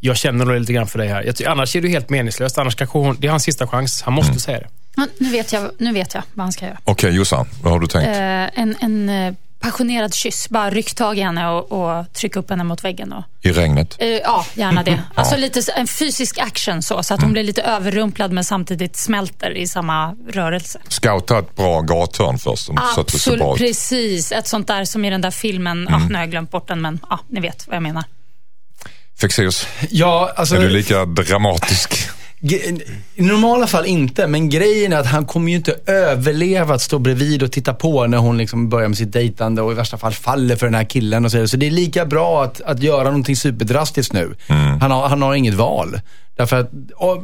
jag 0.00 0.16
känner 0.16 0.44
nog 0.44 0.60
lite 0.60 0.72
grann 0.72 0.86
för 0.86 0.98
dig 0.98 1.08
här. 1.08 1.22
Jag 1.38 1.48
annars 1.50 1.76
är 1.76 1.80
det 1.80 1.88
helt 1.88 2.10
meningslöst. 2.10 2.58
Annars 2.58 2.74
kanske 2.74 2.98
hon, 2.98 3.16
det 3.20 3.26
är 3.26 3.30
hans 3.30 3.42
sista 3.42 3.66
chans. 3.66 4.02
Han 4.02 4.14
måste 4.14 4.40
säga 4.40 4.58
det. 4.58 4.66
Ja, 4.96 5.06
nu, 5.18 5.30
vet 5.30 5.52
jag, 5.52 5.70
nu 5.78 5.92
vet 5.92 6.14
jag 6.14 6.22
vad 6.34 6.44
han 6.44 6.52
ska 6.52 6.64
göra. 6.66 6.78
Okej 6.84 7.10
Jossan, 7.14 7.46
vad 7.62 7.72
har 7.72 7.80
du 7.80 7.86
tänkt? 7.86 8.06
Eh, 8.08 8.62
en, 8.62 8.76
en 8.80 9.08
eh, 9.08 9.34
passionerad 9.64 10.14
kyss. 10.14 10.48
Bara 10.48 10.70
ryck 10.70 10.94
tag 10.94 11.18
i 11.18 11.20
henne 11.22 11.48
och, 11.48 11.72
och 11.98 12.12
tryck 12.12 12.36
upp 12.36 12.50
henne 12.50 12.64
mot 12.64 12.84
väggen. 12.84 13.12
Och, 13.12 13.24
I 13.42 13.52
regnet? 13.52 13.96
eh, 13.98 14.08
ja, 14.08 14.46
gärna 14.54 14.82
det. 14.82 15.02
Alltså 15.14 15.36
lite 15.36 15.60
en 15.76 15.86
fysisk 15.86 16.38
action 16.38 16.82
så, 16.82 17.02
så 17.02 17.14
att 17.14 17.22
hon 17.22 17.32
blir 17.32 17.42
lite 17.44 17.62
överrumplad 17.62 18.32
men 18.32 18.44
samtidigt 18.44 18.96
smälter 18.96 19.50
i 19.56 19.66
samma 19.68 20.14
rörelse. 20.32 20.80
Scouta 20.88 21.38
ett 21.38 21.56
bra 21.56 21.80
gathörn 21.80 22.38
först 22.38 22.64
som- 22.64 22.78
så 22.94 23.00
att 23.00 23.06
det 23.08 23.18
ser 23.18 23.36
bra 23.36 23.52
Absolut, 23.52 23.70
ut. 23.70 23.74
precis. 23.76 24.32
Ett 24.32 24.48
sånt 24.48 24.66
där 24.66 24.84
som 24.84 25.04
i 25.04 25.10
den 25.10 25.20
där 25.20 25.30
filmen. 25.30 25.86
Ja, 25.90 25.98
nu 26.08 26.14
har 26.14 26.20
jag 26.22 26.30
glömt 26.30 26.50
bort 26.50 26.68
den, 26.68 26.80
men 26.80 27.00
ja, 27.10 27.20
ni 27.28 27.40
vet 27.40 27.66
vad 27.66 27.76
jag 27.76 27.82
menar. 27.82 28.04
Fexeus, 29.20 29.66
Ja, 29.90 30.32
alltså... 30.36 30.56
är 30.56 30.60
du 30.60 30.68
lika 30.68 31.04
dramatisk? 31.04 32.08
I 32.44 33.22
normala 33.22 33.66
fall 33.66 33.86
inte, 33.86 34.26
men 34.26 34.48
grejen 34.48 34.92
är 34.92 34.96
att 34.96 35.06
han 35.06 35.24
kommer 35.24 35.50
ju 35.50 35.56
inte 35.56 35.76
överleva 35.86 36.74
att 36.74 36.82
stå 36.82 36.98
bredvid 36.98 37.42
och 37.42 37.52
titta 37.52 37.74
på 37.74 38.06
när 38.06 38.18
hon 38.18 38.38
liksom 38.38 38.68
börjar 38.68 38.88
med 38.88 38.98
sitt 38.98 39.12
dejtande 39.12 39.62
och 39.62 39.72
i 39.72 39.74
värsta 39.74 39.98
fall 39.98 40.12
faller 40.12 40.56
för 40.56 40.66
den 40.66 40.74
här 40.74 40.84
killen 40.84 41.24
och 41.24 41.30
så, 41.30 41.36
vidare. 41.36 41.48
så 41.48 41.56
det 41.56 41.66
är 41.66 41.70
lika 41.70 42.06
bra 42.06 42.44
att, 42.44 42.60
att 42.60 42.82
göra 42.82 43.04
någonting 43.04 43.36
superdrastiskt 43.36 44.12
nu. 44.12 44.34
Han, 44.80 44.90
har, 44.90 45.08
han 45.08 45.22
har 45.22 45.34
inget 45.34 45.54
val. 45.54 46.00
Därför 46.36 46.56
att 46.56 46.70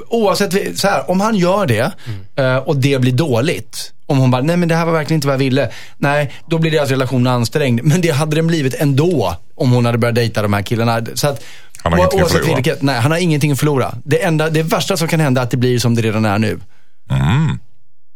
oavsett, 0.08 0.78
så 0.78 0.88
här, 0.88 1.10
om 1.10 1.20
han 1.20 1.36
gör 1.36 1.66
det 1.66 1.92
eh, 2.36 2.56
och 2.56 2.76
det 2.76 3.00
blir 3.00 3.12
dåligt. 3.12 3.92
Om 4.06 4.18
hon 4.18 4.30
bara, 4.30 4.42
nej 4.42 4.56
men 4.56 4.68
det 4.68 4.74
här 4.74 4.86
var 4.86 4.92
verkligen 4.92 5.16
inte 5.16 5.26
vad 5.26 5.34
jag 5.34 5.38
ville. 5.38 5.70
Nej, 5.98 6.32
då 6.46 6.58
blir 6.58 6.70
deras 6.70 6.90
relation 6.90 7.26
ansträngd. 7.26 7.80
Men 7.84 8.00
det 8.00 8.10
hade 8.10 8.36
den 8.36 8.46
blivit 8.46 8.74
ändå 8.74 9.36
om 9.54 9.70
hon 9.70 9.86
hade 9.86 9.98
börjat 9.98 10.14
dejta 10.14 10.42
de 10.42 10.52
här 10.52 10.62
killarna. 10.62 11.06
Så 11.14 11.28
att, 11.28 11.44
Han 11.82 11.92
har 11.92 11.98
ingenting 11.98 12.20
att 12.20 12.32
förlora. 12.32 12.54
vilket- 12.54 12.82
Nej, 12.82 13.00
han 13.00 13.10
har 13.10 13.18
ingenting 13.18 13.52
att 13.52 13.58
förlora. 13.58 13.94
Det, 14.04 14.22
enda, 14.22 14.50
det 14.50 14.62
värsta 14.62 14.96
som 14.96 15.08
kan 15.08 15.20
hända 15.20 15.40
är 15.40 15.44
att 15.44 15.50
det 15.50 15.56
blir 15.56 15.78
som 15.78 15.94
det 15.94 16.02
redan 16.02 16.24
är 16.24 16.38
nu. 16.38 16.60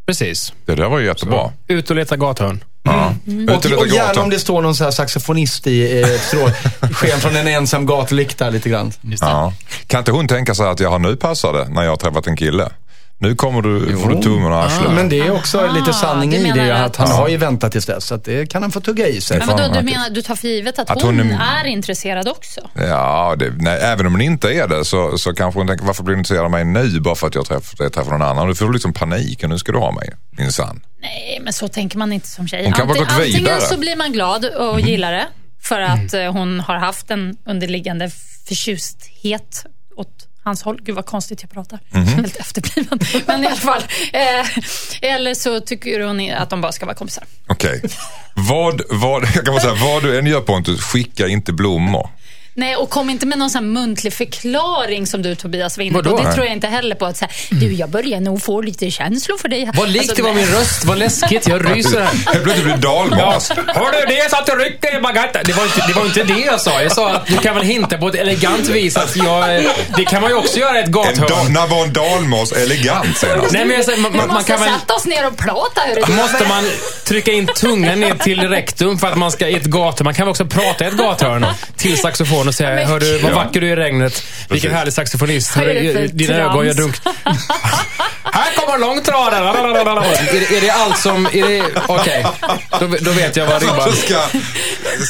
Precis. 0.07 0.53
Det 0.65 0.75
där 0.75 0.89
var 0.89 0.99
ju 0.99 1.05
jättebra. 1.05 1.51
Ut 1.67 1.89
och 1.89 1.95
leta 1.95 2.17
gathörn. 2.17 2.63
Ja. 2.83 3.13
Mm. 3.27 3.49
Och, 3.55 3.65
och 3.65 3.87
gärna 3.87 4.21
om 4.21 4.29
det 4.29 4.39
står 4.39 4.61
någon 4.61 4.75
så 4.75 4.83
här 4.83 4.91
saxofonist 4.91 5.67
i 5.67 6.01
eh, 6.01 6.07
strå. 6.19 6.49
Sken 6.93 7.19
från 7.19 7.35
en 7.35 7.47
ensam 7.47 7.85
gatlykta 7.85 8.49
lite 8.49 8.69
grann. 8.69 8.91
Ja. 9.21 9.53
Kan 9.87 9.99
inte 9.99 10.11
hon 10.11 10.27
tänka 10.27 10.55
sig 10.55 10.65
att 10.67 10.79
jag 10.79 10.89
har 10.89 10.99
nu 10.99 11.15
passar 11.15 11.53
det 11.53 11.69
när 11.69 11.83
jag 11.83 11.89
har 11.91 11.97
träffat 11.97 12.27
en 12.27 12.37
kille? 12.37 12.69
Nu 13.17 13.35
kommer 13.35 13.61
du, 13.61 13.97
får 13.97 14.09
du 14.09 14.21
tummen 14.21 14.51
och 14.51 14.63
arslet. 14.63 14.91
Men 14.93 15.09
det 15.09 15.19
är 15.19 15.31
också 15.35 15.59
Aha, 15.59 15.73
lite 15.79 15.93
sanning 15.93 16.33
i 16.33 16.51
det. 16.51 16.71
att- 16.71 16.85
Att 16.85 16.95
han 16.95 17.11
har 17.11 17.27
ju 17.29 17.37
väntat 17.37 17.71
tills 17.71 17.85
dess. 17.85 18.05
Så 18.05 18.15
att 18.15 18.23
det 18.23 18.49
kan 18.51 18.61
han 18.61 18.71
få 18.71 18.81
tugga 18.81 19.07
i 19.07 19.21
sig. 19.21 19.37
Men 19.39 19.47
vadå, 19.47 19.63
vad 19.63 19.73
du 19.73 19.81
menar, 19.91 20.09
du 20.09 20.21
tar 20.21 20.35
för 20.35 20.47
givet 20.47 20.79
att, 20.79 20.89
Att 20.89 21.01
hon, 21.01 21.19
hon 21.19 21.31
är- 21.31 21.63
är 21.63 21.67
intresserad 21.67 22.27
också? 22.27 22.61
Ja, 22.73 23.35
det, 23.39 23.53
nej, 23.57 23.79
även 23.81 24.05
om 24.05 24.11
hon 24.13 24.21
inte 24.21 24.53
är 24.53 24.67
det 24.67 24.85
så, 24.85 25.17
så 25.17 25.33
kanske 25.33 25.59
hon 25.59 25.67
tänker 25.67 25.85
varför 25.85 26.03
blir 26.03 26.15
du 26.15 26.19
intresserad 26.19 26.45
av 26.45 26.51
mig 26.51 26.65
nu 26.65 26.99
bara 26.99 27.15
för 27.15 27.27
att 27.27 27.35
jag 27.35 27.45
träff, 27.45 27.73
jag 27.79 27.93
träffar 27.93 28.11
någon 28.11 28.21
annan? 28.21 28.47
Då 28.47 28.55
får 28.55 28.65
du 28.65 28.73
liksom 28.73 28.93
panik 28.93 29.43
och 29.43 29.49
nu 29.49 29.57
ska 29.57 29.71
du 29.71 29.77
ha 29.77 29.91
mig, 29.91 30.09
minsann. 30.37 30.81
Nej, 31.01 31.39
men 31.43 31.53
så 31.53 31.67
tänker 31.67 31.97
man 31.97 32.13
inte 32.13 32.27
som 32.27 32.47
tjej. 32.47 32.63
Hon 32.63 32.73
kan 32.73 32.87
ha 32.87 32.93
gått 32.93 33.11
antingen 33.11 33.39
vidare. 33.43 33.61
så 33.61 33.77
blir 33.79 33.95
man 33.95 34.11
glad 34.11 34.45
och 34.45 34.79
gillar 34.81 35.11
det 35.11 35.27
för 35.61 35.81
att 35.81 36.13
eh, 36.13 36.31
hon 36.31 36.59
har 36.59 36.75
haft 36.75 37.11
en 37.11 37.37
underliggande 37.45 38.09
förtjusthet 38.47 39.65
åt 39.97 40.27
hans 40.45 40.63
håll. 40.63 40.79
Gud 40.83 40.95
vad 40.95 41.05
konstigt 41.05 41.41
jag 41.41 41.51
pratar. 41.51 41.79
Helt 41.91 42.35
efterbliven. 42.35 42.99
Men 43.27 43.43
i 43.43 43.47
alla 43.47 43.55
fall. 43.55 43.81
Eh, 44.13 45.11
eller 45.13 45.33
så 45.33 45.59
tycker 45.59 45.99
hon 45.99 46.31
att 46.31 46.49
de 46.49 46.61
bara 46.61 46.71
ska 46.71 46.85
vara 46.85 46.95
kompisar. 46.95 47.23
Okej. 47.47 47.81
Vad, 48.33 48.81
vad, 48.89 49.23
jag 49.35 49.45
kan 49.45 49.53
bara 49.53 49.59
säga, 49.59 49.73
vad 49.73 50.03
du 50.03 50.19
än 50.19 50.25
gör 50.25 50.41
Pontus, 50.41 50.81
skicka 50.81 51.27
inte 51.27 51.53
blommor. 51.53 52.09
Nej, 52.57 52.75
och 52.75 52.89
kom 52.89 53.09
inte 53.09 53.25
med 53.25 53.37
någon 53.37 53.49
sån 53.49 53.63
här 53.63 53.71
muntlig 53.71 54.13
förklaring 54.13 55.07
som 55.07 55.21
du 55.21 55.35
Tobias 55.35 55.77
var 55.77 55.83
inne 55.83 56.03
på. 56.03 56.09
Vadå? 56.09 56.23
Det 56.23 56.33
tror 56.33 56.45
jag 56.45 56.53
inte 56.55 56.67
heller 56.67 56.95
på. 56.95 57.05
Att 57.05 57.17
säga, 57.17 57.29
du, 57.51 57.73
jag 57.73 57.89
börjar 57.89 58.19
nog 58.19 58.41
få 58.41 58.61
lite 58.61 58.91
känslor 58.91 59.37
för 59.37 59.47
dig. 59.49 59.69
Vad 59.73 59.89
likt 59.89 59.99
Alltså, 60.01 60.15
det 60.15 60.21
var 60.21 60.33
min 60.33 60.45
röst. 60.45 60.85
Vad 60.85 60.97
läskigt. 60.97 61.47
Jag 61.47 61.71
ryser 61.75 61.99
här. 62.01 62.13
Helt 62.33 62.43
plötsligt 62.43 62.65
blir 62.65 62.77
dalmas. 62.77 63.49
Hör 63.49 63.91
du, 63.91 64.05
det 64.07 64.19
är 64.19 64.29
så 64.29 64.35
att 64.35 64.45
du 64.45 64.51
rycker 64.51 64.97
i 64.97 65.01
baguetten. 65.01 65.41
Det 65.45 65.53
var, 65.53 65.63
inte, 65.63 65.83
det 65.87 65.93
var 65.93 66.05
inte 66.05 66.23
det 66.23 66.39
jag 66.39 66.61
sa. 66.61 66.81
Jag 66.81 66.91
sa 66.91 67.09
att 67.09 67.27
du 67.27 67.37
kan 67.37 67.55
väl 67.55 67.63
hinta 67.63 67.97
på 67.97 68.07
ett 68.07 68.15
elegant 68.15 68.67
vis 68.69 68.97
att 68.97 69.15
jag... 69.15 69.55
eh, 69.55 69.71
Det 69.97 70.05
kan 70.05 70.21
man 70.21 70.31
ju 70.31 70.37
också 70.37 70.59
göra 70.59 70.79
i 70.79 70.83
ett 70.83 70.89
gathörn. 70.89 71.53
när 71.53 71.67
var 71.67 71.83
en 71.83 71.93
dalmas 71.93 72.51
elegant 72.51 73.17
senast? 73.17 73.53
Nej, 73.53 73.65
men 73.65 73.75
jag 73.75 73.85
säger, 73.85 73.99
man, 74.01 74.15
man, 74.17 74.27
man 74.27 74.43
kan 74.43 74.59
väl... 74.59 74.69
sätta 74.79 74.93
oss 74.93 75.05
ner 75.05 75.27
och 75.27 75.37
prata. 75.37 75.81
Måste 76.11 76.47
man 76.47 76.63
trycka 77.05 77.31
in 77.31 77.47
tungan 77.47 77.99
ner 77.99 78.15
till 78.15 78.39
rektum 78.49 78.97
för 78.97 79.07
att 79.07 79.17
man 79.17 79.31
ska 79.31 79.47
i 79.47 79.55
ett 79.55 79.65
gathörn? 79.65 80.05
Man 80.05 80.13
kan 80.13 80.25
väl 80.25 80.31
också 80.31 80.45
prata 80.45 80.83
i 80.85 80.87
ett 80.87 80.97
gathörn 80.97 81.45
till 81.77 81.97
saxofon 81.97 82.44
och 82.47 82.55
säga 82.55 82.69
Men 82.75 82.87
Hör 82.87 82.99
du, 82.99 83.17
vad 83.17 83.31
Ja. 83.31 83.35
vacker 83.35 83.61
du 83.61 83.67
är 83.67 83.71
i 83.73 83.75
regnet. 83.75 84.23
Vilken 84.49 84.73
härlig 84.73 84.93
saxofonist. 84.93 85.55
Vad 85.55 85.65
Hör 85.65 85.71
är 85.75 85.81
det 85.81 85.87
du, 85.87 85.93
för 85.93 86.07
dina 86.07 86.33
trams? 86.35 86.51
ögon 86.51 86.65
gör 86.67 86.73
dunk. 86.73 86.95
Här 88.33 88.53
kommer 88.55 88.77
långtradaren. 88.77 89.47
Är, 89.47 90.39
det- 90.39 90.57
är 90.57 90.61
det 90.61 90.69
allt 90.69 90.97
som... 90.99 91.27
Okej, 91.87 92.25
då, 92.79 92.87
då 93.01 93.11
vet 93.11 93.35
jag 93.35 93.45
vad 93.47 93.61
ribban... 93.61 93.91
ska, 94.05 94.19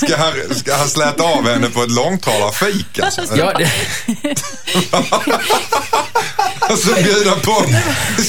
ska, 0.05 0.17
han, 0.17 0.33
ska 0.55 0.75
han 0.75 0.89
släta 0.89 1.23
av 1.23 1.47
henne 1.49 1.69
på 1.69 1.83
ett 1.83 1.91
långtradarfik 1.91 2.99
alltså? 2.99 3.21
Ja, 3.35 3.53
det, 3.57 3.71
Och 6.69 6.77
så 6.79 6.93
bjuda 6.93 7.35
på 7.35 7.63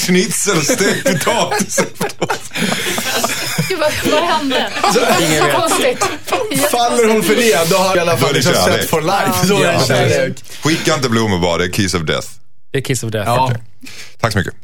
schnitzel 0.07 0.57
och 0.57 0.62
stekt 0.64 1.05
potatis. 1.12 1.81
Gud, 3.69 3.79
vad, 3.79 3.92
vad 4.12 4.23
hände? 4.23 4.71
ingen 5.21 5.45
Så 5.69 5.79
vet. 5.83 5.99
Faller 6.71 7.09
hon 7.13 7.23
för 7.23 7.35
det, 7.35 7.71
då 7.71 7.77
har 7.77 7.87
jag 7.87 7.97
i 7.97 8.01
alla 8.01 8.17
fall 8.17 8.35
liksom 8.35 8.55
sett 8.55 8.91
for 8.91 9.01
life. 9.03 9.47
Då 9.49 9.63
är 9.63 9.73
Ja, 9.73 9.79
det 9.79 9.87
kärlek. 9.87 10.45
Skicka 10.63 10.95
inte 10.95 11.09
blommor 11.09 11.39
bara, 11.39 11.59
det 11.59 11.65
är 11.65 11.71
kiss 11.73 11.95
of 11.95 12.03
death. 12.03 12.29
det 12.73 12.79
är 12.79 12.83
Kiss 12.83 13.03
of 13.03 13.11
Death. 13.11 13.29
Ja. 13.29 13.53
Tack 14.21 14.33
så 14.33 14.39
mycket. 14.39 14.55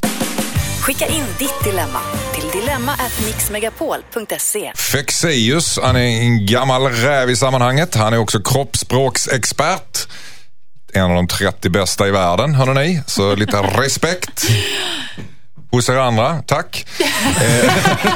Skicka 0.81 1.07
in 1.07 1.23
ditt 1.39 1.63
dilemma 1.63 1.99
till 2.35 2.61
dilemma@mixmegapol.se. 2.61 4.71
Fexeus, 4.75 5.79
han 5.83 5.95
är 5.95 6.21
en 6.21 6.45
gammal 6.45 6.83
räv 6.91 7.29
i 7.29 7.35
sammanhanget. 7.35 7.95
Han 7.95 8.13
är 8.13 8.17
också 8.17 8.39
kroppsspråksexpert. 8.41 10.07
En 10.93 11.03
av 11.03 11.09
de 11.15 11.27
30 11.27 11.69
bästa 11.69 12.07
i 12.07 12.11
världen, 12.11 12.55
hörde 12.55 12.73
ni. 12.73 13.01
Så 13.07 13.35
lite 13.35 13.57
respekt 13.61 14.45
hos 15.73 15.89
er 15.89 15.95
andra. 15.97 16.41
Tack. 16.47 16.85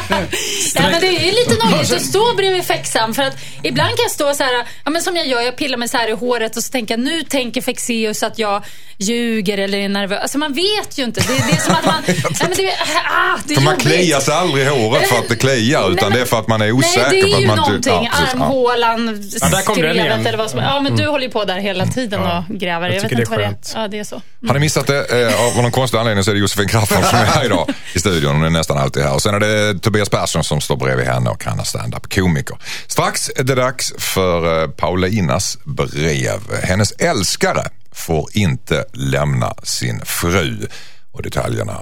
Nej, 0.09 0.91
men 0.91 1.01
det 1.01 1.07
är 1.07 1.25
ju 1.25 1.31
lite 1.31 1.65
nojigt 1.65 1.93
att 1.93 2.01
stå 2.01 2.35
bredvid 2.35 2.63
fexan. 2.63 3.13
För 3.13 3.23
att 3.23 3.37
ibland 3.63 3.89
kan 3.89 4.03
jag 4.03 4.11
stå 4.11 4.33
så 4.33 4.43
här, 4.43 4.65
ja, 4.85 4.91
men 4.91 5.01
som 5.01 5.15
jag 5.15 5.27
gör, 5.27 5.41
jag 5.41 5.57
pillar 5.57 5.77
mig 5.77 5.87
så 5.87 5.97
här 5.97 6.07
i 6.07 6.11
håret 6.11 6.57
och 6.57 6.63
så 6.63 6.71
tänker 6.71 6.93
jag, 6.93 6.99
nu 6.99 7.23
tänker 7.23 7.61
Fexeus 7.61 8.23
att 8.23 8.39
jag 8.39 8.63
ljuger 8.97 9.57
eller 9.57 9.77
är 9.77 9.89
nervös. 9.89 10.19
Alltså 10.21 10.37
man 10.37 10.53
vet 10.53 10.97
ju 10.97 11.03
inte. 11.03 11.21
Det, 11.21 11.27
det 11.27 11.57
är 11.57 11.61
som 11.61 11.75
att 11.75 11.85
man... 11.85 12.03
nej, 12.07 12.17
men 12.39 12.51
det, 12.57 12.71
ah, 13.05 13.37
det 13.45 13.53
är 13.53 13.55
För 13.55 13.63
man 13.63 13.77
kliar 13.77 14.19
sig 14.19 14.33
aldrig 14.33 14.67
i 14.67 14.69
håret 14.69 15.09
för 15.09 15.17
att 15.17 15.29
det 15.29 15.35
kliar, 15.35 15.81
Nej, 15.81 15.91
utan 15.91 16.09
men- 16.09 16.17
det 16.17 16.21
är 16.21 16.25
för 16.25 16.39
att 16.39 16.47
man 16.47 16.61
är 16.61 16.71
osäker 16.71 17.09
Nej, 17.11 17.21
det 17.21 17.31
är 17.31 17.39
ju 17.39 17.47
man... 17.47 17.57
någonting. 17.57 17.93
Ja. 17.93 18.09
Ja. 18.11 18.31
Armhålan, 18.31 19.29
Ja, 19.41 19.47
skrevet 19.61 20.25
eller 20.25 20.37
vad 20.37 20.51
som 20.51 20.59
Ja, 20.59 20.79
men 20.81 20.95
du 20.95 21.07
håller 21.07 21.25
ju 21.25 21.31
på 21.31 21.43
där 21.45 21.57
hela 21.59 21.85
tiden 21.85 22.21
och 22.21 22.43
gräver. 22.49 22.87
jag 22.87 22.95
Jag, 22.95 23.01
vet 23.01 23.11
inte 23.11 23.15
det 23.15 23.21
är 23.21 23.29
vad 23.29 23.39
det 23.39 23.45
är. 23.45 23.55
Ja, 23.81 23.87
det 23.87 23.99
är 23.99 24.03
så. 24.03 24.21
Har 24.47 24.53
ni 24.53 24.59
missat 24.59 24.87
det? 24.87 25.27
Eh, 25.27 25.47
av 25.57 25.61
någon 25.63 25.71
konstig 25.71 25.97
anledning 25.97 26.23
så 26.23 26.31
är 26.31 26.35
det 26.35 26.41
Josefin 26.41 26.67
Crafoord 26.67 27.05
som 27.05 27.19
är 27.19 27.25
här 27.25 27.45
idag 27.47 27.69
i 27.93 27.99
studion. 27.99 28.35
Hon 28.35 28.43
är 28.43 28.49
nästan 28.49 28.77
alltid 28.77 29.03
här. 29.03 29.13
Och 29.13 29.21
sen 29.21 29.33
är 29.33 29.39
det 29.39 29.79
Tobias 29.79 30.09
Persson 30.09 30.43
som 30.43 30.61
står 30.61 30.77
bredvid 30.77 31.05
henne 31.05 31.29
och 31.29 31.43
han 31.45 31.59
är 31.59 31.63
standup-komiker. 31.63 32.57
Strax 32.87 33.31
är 33.35 33.43
det 33.43 33.55
dags 33.55 33.93
för 33.97 34.61
eh, 34.61 34.69
Paulinas 34.69 35.57
brev. 35.63 36.39
Hennes 36.63 36.91
älskare 36.91 37.69
får 37.91 38.29
inte 38.33 38.85
lämna 38.93 39.53
sin 39.63 40.01
fru. 40.05 40.67
Och 41.11 41.23
detaljerna 41.23 41.77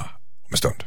om 0.45 0.51
en 0.51 0.57
stund. 0.57 0.83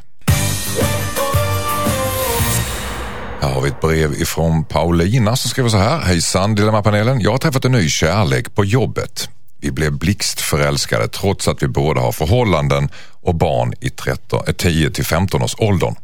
Här 3.41 3.51
har 3.51 3.61
vi 3.61 3.69
ett 3.69 3.81
brev 3.81 4.12
ifrån 4.12 4.64
Paulina 4.64 5.37
som 5.37 5.51
skriver 5.51 5.69
så 5.69 5.77
här. 5.77 5.99
Hejsan 5.99 6.55
Dilemmapanelen. 6.55 7.21
Jag 7.21 7.31
har 7.31 7.38
träffat 7.38 7.64
en 7.64 7.73
ny 7.73 7.88
kärlek 7.88 8.55
på 8.55 8.64
jobbet. 8.64 9.31
Vi 9.61 9.71
blev 9.71 9.92
blixtförälskade 9.92 11.09
trots 11.09 11.49
att 11.49 11.62
vi 11.62 11.68
båda 11.68 12.01
har 12.01 12.12
förhållanden 12.12 12.88
och 13.23 13.35
barn 13.35 13.73
i 13.81 13.90
13, 13.90 14.42
10 14.57 14.87
eh, 14.87 14.92
till 14.92 15.05
15 15.05 15.42
års 15.42 15.55
åldern. 15.59 15.94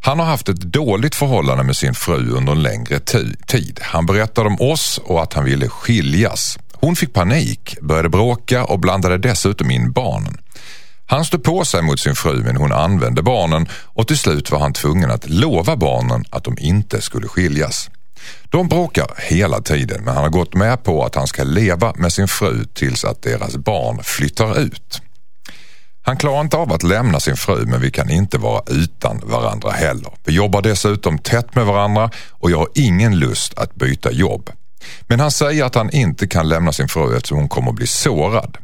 Han 0.00 0.18
har 0.18 0.26
haft 0.26 0.48
ett 0.48 0.60
dåligt 0.60 1.14
förhållande 1.14 1.64
med 1.64 1.76
sin 1.76 1.94
fru 1.94 2.30
under 2.30 2.52
en 2.52 2.62
längre 2.62 2.98
tid. 3.46 3.80
Han 3.82 4.06
berättade 4.06 4.48
om 4.48 4.60
oss 4.60 5.00
och 5.04 5.22
att 5.22 5.32
han 5.32 5.44
ville 5.44 5.68
skiljas. 5.68 6.58
Hon 6.72 6.96
fick 6.96 7.12
panik, 7.12 7.76
började 7.80 8.08
bråka 8.08 8.64
och 8.64 8.78
blandade 8.78 9.18
dessutom 9.18 9.70
in 9.70 9.92
barnen. 9.92 10.38
Han 11.06 11.24
stod 11.24 11.44
på 11.44 11.64
sig 11.64 11.82
mot 11.82 12.00
sin 12.00 12.14
fru 12.14 12.42
men 12.44 12.56
hon 12.56 12.72
använde 12.72 13.22
barnen 13.22 13.68
och 13.72 14.08
till 14.08 14.18
slut 14.18 14.50
var 14.50 14.58
han 14.58 14.72
tvungen 14.72 15.10
att 15.10 15.28
lova 15.28 15.76
barnen 15.76 16.24
att 16.30 16.44
de 16.44 16.58
inte 16.58 17.00
skulle 17.00 17.28
skiljas. 17.28 17.90
De 18.50 18.68
bråkar 18.68 19.06
hela 19.18 19.60
tiden 19.60 20.04
men 20.04 20.14
han 20.14 20.22
har 20.22 20.30
gått 20.30 20.54
med 20.54 20.84
på 20.84 21.04
att 21.04 21.14
han 21.14 21.26
ska 21.26 21.44
leva 21.44 21.92
med 21.96 22.12
sin 22.12 22.28
fru 22.28 22.64
tills 22.74 23.04
att 23.04 23.22
deras 23.22 23.56
barn 23.56 24.00
flyttar 24.02 24.60
ut. 24.60 25.02
Han 26.04 26.16
klarar 26.16 26.40
inte 26.40 26.56
av 26.56 26.72
att 26.72 26.82
lämna 26.82 27.20
sin 27.20 27.36
fru 27.36 27.66
men 27.66 27.80
vi 27.80 27.90
kan 27.90 28.10
inte 28.10 28.38
vara 28.38 28.62
utan 28.66 29.20
varandra 29.24 29.70
heller. 29.70 30.12
Vi 30.24 30.32
jobbar 30.32 30.62
dessutom 30.62 31.18
tätt 31.18 31.54
med 31.54 31.66
varandra 31.66 32.10
och 32.30 32.50
jag 32.50 32.58
har 32.58 32.68
ingen 32.74 33.18
lust 33.18 33.58
att 33.58 33.74
byta 33.74 34.12
jobb. 34.12 34.50
Men 35.06 35.20
han 35.20 35.30
säger 35.30 35.64
att 35.64 35.74
han 35.74 35.90
inte 35.90 36.26
kan 36.26 36.48
lämna 36.48 36.72
sin 36.72 36.88
fru 36.88 37.16
eftersom 37.16 37.38
hon 37.38 37.48
kommer 37.48 37.70
att 37.70 37.76
bli 37.76 37.86
sårad. 37.86 38.56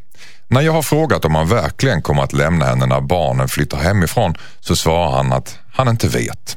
När 0.49 0.61
jag 0.61 0.73
har 0.73 0.83
frågat 0.83 1.25
om 1.25 1.35
han 1.35 1.49
verkligen 1.49 2.03
kommer 2.03 2.23
att 2.23 2.33
lämna 2.33 2.64
henne 2.64 2.87
när 2.87 3.01
barnen 3.01 3.49
flyttar 3.49 3.79
hemifrån 3.79 4.35
så 4.61 4.77
svarar 4.77 5.11
han 5.11 5.33
att 5.33 5.59
han 5.73 5.88
inte 5.88 6.09
vet. 6.09 6.57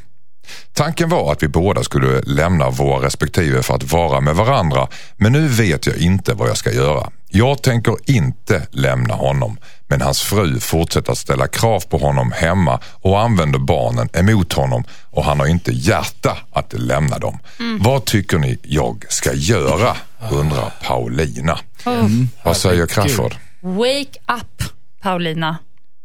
Tanken 0.74 1.10
var 1.10 1.32
att 1.32 1.44
vi 1.44 1.48
båda 1.48 1.84
skulle 1.84 2.22
lämna 2.22 2.70
våra 2.70 3.06
respektive 3.06 3.64
för 3.64 3.76
att 3.76 3.92
vara 3.92 4.22
med 4.22 4.36
varandra 4.36 4.88
men 5.18 5.32
nu 5.32 5.48
vet 5.48 5.88
jag 5.88 5.98
inte 5.98 6.34
vad 6.34 6.50
jag 6.50 6.58
ska 6.58 6.72
göra. 6.72 7.10
Jag 7.28 7.62
tänker 7.62 7.96
inte 8.06 8.68
lämna 8.72 9.14
honom 9.14 9.58
men 9.88 10.02
hans 10.02 10.22
fru 10.22 10.60
fortsätter 10.60 11.12
att 11.12 11.18
ställa 11.18 11.48
krav 11.48 11.80
på 11.90 11.98
honom 11.98 12.32
hemma 12.32 12.80
och 12.92 13.22
använder 13.22 13.60
barnen 13.60 14.10
emot 14.14 14.54
honom 14.54 14.84
och 15.10 15.26
han 15.26 15.40
har 15.40 15.48
inte 15.48 15.72
hjärta 15.72 16.38
att 16.52 16.74
lämna 16.74 17.18
dem. 17.18 17.40
Vad 17.80 18.06
tycker 18.06 18.38
ni 18.38 18.58
jag 18.64 19.06
ska 19.10 19.34
göra? 19.34 19.98
undrar 20.32 20.74
Paulina. 20.84 21.60
Mm. 21.86 22.30
Vad 22.44 22.58
säger 22.58 22.88
Crafoord? 22.88 23.36
Wake 23.62 24.20
up, 24.40 24.64
Paulina. 25.02 25.58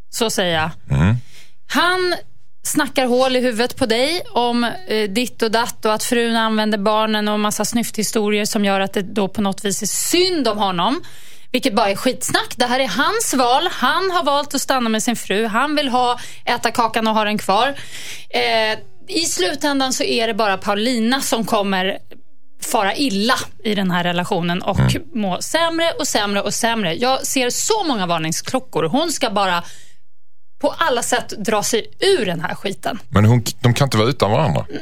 Så 0.09 0.29
säger 0.29 0.55
jag. 0.55 0.99
Mm. 0.99 1.15
Han 1.67 2.15
snackar 2.67 3.05
hål 3.05 3.35
i 3.35 3.39
huvudet 3.39 3.75
på 3.75 3.85
dig 3.85 4.21
om 4.33 4.63
eh, 4.63 5.09
ditt 5.09 5.41
och 5.41 5.51
datt 5.51 5.85
och 5.85 5.93
att 5.93 6.03
frun 6.03 6.35
använder 6.35 6.77
barnen 6.77 7.27
och 7.27 7.39
massa 7.39 7.65
snyfthistorier 7.65 8.45
som 8.45 8.65
gör 8.65 8.79
att 8.79 8.93
det 8.93 9.01
då 9.01 9.27
på 9.27 9.41
något 9.41 9.65
vis 9.65 9.81
är 9.81 9.87
synd 9.87 10.47
om 10.47 10.57
honom. 10.57 11.01
Vilket 11.51 11.75
bara 11.75 11.89
är 11.89 11.95
skitsnack. 11.95 12.53
Det 12.55 12.65
här 12.65 12.79
är 12.79 12.87
hans 12.87 13.33
val. 13.33 13.67
Han 13.71 14.11
har 14.11 14.23
valt 14.23 14.55
att 14.55 14.61
stanna 14.61 14.89
med 14.89 15.03
sin 15.03 15.15
fru. 15.15 15.45
Han 15.45 15.75
vill 15.75 15.89
ha, 15.89 16.19
äta 16.45 16.71
kakan 16.71 17.07
och 17.07 17.13
ha 17.13 17.23
den 17.23 17.37
kvar. 17.37 17.75
Eh, 18.29 18.79
I 19.07 19.25
slutändan 19.25 19.93
så 19.93 20.03
är 20.03 20.27
det 20.27 20.33
bara 20.33 20.57
Paulina 20.57 21.21
som 21.21 21.45
kommer 21.45 21.97
fara 22.61 22.95
illa 22.95 23.35
i 23.63 23.75
den 23.75 23.91
här 23.91 24.03
relationen 24.03 24.61
och 24.61 24.79
må 25.13 25.41
sämre 25.41 25.91
och 25.99 26.07
sämre 26.07 26.41
och 26.41 26.53
sämre. 26.53 26.93
Jag 26.93 27.27
ser 27.27 27.49
så 27.49 27.83
många 27.83 28.05
varningsklockor. 28.05 28.83
Hon 28.83 29.11
ska 29.11 29.29
bara 29.29 29.63
på 30.59 30.75
alla 30.77 31.03
sätt 31.03 31.29
dra 31.29 31.63
sig 31.63 31.85
ur 31.99 32.25
den 32.25 32.39
här 32.41 32.55
skiten. 32.55 32.99
Men 33.09 33.25
hon, 33.25 33.43
de 33.59 33.73
kan 33.73 33.85
inte 33.85 33.97
vara 33.97 34.09
utan 34.09 34.31
varandra. 34.31 34.65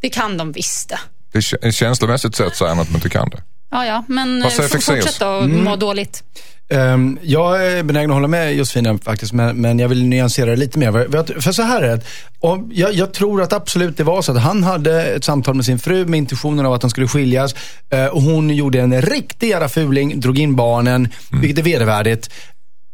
Det 0.00 0.08
kan 0.08 0.36
de 0.36 0.52
visst 0.52 0.88
det. 0.88 0.98
Det 1.32 1.38
är 1.38 1.70
känslomässigt 1.70 2.34
sett 2.34 2.56
säger 2.56 2.68
han 2.68 2.80
att 2.80 2.88
de 2.88 2.94
inte 2.94 3.08
kan 3.08 3.30
det. 3.30 3.42
Ja, 3.70 3.86
ja, 3.86 4.04
men 4.08 4.42
eh, 4.42 4.48
fortsätt 4.48 5.20
då 5.20 5.26
och 5.26 5.48
må 5.48 5.76
dåligt. 5.76 6.22
Ehm, 6.70 7.18
jag 7.22 7.66
är 7.66 7.82
benägen 7.82 8.10
att 8.10 8.14
hålla 8.14 8.28
med 8.28 8.54
Josefina 8.54 8.98
faktiskt, 8.98 9.32
men, 9.32 9.56
men 9.60 9.78
jag 9.78 9.88
vill 9.88 10.04
nyansera 10.06 10.50
det 10.50 10.56
lite 10.56 10.78
mer. 10.78 10.92
För, 10.92 11.40
för 11.40 11.52
så 11.52 11.62
här 11.62 11.82
är 11.82 11.96
det, 11.96 12.02
om, 12.40 12.70
jag, 12.74 12.94
jag 12.94 13.12
tror 13.12 13.42
att 13.42 13.52
absolut 13.52 13.96
det 13.96 14.04
var 14.04 14.22
så 14.22 14.32
att 14.32 14.42
han 14.42 14.62
hade 14.62 15.02
ett 15.04 15.24
samtal 15.24 15.54
med 15.54 15.64
sin 15.64 15.78
fru 15.78 16.06
med 16.06 16.18
intentionen 16.18 16.66
av 16.66 16.72
att 16.72 16.80
de 16.80 16.90
skulle 16.90 17.08
skiljas. 17.08 17.54
eh, 17.90 18.06
och 18.06 18.22
hon 18.22 18.50
gjorde 18.50 18.80
en 18.80 19.02
riktig 19.02 19.48
jävla 19.48 19.68
fuling, 19.68 20.20
drog 20.20 20.38
in 20.38 20.56
barnen, 20.56 21.08
vilket 21.30 21.58
är 21.58 21.62
vedervärdigt. 21.62 22.30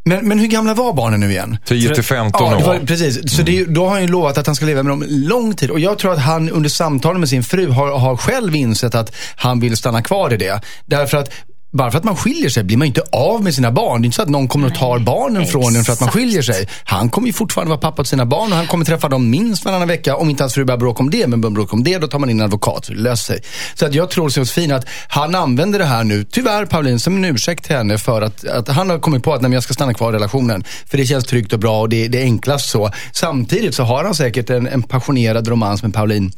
Men, 0.07 0.27
men 0.27 0.39
hur 0.39 0.47
gamla 0.47 0.73
var 0.73 0.93
barnen 0.93 1.19
nu 1.19 1.31
igen? 1.31 1.57
10 1.65 1.95
till 1.95 2.03
15 2.03 2.51
ja, 2.51 2.59
var, 2.59 2.75
år. 2.75 2.79
Precis, 2.85 3.35
så 3.35 3.41
det, 3.41 3.65
då 3.65 3.85
har 3.85 3.91
han 3.91 4.01
ju 4.01 4.07
lovat 4.07 4.37
att 4.37 4.45
han 4.45 4.55
ska 4.55 4.65
leva 4.65 4.83
med 4.83 4.91
dem 4.91 5.05
lång 5.07 5.53
tid. 5.53 5.71
Och 5.71 5.79
jag 5.79 5.99
tror 5.99 6.13
att 6.13 6.19
han 6.19 6.49
under 6.49 6.69
samtalen 6.69 7.19
med 7.19 7.29
sin 7.29 7.43
fru 7.43 7.69
har, 7.69 7.99
har 7.99 8.17
själv 8.17 8.55
insett 8.55 8.95
att 8.95 9.15
han 9.35 9.59
vill 9.59 9.77
stanna 9.77 10.01
kvar 10.01 10.33
i 10.33 10.37
det. 10.37 10.61
Därför 10.85 11.17
att 11.17 11.31
bara 11.75 11.91
för 11.91 11.97
att 11.97 12.03
man 12.03 12.15
skiljer 12.15 12.49
sig 12.49 12.63
blir 12.63 12.77
man 12.77 12.87
inte 12.87 13.01
av 13.11 13.43
med 13.43 13.55
sina 13.55 13.71
barn. 13.71 14.01
Det 14.01 14.05
är 14.05 14.07
inte 14.07 14.15
så 14.15 14.21
att 14.21 14.29
någon 14.29 14.47
kommer 14.47 14.67
och 14.67 14.75
tar 14.75 14.99
barnen 14.99 15.47
från 15.47 15.75
en 15.75 15.83
för 15.83 15.93
att 15.93 15.99
man 15.99 16.09
exakt. 16.09 16.13
skiljer 16.13 16.41
sig. 16.41 16.67
Han 16.83 17.09
kommer 17.09 17.27
ju 17.27 17.33
fortfarande 17.33 17.69
vara 17.69 17.79
pappa 17.79 18.03
till 18.03 18.09
sina 18.09 18.25
barn 18.25 18.51
och 18.51 18.57
han 18.57 18.67
kommer 18.67 18.85
träffa 18.85 19.09
dem 19.09 19.29
minst 19.29 19.65
varannan 19.65 19.87
vecka. 19.87 20.15
Om 20.15 20.29
inte 20.29 20.43
hans 20.43 20.53
fru 20.53 20.65
börjar 20.65 20.77
bråka 20.77 20.99
om 20.99 21.09
det, 21.09 21.27
men 21.27 21.41
börjar 21.41 21.53
bråka 21.53 21.73
om 21.73 21.83
det, 21.83 21.97
då 21.97 22.07
tar 22.07 22.19
man 22.19 22.29
in 22.29 22.39
en 22.39 22.45
advokat 22.45 22.85
så 22.85 22.93
det 22.93 22.99
löser 22.99 23.33
sig. 23.33 23.43
Så 23.73 23.85
att 23.85 23.93
jag 23.93 24.09
tror 24.09 24.29
så 24.29 24.39
Josefin 24.39 24.71
att 24.71 24.85
han 25.07 25.35
använder 25.35 25.79
det 25.79 25.85
här 25.85 26.03
nu, 26.03 26.23
tyvärr 26.23 26.65
Pauline, 26.65 26.99
som 26.99 27.15
en 27.15 27.25
ursäkt 27.25 27.65
till 27.65 27.75
henne 27.75 27.97
för 27.97 28.21
att, 28.21 28.45
att 28.45 28.67
han 28.67 28.89
har 28.89 28.99
kommit 28.99 29.23
på 29.23 29.33
att 29.33 29.41
nej, 29.41 29.51
jag 29.51 29.63
ska 29.63 29.73
stanna 29.73 29.93
kvar 29.93 30.13
i 30.13 30.15
relationen. 30.15 30.63
För 30.85 30.97
det 30.97 31.05
känns 31.05 31.25
tryggt 31.25 31.53
och 31.53 31.59
bra 31.59 31.81
och 31.81 31.89
det, 31.89 32.07
det 32.07 32.17
är 32.17 32.23
enklast 32.23 32.69
så. 32.69 32.89
Samtidigt 33.11 33.75
så 33.75 33.83
har 33.83 34.03
han 34.03 34.15
säkert 34.15 34.49
en, 34.49 34.67
en 34.67 34.83
passionerad 34.83 35.47
romans 35.47 35.83
med 35.83 35.93
Pauline 35.93 36.31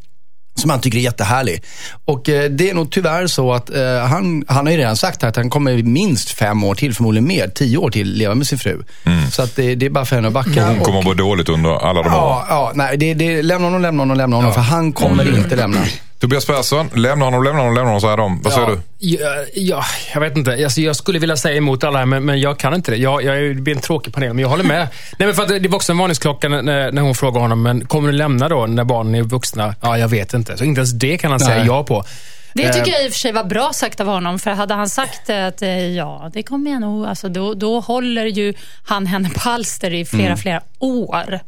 som 0.58 0.70
han 0.70 0.82
tycker 0.82 0.98
är 0.98 1.02
jättehärlig. 1.02 1.64
Och 2.06 2.30
eh, 2.30 2.50
det 2.50 2.70
är 2.70 2.74
nog 2.74 2.92
tyvärr 2.92 3.28
så 3.28 3.54
att 3.54 3.70
eh, 3.76 3.98
han, 4.00 4.44
han 4.48 4.66
har 4.66 4.72
ju 4.72 4.78
redan 4.78 4.98
sagt 4.98 5.24
att 5.24 5.36
han 5.36 5.50
kommer 5.50 5.84
minst 5.84 6.30
fem 6.30 6.64
år 6.64 6.76
till, 6.76 6.94
förmodligen 6.96 7.28
mer, 7.28 7.48
tio 7.48 7.78
år 7.78 7.90
till, 7.90 8.14
leva 8.14 8.36
med 8.36 8.48
sin 8.48 8.58
fru. 8.60 8.84
Så 9.32 9.42
att 9.42 9.56
det, 9.56 9.76
det 9.76 9.86
är 9.86 9.90
bara 9.90 10.06
för 10.06 10.16
henne 10.16 10.28
att 10.28 10.34
backa. 10.34 10.68
Hon 10.68 10.80
Och- 10.80 10.86
kommer 10.86 11.00
att 11.00 11.06
må 11.06 11.14
dåligt 11.14 11.50
under 11.50 11.70
alla 11.90 12.02
de 12.04 12.08
åren. 12.10 12.18
Ja, 12.18 12.46
ja, 12.50 12.72
nej, 12.76 12.98
det, 12.98 13.14
det, 13.14 13.42
lämna 13.42 13.68
honom, 13.68 13.82
lämna 13.82 14.02
honom, 14.02 14.18
lämna 14.18 14.36
honom. 14.36 14.54
För 14.54 14.62
han 14.62 14.94
kommer 14.94 15.38
inte 15.38 15.56
lämna. 15.56 15.80
Tobias 16.20 16.46
Persson, 16.46 16.90
lämna 16.94 17.26
honom, 17.26 17.44
lämna 17.44 17.60
honom, 17.60 17.76
lämna 17.76 17.90
honom, 17.90 18.02
säger 18.02 18.18
de. 18.18 18.42
Vad 18.42 18.54
säger 18.54 18.68
du? 18.68 18.80
Ja, 19.00 19.30
ja, 19.54 19.84
jag 20.14 20.22
vet 20.22 20.38
inte. 20.38 20.52
Alltså, 20.64 20.82
jag 20.82 20.96
skulle 20.96 21.20
vilja 21.20 21.38
säga 21.38 21.58
emot 21.58 21.84
alla 21.84 22.00
här, 22.00 22.06
men, 22.06 22.26
men 22.26 22.40
jag 22.40 22.60
kan 22.60 22.74
inte 22.74 22.92
det. 22.92 22.98
Jag, 22.98 23.24
jag, 23.24 23.56
det 23.56 23.62
blir 23.62 23.76
en 23.76 23.82
tråkig 23.82 24.14
panel, 24.14 24.34
men 24.34 24.40
jag 24.40 24.50
håller 24.50 24.64
med. 24.64 24.88
Nej, 25.20 25.28
men 25.28 25.34
för 25.34 25.44
att 25.44 25.64
det, 25.64 25.70
var 25.70 25.76
också 25.76 25.92
en 25.92 25.98
varningsklocka 25.98 26.50
när, 26.50 26.92
när 26.92 27.02
hon 27.02 27.16
frågade 27.16 27.40
honom, 27.40 27.62
men 27.62 27.86
kommer 27.86 28.12
du 28.12 28.18
lämna 28.18 28.50
då 28.50 28.66
när 28.66 28.84
barnen 28.84 29.16
är 29.16 29.24
vuxna? 29.24 29.76
Ja, 29.82 29.98
jag 29.98 30.08
vet 30.08 30.34
inte. 30.34 30.58
Så 30.58 30.64
inte 30.64 30.80
ens 30.80 30.92
det 30.92 31.18
kan 31.18 31.32
han 31.32 31.40
säga 31.40 31.58
Nej. 31.58 31.68
ja 31.68 31.84
på. 31.84 32.04
Det 32.54 32.74
tycker 32.74 32.92
jag 32.92 33.06
i 33.06 33.08
och 33.08 33.12
för 33.12 33.20
sig 33.20 33.32
var 33.32 33.44
bra 33.44 33.74
sagt 33.74 34.00
av 34.00 34.08
honom. 34.08 34.40
För 34.40 34.52
hade 34.52 34.74
han 34.74 34.90
sagt 34.90 35.30
att 35.30 35.62
eh, 35.62 35.88
ja, 35.88 36.30
det 36.34 36.44
kommer 36.44 36.72
jag 36.72 36.82
nog. 36.82 37.06
Alltså, 37.06 37.30
då, 37.30 37.54
då 37.54 37.80
håller 37.80 38.26
ju 38.26 38.54
han 38.86 39.06
henne 39.06 39.30
på 39.30 39.40
halster 39.40 39.94
i 39.94 40.06
flera, 40.06 40.38
flera 40.38 40.62
år. 40.80 41.40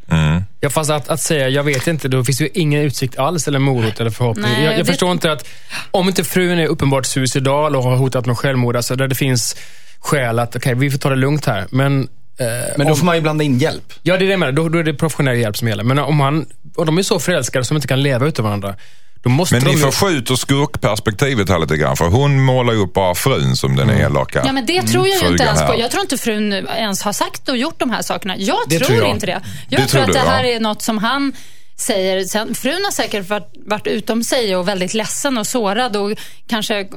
Ja, 0.62 0.70
fast 0.70 0.90
att, 0.92 1.10
att 1.10 1.20
säga 1.22 1.50
jag 1.50 1.64
vet 1.64 1.88
inte, 1.88 2.08
då 2.08 2.24
finns 2.24 2.42
ju 2.42 2.50
ingen 2.54 2.82
utsikt 2.82 3.18
alls 3.20 3.48
eller 3.48 3.60
morot 3.60 4.00
eller 4.00 4.10
förhoppning. 4.12 4.46
Nej, 4.52 4.64
jag 4.64 4.74
jag 4.74 4.80
det- 4.80 4.86
förstår 4.86 5.12
inte 5.12 5.32
att 5.32 5.48
om 5.92 6.08
inte 6.08 6.24
frun 6.24 6.60
är 6.60 6.68
uppenbart 6.68 7.06
suicidal 7.06 7.76
och 7.76 7.84
har 7.84 7.96
hotat 7.96 8.26
med 8.26 8.38
självmord, 8.38 8.76
alltså 8.76 8.96
där 8.96 9.08
det 9.08 9.16
finns 9.16 9.56
skäl 10.00 10.40
att 10.40 10.56
okej, 10.56 10.76
vi 10.76 10.92
får 10.92 10.98
ta 10.98 11.10
det 11.10 11.16
lugnt 11.16 11.46
här. 11.46 11.68
Men, 11.70 12.02
eh, 12.40 12.48
Men 12.78 12.88
då 12.88 12.94
om, 12.94 12.98
får 13.00 13.06
man 13.06 13.16
ju 13.16 13.22
blanda 13.22 13.44
in 13.44 13.58
hjälp. 13.60 13.94
Ja, 14.04 14.18
det 14.18 14.24
är 14.24 14.26
det 14.26 14.32
jag 14.32 14.40
menar. 14.40 14.52
Då, 14.54 14.70
då 14.70 14.78
är 14.80 14.84
det 14.84 14.94
professionell 14.94 15.38
hjälp 15.38 15.58
som 15.58 15.68
gäller. 15.68 15.84
Men 15.84 16.00
om 16.00 16.20
han, 16.20 16.46
och 16.76 16.86
de 16.86 16.98
är 16.98 17.02
så 17.04 17.20
förälskade 17.20 17.66
som 17.66 17.78
inte 17.78 17.88
kan 17.88 18.04
leva 18.04 18.26
utan 18.28 18.46
varandra, 18.46 18.76
då 19.24 19.30
måste 19.30 19.56
Men 19.56 19.64
de 19.64 19.70
ni 19.70 19.76
ju- 19.76 19.84
förskjuter 19.92 20.36
skurkperspektivet 20.36 21.50
här 21.50 21.60
lite 21.60 21.78
grann. 21.78 21.98
För 21.98 22.06
hon 22.08 22.44
målar 22.44 22.74
ju 22.74 22.80
upp 22.80 22.94
bara 22.94 23.16
frun 23.16 23.56
som 23.56 23.76
den 23.76 23.90
elaka 23.90 24.42
Ja, 24.46 24.52
men 24.52 24.66
det 24.66 24.82
tror 24.82 25.08
jag 25.08 25.22
ju 25.22 25.28
inte 25.28 25.44
ens 25.44 25.62
på. 25.62 25.80
Jag 25.80 25.92
tror 25.92 26.02
inte 26.02 26.18
frun 26.18 26.54
ens 26.54 27.02
har 27.04 27.14
sagt 27.14 27.50
och 27.50 27.58
gjort 27.58 27.80
de 27.80 27.90
här 27.90 28.02
sakerna. 28.02 28.38
Jag 28.38 28.58
Det 28.68 28.78
tror, 28.80 28.88
tror 28.88 29.00
jag. 29.00 29.10
inte 29.10 29.26
det. 29.26 29.42
Jag 29.70 29.82
Det 29.82 29.88
tror 29.88 29.88
tror 29.88 30.02
att 30.02 30.08
du, 30.08 30.14
det 30.14 30.20
här 30.20 30.44
ja. 30.44 30.50
är 30.50 30.60
något 30.60 30.82
som 30.82 30.98
han 30.98 31.34
säger. 31.82 32.24
Sen, 32.24 32.56
frun 32.56 32.82
har 32.86 32.92
säkert 32.92 33.30
varit, 33.30 33.52
varit 33.66 33.88
utom 33.88 34.24
sig 34.24 34.56
och 34.56 34.68
väldigt 34.68 34.94
ledsen 34.94 35.38
och 35.38 35.48
sårad 35.48 35.96
och 35.96 36.12
kanske 36.48 36.88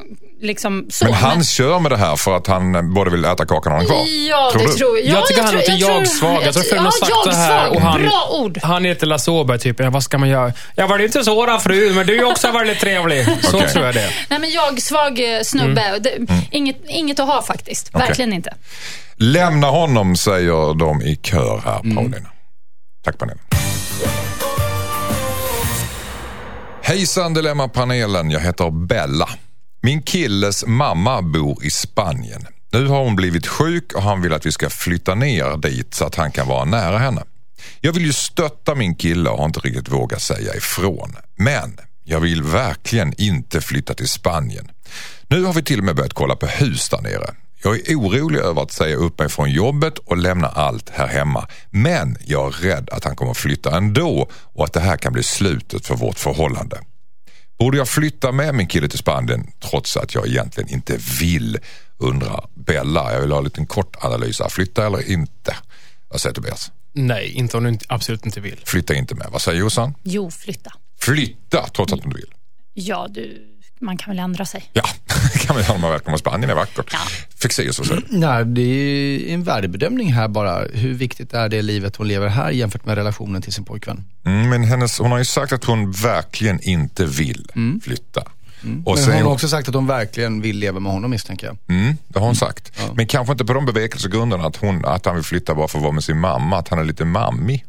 liksom 0.40 0.86
så. 0.90 1.04
Men 1.04 1.14
han 1.14 1.44
kör 1.44 1.78
med 1.78 1.92
det 1.92 1.96
här 1.96 2.16
för 2.16 2.36
att 2.36 2.46
han 2.46 2.94
både 2.94 3.10
vill 3.10 3.24
äta 3.24 3.46
kakan 3.46 3.72
och 3.72 3.78
ha 3.78 3.86
den 3.86 3.86
kvar. 3.88 4.06
Ja, 4.28 4.50
tror 4.52 4.62
det 4.62 4.72
du? 4.72 4.78
tror 4.78 4.98
jag. 4.98 5.06
Jag 5.06 5.26
tycker 5.26 5.42
han 5.42 5.50
tror- 5.50 5.60
låter 5.60 5.76
jag-svag. 5.80 6.42
Jag 6.44 6.54
tror 6.54 6.62
frun 6.62 6.76
ja, 6.76 6.82
har 6.82 6.90
sagt 6.90 7.12
det 7.24 7.34
här. 7.34 7.54
jag-svag. 7.56 7.76
Och 7.76 7.82
han, 7.82 8.02
Bra 8.02 8.28
ord. 8.32 8.58
Han 8.62 8.84
heter 8.84 9.06
Lasse 9.06 9.30
Åberg, 9.30 9.58
typ. 9.58 9.80
Ja, 9.80 9.90
Vad 9.90 10.02
ska 10.02 10.18
man 10.18 10.28
göra? 10.28 10.52
Jag 10.74 10.88
var 10.88 10.98
inte 10.98 11.24
så 11.24 11.46
då 11.46 11.58
fru, 11.58 11.92
men 11.94 12.06
du 12.06 12.18
är 12.18 12.24
också 12.24 12.50
väldigt 12.52 12.80
trevlig. 12.80 13.24
Så 13.42 13.56
Okej. 13.56 13.68
tror 13.68 13.84
jag 13.86 13.94
det 13.94 14.00
är. 14.02 14.26
Nej, 14.30 14.38
men 14.38 14.50
jag, 14.50 14.82
svag 14.82 15.34
eh, 15.36 15.42
snubbe. 15.42 15.82
Mm. 15.82 16.02
Det, 16.02 16.18
inget, 16.50 16.76
inget 16.88 17.20
att 17.20 17.26
ha 17.26 17.42
faktiskt. 17.42 17.90
Okej. 17.92 18.06
Verkligen 18.06 18.32
inte. 18.32 18.54
Lämna 19.16 19.66
honom 19.66 20.16
säger 20.16 20.74
de 20.78 21.02
i 21.02 21.16
kör 21.22 21.62
här, 21.64 21.94
Paulina. 21.94 22.28
Tack 23.04 23.18
panelen. 23.18 23.38
Hejsan 26.84 27.34
Dilemma-panelen, 27.34 28.30
jag 28.30 28.40
heter 28.40 28.86
Bella. 28.86 29.28
Min 29.82 30.02
killes 30.02 30.66
mamma 30.66 31.22
bor 31.22 31.64
i 31.64 31.70
Spanien. 31.70 32.46
Nu 32.72 32.86
har 32.86 33.04
hon 33.04 33.16
blivit 33.16 33.46
sjuk 33.46 33.92
och 33.92 34.02
han 34.02 34.22
vill 34.22 34.32
att 34.32 34.46
vi 34.46 34.52
ska 34.52 34.70
flytta 34.70 35.14
ner 35.14 35.56
dit 35.56 35.94
så 35.94 36.04
att 36.04 36.14
han 36.14 36.32
kan 36.32 36.48
vara 36.48 36.64
nära 36.64 36.98
henne. 36.98 37.22
Jag 37.80 37.92
vill 37.92 38.06
ju 38.06 38.12
stötta 38.12 38.74
min 38.74 38.94
kille 38.94 39.30
och 39.30 39.38
har 39.38 39.44
inte 39.44 39.60
riktigt 39.60 39.88
vågat 39.88 40.22
säga 40.22 40.54
ifrån. 40.54 41.16
Men 41.36 41.78
jag 42.04 42.20
vill 42.20 42.42
verkligen 42.42 43.14
inte 43.20 43.60
flytta 43.60 43.94
till 43.94 44.08
Spanien. 44.08 44.70
Nu 45.28 45.44
har 45.44 45.52
vi 45.52 45.62
till 45.62 45.78
och 45.78 45.84
med 45.84 45.96
börjat 45.96 46.14
kolla 46.14 46.36
på 46.36 46.46
hus 46.46 46.88
där 46.88 47.00
nere. 47.00 47.34
Jag 47.64 47.88
är 47.88 47.96
orolig 47.96 48.40
över 48.40 48.62
att 48.62 48.72
säga 48.72 48.96
upp 48.96 49.18
mig 49.18 49.28
från 49.28 49.50
jobbet 49.50 49.98
och 49.98 50.16
lämna 50.16 50.48
allt 50.48 50.90
här 50.90 51.06
hemma. 51.06 51.48
Men 51.70 52.16
jag 52.24 52.46
är 52.46 52.50
rädd 52.50 52.88
att 52.92 53.04
han 53.04 53.16
kommer 53.16 53.34
flytta 53.34 53.76
ändå 53.76 54.28
och 54.32 54.64
att 54.64 54.72
det 54.72 54.80
här 54.80 54.96
kan 54.96 55.12
bli 55.12 55.22
slutet 55.22 55.86
för 55.86 55.96
vårt 55.96 56.18
förhållande. 56.18 56.80
Borde 57.58 57.78
jag 57.78 57.88
flytta 57.88 58.32
med 58.32 58.54
min 58.54 58.66
kille 58.66 58.88
till 58.88 58.98
Spanien 58.98 59.46
trots 59.70 59.96
att 59.96 60.14
jag 60.14 60.26
egentligen 60.26 60.70
inte 60.70 60.98
vill? 61.20 61.58
Undrar 61.98 62.46
Bella. 62.54 63.12
Jag 63.12 63.20
vill 63.20 63.30
ha 63.30 63.38
en 63.38 63.44
liten 63.44 63.66
kort 63.66 63.96
analys 64.04 64.40
här. 64.40 64.48
Flytta 64.48 64.86
eller 64.86 65.10
inte? 65.10 65.56
Vad 66.08 66.20
säger 66.20 66.34
Tobias? 66.34 66.72
Nej, 66.92 67.32
inte 67.32 67.56
om 67.56 67.62
du 67.62 67.68
inte, 67.68 67.86
absolut 67.88 68.26
inte 68.26 68.40
vill. 68.40 68.60
Flytta 68.64 68.94
inte 68.94 69.14
med. 69.14 69.26
Vad 69.32 69.42
säger 69.42 69.58
Jossan? 69.60 69.94
Jo, 70.02 70.30
flytta. 70.30 70.72
Flytta 71.00 71.66
trots 71.66 71.92
att 71.92 72.02
du 72.02 72.04
inte 72.08 72.16
vill. 72.16 72.34
Ja, 72.74 73.06
du, 73.10 73.51
man 73.82 73.96
kan 73.96 74.10
väl 74.10 74.18
ändra 74.18 74.44
sig. 74.44 74.64
Ja, 74.72 74.82
det 75.32 75.38
kan 75.46 75.56
man 75.56 75.62
göra 75.64 75.74
om 75.74 75.80
man 75.80 75.90
väl 75.90 76.00
kommer 76.00 76.18
Spanien 76.18 76.50
är 76.50 76.54
vackert. 76.54 76.96
Fexeus 77.42 77.78
och 77.78 77.86
så. 77.86 77.98
Nej, 78.08 78.44
det 78.44 78.62
är 78.62 79.34
en 79.34 79.42
värdebedömning 79.44 80.12
här 80.12 80.28
bara. 80.28 80.64
Hur 80.72 80.94
viktigt 80.94 81.32
är 81.32 81.48
det 81.48 81.62
livet 81.62 81.96
hon 81.96 82.08
lever 82.08 82.28
här 82.28 82.50
jämfört 82.50 82.84
med 82.86 82.94
relationen 82.94 83.42
till 83.42 83.52
sin 83.52 83.64
pojkvän? 83.64 84.04
Mm, 84.24 84.48
men 84.48 84.64
hennes, 84.64 84.98
hon 84.98 85.10
har 85.10 85.18
ju 85.18 85.24
sagt 85.24 85.52
att 85.52 85.64
hon 85.64 85.90
verkligen 85.92 86.60
inte 86.60 87.06
vill 87.06 87.46
flytta. 87.84 88.22
Och 88.84 88.98
Men 88.98 89.12
hon 89.14 89.22
har 89.22 89.32
också 89.32 89.48
sagt 89.48 89.68
att 89.68 89.74
hon 89.74 89.86
verkligen 89.86 90.40
vill 90.40 90.58
leva 90.58 90.80
med 90.80 90.92
honom 90.92 91.10
misstänker 91.10 91.46
jag. 91.46 91.56
mm, 91.68 91.96
det 92.08 92.18
har 92.18 92.26
hon 92.26 92.36
sagt. 92.36 92.72
Men 92.94 93.06
kanske 93.06 93.32
inte 93.32 93.44
på 93.44 93.52
de 93.52 93.66
bevekelsegrunderna 93.66 94.44
att, 94.44 94.56
hon, 94.56 94.84
att 94.84 95.06
han 95.06 95.14
vill 95.14 95.24
flytta 95.24 95.54
bara 95.54 95.68
för 95.68 95.78
att 95.78 95.82
vara 95.82 95.92
med 95.92 96.04
sin 96.04 96.18
mamma, 96.20 96.58
att 96.58 96.68
han 96.68 96.78
är 96.78 96.84
lite 96.84 97.04
mammig. 97.04 97.64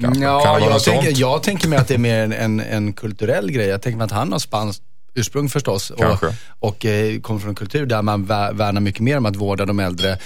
Kanske. 0.00 0.24
Ja, 0.24 0.40
Kan 0.44 0.60
det 0.60 0.66
jag, 0.66 0.82
tänker, 0.82 1.20
jag 1.20 1.42
tänker 1.42 1.68
mig 1.68 1.78
att 1.78 1.88
det 1.88 1.94
är 1.94 1.98
mer 1.98 2.18
en, 2.22 2.32
en, 2.32 2.60
en 2.60 2.92
kulturell 2.92 3.50
grej. 3.50 3.66
Jag 3.66 3.82
tänker 3.82 3.96
mig 3.96 4.04
att 4.04 4.10
han 4.10 4.32
har 4.32 4.38
spanskt 4.38 4.82
ursprung 5.18 5.48
förstås. 5.48 5.90
Och, 5.90 5.98
Kanske. 5.98 6.34
och 6.58 6.86
eh, 6.86 7.20
kommer 7.20 7.40
från 7.40 7.48
en 7.48 7.54
kultur 7.54 7.86
där 7.86 8.02
man 8.02 8.26
vä- 8.26 8.54
värnar 8.54 8.80
mycket 8.80 9.00
mer 9.00 9.16
om 9.16 9.26
att 9.26 9.36
vårda 9.36 9.66
de 9.66 9.80
äldre 9.80 10.12
eh, 10.12 10.18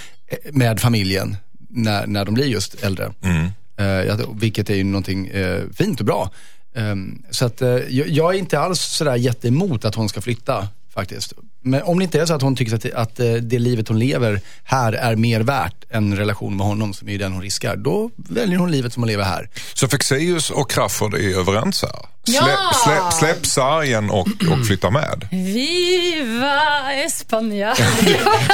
med 0.53 0.81
familjen 0.81 1.37
när, 1.69 2.07
när 2.07 2.25
de 2.25 2.35
blir 2.35 2.47
just 2.47 2.85
äldre. 2.85 3.13
Mm. 3.23 3.49
Eh, 3.77 4.19
vilket 4.35 4.71
är 4.71 4.75
ju 4.75 4.85
någonting 4.85 5.27
eh, 5.27 5.63
fint 5.75 6.01
och 6.01 6.07
bra. 6.07 6.31
Ehm, 6.75 7.23
så 7.31 7.47
att, 7.47 7.63
eh, 7.63 7.69
jag, 7.89 8.35
är 8.35 8.39
inte 8.39 8.61
alls 8.61 8.81
sådär 8.81 9.17
jätteemot 9.17 9.85
att 9.85 9.95
hon 9.95 10.09
ska 10.09 10.21
flytta 10.21 10.69
faktiskt. 10.95 11.33
Men 11.61 11.83
om 11.83 11.99
det 11.99 12.05
inte 12.05 12.21
är 12.21 12.27
så 12.27 12.35
att 12.35 12.43
hon 12.43 12.57
tycker 12.57 12.75
att, 12.75 12.93
att 12.93 13.17
det 13.43 13.59
livet 13.59 13.89
hon 13.89 13.99
lever 13.99 14.41
här 14.65 14.93
är 14.93 15.17
mer 15.17 15.41
värt 15.41 15.85
än 15.91 16.17
relation 16.17 16.57
med 16.57 16.67
honom 16.67 16.95
som 16.95 17.09
är 17.09 17.19
den 17.19 17.33
hon 17.33 17.43
riskar. 17.43 17.77
Då 17.77 18.11
väljer 18.17 18.59
hon 18.59 18.71
livet 18.71 18.93
som 18.93 19.03
hon 19.03 19.09
lever 19.09 19.25
här. 19.25 19.51
Så 19.75 19.89
Fexeus 19.89 20.51
och 20.51 20.71
Crafoord 20.71 21.15
är 21.15 21.39
överens 21.39 21.83
här? 21.83 22.07
Ja! 22.25 22.71
Släpp, 22.85 22.95
släpp, 22.95 23.13
släpp 23.13 23.47
sargen 23.47 24.11
och, 24.11 24.29
och 24.51 24.67
flytta 24.67 24.91
med. 24.91 25.29
Viva 25.31 26.93
España! 26.93 27.75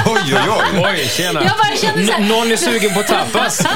Oj, 0.07 0.21
oj, 0.35 0.41
oj. 0.49 0.85
Oj, 0.85 1.09
tjena. 1.17 1.43
Jag 1.45 1.53
bara 1.59 1.77
kände 1.77 2.07
så 2.07 2.13
här- 2.13 2.21
N- 2.21 2.29
Någon 2.29 2.53
är 2.53 2.57
sugen 2.57 2.95
på 2.95 3.03
tapas. 3.03 3.59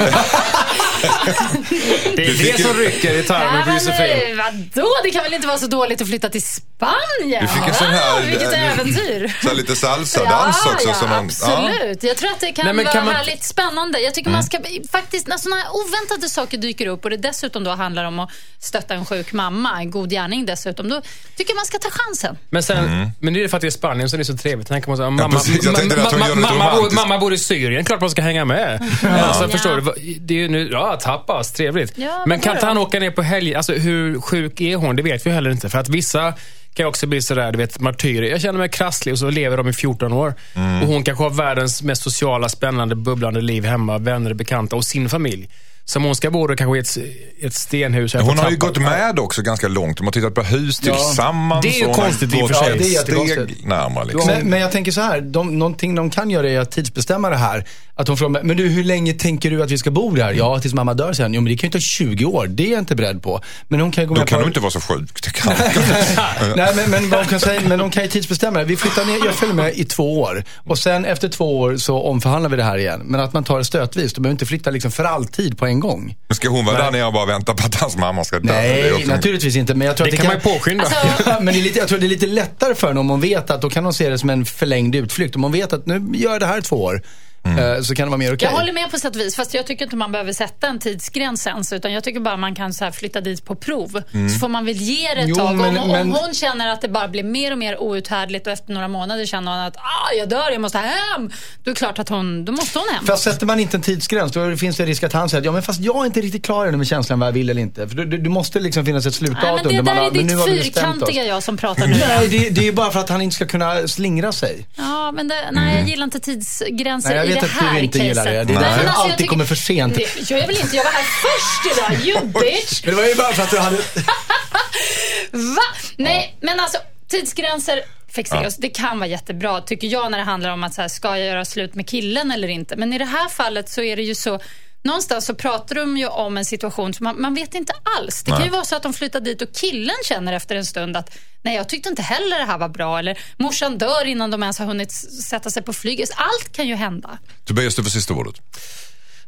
det 2.15 2.25
är 2.25 2.53
det 2.53 2.61
som 2.63 2.73
rycker 2.73 3.13
i 3.19 3.23
tarmen 3.23 3.55
Ja, 3.59 3.65
på 3.65 3.71
Josefin. 3.71 4.37
vadå? 4.37 4.89
Det 5.03 5.11
kan 5.11 5.23
väl 5.23 5.33
inte 5.33 5.47
vara 5.47 5.57
så 5.57 5.67
dåligt 5.67 6.01
att 6.01 6.07
flytta 6.07 6.29
till 6.29 6.41
Spanien? 6.43 7.41
Du 7.41 7.47
fick 7.47 7.67
en 7.67 7.73
sån 7.73 7.87
här- 7.87 8.13
Wow, 8.19 8.25
vilket 8.29 8.53
eh, 8.53 8.71
äventyr. 8.73 9.37
Så 9.41 9.47
här 9.47 9.55
lite 9.55 9.75
salsa-dans 9.75 10.61
ja, 10.65 10.71
också. 10.73 10.87
Ja, 10.87 10.93
som 10.93 11.09
man- 11.09 11.25
absolut. 11.25 12.03
Jag 12.03 12.17
tror 12.17 12.31
att 12.31 12.39
det 12.39 12.51
kan 12.51 12.65
Nej, 12.65 12.75
vara 12.85 12.93
kan 12.93 13.05
man- 13.05 13.15
härligt 13.15 13.43
spännande. 13.43 13.99
Jag 13.99 14.13
tycker 14.13 14.29
man 14.31 14.43
ska 14.43 14.57
faktiskt, 14.91 15.27
när 15.27 15.37
sådana 15.37 15.61
här 15.61 15.69
oväntade 15.75 16.29
saker 16.29 16.57
dyker 16.57 16.87
upp 16.87 17.03
och 17.03 17.09
det 17.09 17.17
dessutom 17.17 17.63
då 17.63 17.71
handlar 17.71 18.03
om 18.05 18.19
att 18.19 18.29
stötta 18.59 18.93
en 18.93 19.05
sjuk 19.05 19.31
mamma, 19.33 19.82
en 19.83 19.91
god 19.91 20.09
gärning 20.09 20.45
dessutom, 20.45 20.89
då 20.89 21.01
tycker 21.35 21.51
jag 21.51 21.55
man 21.55 21.65
ska 21.65 21.77
ta 21.77 21.89
chansen. 21.91 22.37
Men, 22.49 22.63
sen, 22.63 23.09
men 23.19 23.33
det 23.33 23.43
är 23.43 23.47
för 23.47 23.57
att 23.57 23.61
det 23.61 23.67
är 23.67 23.71
Spanien 23.71 24.09
så 24.09 24.17
det 24.17 24.21
är 24.21 24.23
så 24.23 24.37
trevligt. 24.37 24.67
Tänk 24.67 24.87
man, 24.87 24.97
mamma, 24.97 25.23
Mm. 25.23 25.31
precis. 25.31 25.63
Jag 25.65 25.75
tänkte 25.75 26.01
att 26.03 26.11
hon 26.13 26.21
ma- 26.21 26.27
gör 26.27 26.35
det 26.35 26.41
lite 26.41 26.53
mamma, 26.53 26.75
bor, 26.75 26.91
mamma 26.95 27.17
bor 27.17 27.33
i 27.33 27.37
Syrien, 27.37 27.85
klart 27.85 28.01
man 28.01 28.09
ska 28.09 28.21
hänga 28.21 28.45
med. 28.45 28.81
Alltså, 29.03 29.43
Ja. 29.43 29.49
förstår 29.49 29.75
du? 29.81 29.93
Det 30.19 30.33
är 30.33 30.37
ju 30.37 30.47
nu, 30.47 30.69
ja, 30.71 30.97
tapas, 31.01 31.51
trevligt. 31.51 31.93
Ja, 31.97 32.23
men 32.27 32.39
kan 32.39 32.53
inte 32.55 32.65
han 32.65 32.77
åka 32.77 32.99
ner 32.99 33.11
på 33.11 33.21
helg? 33.21 33.55
Alltså 33.55 33.73
hur 33.73 34.21
sjuk 34.21 34.61
är 34.61 34.75
hon? 34.75 34.95
Det 34.95 35.03
vet 35.03 35.25
vi 35.25 35.29
heller 35.31 35.49
inte. 35.51 35.69
För 35.69 35.79
att 35.79 35.89
vissa 35.89 36.33
kan 36.73 36.85
också 36.85 37.07
bli 37.07 37.21
sådär, 37.21 37.51
du 37.51 37.57
vet, 37.57 37.79
martyrer. 37.79 38.27
Jag 38.29 38.41
känner 38.41 38.59
mig 38.59 38.69
krasslig 38.69 39.11
och 39.13 39.19
så 39.19 39.29
lever 39.29 39.57
de 39.57 39.67
i 39.69 39.73
14 39.73 40.13
år. 40.13 40.33
Mm. 40.55 40.81
Och 40.81 40.87
hon 40.87 41.03
kanske 41.03 41.23
har 41.23 41.29
världens 41.29 41.81
mest 41.83 42.01
sociala, 42.03 42.49
spännande, 42.49 42.95
bubblande 42.95 43.41
liv 43.41 43.65
hemma, 43.65 43.97
vänner, 43.97 44.33
bekanta 44.33 44.75
och 44.75 44.85
sin 44.85 45.09
familj. 45.09 45.49
Som 45.85 46.03
hon 46.03 46.15
ska 46.15 46.31
bo 46.31 46.47
då 46.47 46.55
kanske 46.55 46.77
i 46.77 46.79
ett, 46.79 47.45
ett 47.45 47.53
stenhus 47.53 48.13
Hon 48.13 48.37
har 48.37 48.49
ju 48.49 48.57
gått 48.57 48.77
med 48.77 49.19
också 49.19 49.41
ganska 49.41 49.67
långt. 49.67 49.97
De 49.97 50.03
har 50.07 50.11
tittat 50.11 50.33
på 50.33 50.43
hus 50.43 50.79
tillsammans. 50.79 51.61
Det 51.61 51.69
är 51.69 51.79
ju 51.79 51.85
hon 51.85 51.95
konstigt 51.95 52.33
i 52.33 52.41
och 52.41 52.47
för 52.49 52.55
sig. 52.55 52.71
ett 52.71 52.79
Det 52.79 52.85
är 52.85 52.93
jättekonstigt. 52.93 53.65
närmare. 53.65 54.05
Liksom. 54.05 54.27
Men, 54.27 54.49
men 54.49 54.59
jag 54.59 54.71
tänker 54.71 54.91
så 54.91 55.01
här, 55.01 55.21
de, 55.21 55.59
någonting 55.59 55.95
de 55.95 56.09
kan 56.09 56.29
göra 56.29 56.49
är 56.49 56.59
att 56.59 56.71
tidsbestämma 56.71 57.29
det 57.29 57.37
här. 57.37 57.65
Att 57.95 58.07
de 58.07 58.17
frågar 58.17 58.43
men 58.43 58.57
du 58.57 58.67
hur 58.67 58.83
länge 58.83 59.13
tänker 59.13 59.51
du 59.51 59.63
att 59.63 59.71
vi 59.71 59.77
ska 59.77 59.91
bo 59.91 60.11
där? 60.11 60.33
Ja, 60.33 60.59
tills 60.59 60.73
mamma 60.73 60.93
dör 60.93 61.13
sen. 61.13 61.33
Jo, 61.33 61.41
men 61.41 61.51
det 61.51 61.57
kan 61.57 61.67
ju 61.67 61.71
ta 61.71 61.79
20 61.79 62.25
år. 62.25 62.47
Det 62.47 62.67
är 62.67 62.71
jag 62.71 62.79
inte 62.79 62.95
beredd 62.95 63.23
på. 63.23 63.41
Men 63.67 63.79
hon 63.79 63.91
kan 63.91 64.03
ju 64.03 64.07
gå 64.07 64.15
Då 64.15 64.21
med 64.21 64.27
kan 64.27 64.37
på... 64.37 64.43
du 64.43 64.47
inte 64.47 64.59
vara 64.59 64.71
så 64.71 64.81
sjuk. 64.81 65.23
Det 65.23 65.29
kan. 65.29 65.53
Nej, 66.55 66.73
men, 66.75 66.89
men, 66.89 67.09
vad 67.09 67.19
hon 67.19 67.27
kan 67.29 67.39
säga, 67.39 67.61
men 67.67 67.79
de 67.79 67.89
kan 67.89 68.03
ju 68.03 68.09
tidsbestämma 68.09 68.59
det. 68.59 68.65
Vi 68.65 68.77
flyttar 68.77 69.05
ner, 69.05 69.25
jag 69.25 69.33
följer 69.33 69.55
med 69.55 69.73
i 69.75 69.85
två 69.85 70.21
år. 70.21 70.43
Och 70.63 70.79
sen 70.79 71.05
efter 71.05 71.29
två 71.29 71.59
år 71.59 71.77
så 71.77 72.01
omförhandlar 72.01 72.49
vi 72.49 72.57
det 72.57 72.63
här 72.63 72.77
igen. 72.77 73.01
Men 73.05 73.21
att 73.21 73.33
man 73.33 73.43
tar 73.43 73.57
det 73.57 73.65
stötvis. 73.65 74.13
De 74.13 74.21
behöver 74.21 74.33
inte 74.33 74.45
flytta 74.45 74.69
liksom 74.69 74.91
för 74.91 75.03
alltid 75.03 75.57
på 75.57 75.65
en 75.65 75.72
gång. 75.79 76.15
Men 76.27 76.35
ska 76.35 76.49
hon 76.49 76.65
vara 76.65 76.77
där 76.77 76.91
nere 76.91 77.05
och 77.05 77.13
bara 77.13 77.25
vänta 77.25 77.53
på 77.53 77.65
att 77.65 77.75
hans 77.75 77.97
mamma 77.97 78.23
ska 78.23 78.39
dö? 78.39 78.41
Det 78.47 78.53
Nej, 78.53 78.93
också- 78.93 79.07
naturligtvis 79.07 79.55
inte. 79.55 79.75
Men 79.75 79.87
jag 79.87 79.97
tror 79.97 80.07
Det 80.07 80.13
att 80.13 80.19
kan 80.19 80.27
man 80.27 80.35
ju 80.35 80.41
påskynda. 80.41 80.83
Alltså, 81.03 81.29
Ja, 81.29 81.39
men 81.41 81.53
det 81.53 81.59
är 81.59 81.63
lite, 81.63 81.79
jag 81.79 81.87
tror 81.87 81.99
det 81.99 82.05
är 82.05 82.09
lite 82.09 82.27
lättare 82.27 82.75
för 82.75 82.87
henne 82.87 82.99
om 82.99 83.09
hon 83.09 83.21
vet 83.21 83.49
att 83.49 83.61
då 83.61 83.69
kan 83.69 83.83
hon 83.83 83.93
se 83.93 84.09
det 84.09 84.17
som 84.19 84.29
en 84.29 84.45
förlängd 84.45 84.95
utflykt. 84.95 85.35
Om 85.35 85.43
hon 85.43 85.51
vet 85.51 85.73
att 85.73 85.85
nu 85.85 86.01
gör 86.13 86.31
jag 86.31 86.39
det 86.39 86.45
här 86.45 86.61
två 86.61 86.83
år. 86.83 87.01
Eh, 87.45 87.81
Så 87.81 87.95
kan 87.95 88.05
det 88.05 88.09
vara 88.09 88.17
mer 88.17 88.33
okej. 88.33 88.47
Jag 88.51 88.57
håller 88.59 88.73
med 88.73 88.91
på 88.91 88.99
sätt 88.99 89.15
och 89.15 89.21
vis, 89.21 89.35
fast 89.35 89.53
jag 89.53 89.65
tycker 89.67 89.83
inte 89.85 89.95
man 89.95 90.11
behöver 90.11 90.33
sätta 90.33 90.67
en 90.67 90.79
tidsgräns 90.79 91.47
ens. 91.47 91.73
Utan 91.73 91.93
jag 91.93 92.03
tycker 92.03 92.19
bara 92.19 92.37
man 92.37 92.55
kan 92.55 92.73
så 92.73 92.83
här 92.85 92.91
flytta 92.91 93.21
dit 93.21 93.45
på 93.45 93.55
prov. 93.55 94.01
Så 94.33 94.39
får 94.39 94.47
man 94.47 94.65
väl 94.65 94.75
ge 94.75 95.13
det 95.15 95.21
ett 95.21 95.29
Jo, 95.29 95.35
tag. 95.35 95.55
men- 95.55 95.77
om, 95.77 95.87
men- 95.91 96.01
om 96.01 96.11
hon 96.23 96.33
känner 96.33 96.67
att 96.73 96.81
det 96.81 96.87
bara 96.89 97.07
blir 97.07 97.23
mer 97.23 97.51
och 97.51 97.57
mer 97.57 97.81
outhärdligt 97.81 98.47
och 98.47 98.53
efter 98.53 98.73
några 98.73 98.87
månader 98.87 99.25
känner 99.25 99.51
hon 99.51 99.59
att 99.61 99.77
ah, 99.77 100.13
jag 100.17 100.29
dör, 100.29 100.51
jag 100.51 100.61
måste 100.61 100.77
hem. 100.77 101.31
Då 101.63 101.71
är 101.71 101.73
det 101.73 101.77
klart 101.77 101.99
att 101.99 102.09
hon, 102.09 102.45
då 102.45 102.51
måste 102.51 102.79
hon 102.79 102.87
hem. 102.95 103.05
Fast 103.05 103.23
sätter 103.23 103.45
man 103.45 103.59
inte 103.59 103.77
en 103.77 103.81
tidsgräns 103.81 104.31
då 104.31 104.55
finns 104.57 104.77
det 104.77 104.85
risk 104.85 105.03
att 105.03 105.13
han 105.13 105.29
säger 105.29 105.41
att 105.41 105.45
ja, 105.45 105.51
men 105.51 105.63
fast 105.63 105.79
jag 105.79 106.01
är 106.01 106.05
inte 106.05 106.21
riktigt 106.21 106.45
klar 106.45 106.65
ännu 106.67 106.77
med 106.77 106.87
känslan 106.87 107.19
vad 107.19 107.27
jag 107.27 107.33
vill 107.33 107.49
eller 107.49 107.61
inte. 107.61 107.87
För 107.87 107.95
det, 107.95 108.29
måste 108.29 108.59
liksom 108.59 108.85
finnas 108.85 109.05
ett 109.05 109.13
slutdatum. 109.15 109.49
Nej, 109.55 109.63
men 109.63 109.85
det 109.85 109.91
där 109.91 109.95
man 109.95 109.97
är 110.29 110.35
har 110.35 110.47
ditt 110.47 110.63
fyrkantiga 110.63 111.23
jag 111.25 111.43
som 111.43 111.57
pratar 111.57 111.87
nu. 111.87 111.95
Nej, 112.07 112.27
det, 112.27 112.49
det 112.49 112.61
är 112.61 112.65
ju 112.65 112.71
bara 112.71 112.91
för 112.91 112.99
att 112.99 113.09
han 113.09 113.21
inte 113.21 113.35
ska 113.35 113.45
kunna 113.45 113.87
slingra 113.87 114.31
sig. 114.31 114.65
Ja, 114.77 115.11
men 115.11 115.27
det, 115.27 115.35
nej, 115.51 115.75
jag 115.79 115.89
gillar 115.89 116.03
inte 116.03 116.19
tidsgränser 116.19 117.09
Nej, 117.15 117.32
vet 117.33 117.41
det 117.41 117.65
att 117.65 117.73
du 117.75 117.79
inte 117.79 117.97
gillar 117.99 118.23
caset. 118.25 118.47
det. 118.47 118.53
Det 118.53 118.59
är 118.59 118.63
därför 118.63 118.83
alltså, 118.85 119.01
alltid 119.01 119.17
tycker- 119.17 119.29
kommer 119.29 119.45
för 119.45 119.55
sent. 119.55 119.95
Det 119.95 120.29
gör 120.31 120.37
jag 120.37 120.47
väl 120.47 120.57
inte? 120.57 120.75
Jag 120.75 120.83
var 120.83 120.91
här 120.91 121.03
först 121.03 121.77
idag, 121.77 122.07
you 122.07 122.25
bitch! 122.41 122.81
Men 122.85 122.95
det 122.95 123.01
var 123.01 123.07
ju 123.07 123.15
bara 123.15 123.33
för 123.33 123.43
att 123.43 123.51
du 123.51 123.57
hade... 123.59 123.77
Va? 125.31 125.63
Nej, 125.97 126.37
men 126.41 126.59
alltså 126.59 126.77
tidsgränser 127.07 127.81
Fexeus, 128.15 128.57
det 128.57 128.69
kan 128.69 128.99
vara 128.99 129.07
jättebra 129.09 129.61
tycker 129.61 129.87
jag 129.87 130.11
när 130.11 130.17
det 130.17 130.23
handlar 130.23 130.49
om 130.49 130.63
att 130.63 130.73
så 130.73 130.81
här, 130.81 130.87
ska 130.87 131.17
jag 131.17 131.27
göra 131.27 131.45
slut 131.45 131.75
med 131.75 131.87
killen 131.87 132.31
eller 132.31 132.47
inte. 132.47 132.75
Men 132.75 132.93
i 132.93 132.97
det 132.97 133.05
här 133.05 133.29
fallet 133.29 133.69
så 133.69 133.81
är 133.81 133.95
det 133.95 134.01
ju 134.03 134.15
så 134.15 134.39
Någonstans 134.83 135.25
så 135.25 135.35
pratar 135.35 135.75
de 135.75 135.97
ju 135.97 136.07
om 136.07 136.37
en 136.37 136.45
situation 136.45 136.93
som 136.93 137.03
man, 137.03 137.21
man 137.21 137.33
vet 137.33 137.53
inte 137.53 137.73
alls. 137.97 138.23
Det 138.23 138.31
kan 138.31 138.43
ju 138.43 138.49
vara 138.49 138.65
så 138.65 138.75
att 138.75 138.83
de 138.83 138.93
flyttar 138.93 139.19
dit 139.19 139.41
och 139.41 139.51
killen 139.53 139.95
känner 140.05 140.33
efter 140.33 140.55
en 140.55 140.65
stund 140.65 140.97
att 140.97 141.17
nej, 141.41 141.55
jag 141.55 141.69
tyckte 141.69 141.89
inte 141.89 142.01
heller 142.01 142.39
det 142.39 142.45
här 142.45 142.57
var 142.57 142.69
bra. 142.69 142.99
Eller 142.99 143.19
morsan 143.37 143.77
dör 143.77 144.05
innan 144.05 144.31
de 144.31 144.43
ens 144.43 144.59
har 144.59 144.65
hunnit 144.65 144.91
sätta 145.23 145.49
sig 145.49 145.63
på 145.63 145.73
flyget. 145.73 146.09
Allt 146.15 146.51
kan 146.51 146.67
ju 146.67 146.75
hända. 146.75 147.17
Tobias, 147.45 147.75
du 147.75 147.83
får 147.83 147.89
sista 147.89 148.13
ordet. 148.13 148.35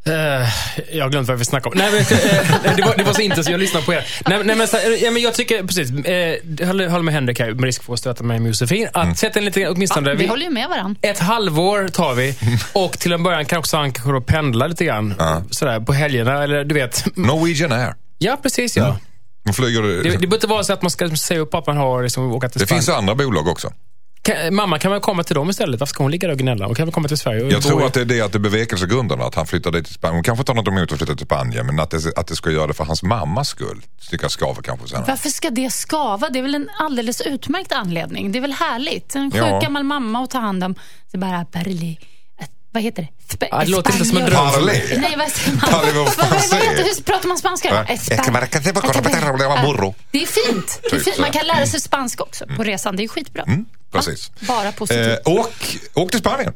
Eh, 0.09 0.47
jag 0.97 1.03
har 1.05 1.09
glömt 1.09 1.27
vad 1.27 1.37
vi 1.39 1.45
snackade 1.45 1.73
om. 1.73 1.77
Nej, 1.77 1.91
men, 1.91 1.99
eh, 1.99 2.75
det, 2.75 2.81
var, 2.83 2.95
det 2.97 3.03
var 3.03 3.13
så 3.13 3.21
intensivt, 3.21 3.51
jag 3.51 3.59
lyssnade 3.59 3.85
på 3.85 3.93
er. 3.93 4.05
Nej, 4.27 4.43
nej, 4.43 4.55
men, 4.55 4.67
så, 4.67 4.77
ja, 5.01 5.11
men 5.11 5.21
jag 5.21 5.33
tycker, 5.33 5.63
precis, 5.63 5.91
eh, 6.05 6.15
jag 6.59 6.67
håller, 6.67 6.87
håller 6.89 7.03
med 7.03 7.13
Henrik 7.13 7.39
här, 7.39 7.51
med 7.53 7.63
risk 7.63 7.83
för 7.83 7.93
att 7.93 7.99
stöta 7.99 8.23
mig 8.23 8.39
med 8.39 8.47
Josefin. 8.47 8.87
Att 8.93 9.17
sätta 9.17 9.39
en 9.39 9.45
lite, 9.45 9.67
åtminstone, 9.69 10.11
Vi 10.11 10.17
vi, 10.17 10.27
håller 10.27 10.43
ju 10.45 10.49
med 10.51 10.69
varandra. 10.69 10.99
ett 11.01 11.19
halvår 11.19 11.87
tar 11.87 12.13
vi 12.13 12.35
och 12.73 12.99
till 12.99 13.11
en 13.13 13.23
början 13.23 13.45
kan 13.45 13.59
också 13.59 13.77
han 13.77 13.91
kanske 13.93 14.11
då 14.11 14.21
pendla 14.21 14.67
lite 14.67 14.85
grann. 14.85 15.13
Sådär, 15.51 15.79
på 15.79 15.93
helgerna, 15.93 16.43
eller 16.43 16.63
du 16.63 16.75
vet. 16.75 17.05
Norwegian 17.17 17.71
Air. 17.71 17.93
Ja, 18.17 18.37
precis 18.43 18.77
ja. 18.77 18.97
De 19.45 19.53
flyger, 19.53 19.81
Det, 19.81 19.87
det, 19.87 20.03
det 20.03 20.17
behöver 20.17 20.35
inte 20.35 20.47
vara 20.47 20.63
så 20.63 20.73
att 20.73 20.81
man 20.81 20.91
ska 20.91 21.09
säga 21.15 21.39
upp 21.39 21.53
att 21.53 21.67
man 21.67 21.77
har 21.77 22.03
liksom, 22.03 22.31
åka 22.31 22.49
till 22.49 22.59
det 22.59 22.65
Spanien. 22.65 22.83
finns 22.83 22.97
andra 22.97 23.15
bolag 23.15 23.47
också. 23.47 23.71
Kan, 24.25 24.55
mamma, 24.55 24.79
kan 24.79 24.91
man 24.91 25.01
komma 25.01 25.23
till 25.23 25.35
dem 25.35 25.49
istället? 25.49 25.79
Varför 25.79 25.89
ska 25.93 26.03
hon 26.03 26.11
ligga 26.11 26.27
där 26.27 26.33
och 26.33 26.39
gnälla? 26.39 26.65
Hon 26.65 26.75
kan 26.75 26.85
väl 26.85 26.93
komma 26.93 27.07
till 27.07 27.17
Sverige 27.17 27.43
och 27.43 27.51
Jag 27.51 27.63
tror 27.63 27.81
i- 27.81 27.85
att 27.85 27.93
det 27.93 28.01
är 28.01 28.05
det 28.05 28.21
att 28.21 28.31
det 28.31 28.37
är 28.37 28.39
bevekelsegrunderna, 28.39 29.23
att 29.25 29.35
han 29.35 29.47
flyttar 29.47 29.71
dit 29.71 29.85
till 29.85 29.93
Spanien. 29.93 30.15
Hon 30.15 30.23
kanske 30.23 30.43
har 30.51 30.55
något 30.55 30.67
emot 30.67 30.91
att 30.91 30.97
flytta 30.97 31.15
till 31.15 31.25
Spanien, 31.25 31.65
men 31.65 31.79
att 31.79 31.89
det, 31.91 32.17
att 32.17 32.27
det 32.27 32.35
ska 32.35 32.51
göra 32.51 32.67
det 32.67 32.73
för 32.73 32.83
hans 32.83 33.03
mammas 33.03 33.47
skull. 33.49 33.81
Tycker 34.09 34.23
jag 34.23 34.31
skaver 34.31 34.61
kanske 34.61 34.87
senare. 34.87 35.05
Varför 35.07 35.29
ska 35.29 35.49
det 35.49 35.69
skava? 35.73 36.29
Det 36.29 36.39
är 36.39 36.43
väl 36.43 36.55
en 36.55 36.69
alldeles 36.79 37.21
utmärkt 37.21 37.71
anledning. 37.71 38.31
Det 38.31 38.39
är 38.39 38.41
väl 38.41 38.53
härligt. 38.53 39.15
En 39.15 39.31
sjuk 39.31 39.41
Ja. 39.41 39.59
gammal 39.59 39.83
mamma 39.83 40.23
att 40.23 40.29
ta 40.31 40.39
hand 40.39 40.63
om. 40.63 40.75
Så 41.11 41.17
bara, 41.17 41.45
Berli, 41.51 41.99
vad 42.75 42.83
heter 42.83 43.01
det? 43.01 43.35
Sp- 43.35 43.47
Ja, 43.51 43.59
det 43.59 43.65
låter 43.65 43.91
inte 43.93 44.05
som 44.05 44.17
en 44.17 44.25
dröm. 44.25 44.35
Parley. 44.51 44.97
Nej, 44.97 45.15
vad 45.17 45.31
säger 45.31 45.57
man? 45.57 45.71
Var 45.71 45.81
Vad- 46.51 46.61
heter, 46.63 46.83
hur 46.83 47.03
pratar 47.03 47.27
man 47.27 47.37
spanska? 47.37 47.67
Ja. 47.69 47.93
Espa- 47.93 48.15
burro. 49.61 49.95
Det 50.11 50.23
är 50.23 50.27
fint. 50.27 50.79
Det 50.81 50.87
är 50.87 50.91
Typ 50.91 51.03
fint. 51.03 51.17
Man 51.19 51.31
kan 51.31 51.47
lära 51.47 51.65
sig 51.67 51.81
spanska 51.81 52.23
också 52.23 52.45
på 52.57 52.63
resan. 52.63 52.95
Det 52.95 53.03
är 53.03 53.07
skitbra. 53.07 53.45
Precis. 53.91 54.31
Bara 54.39 54.67
Eh, 54.67 54.73
positivt. 54.73 55.19
åk, 55.25 55.77
åk 55.93 56.11
till 56.11 56.19
Spanien. 56.19 56.53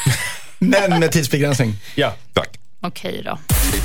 Men 0.58 1.00
med 1.00 1.12
tidsbegränsning. 1.12 1.74
Ja. 1.94 2.14
Tack. 2.32 2.48
Okej 2.80 3.22
då. 3.24 3.38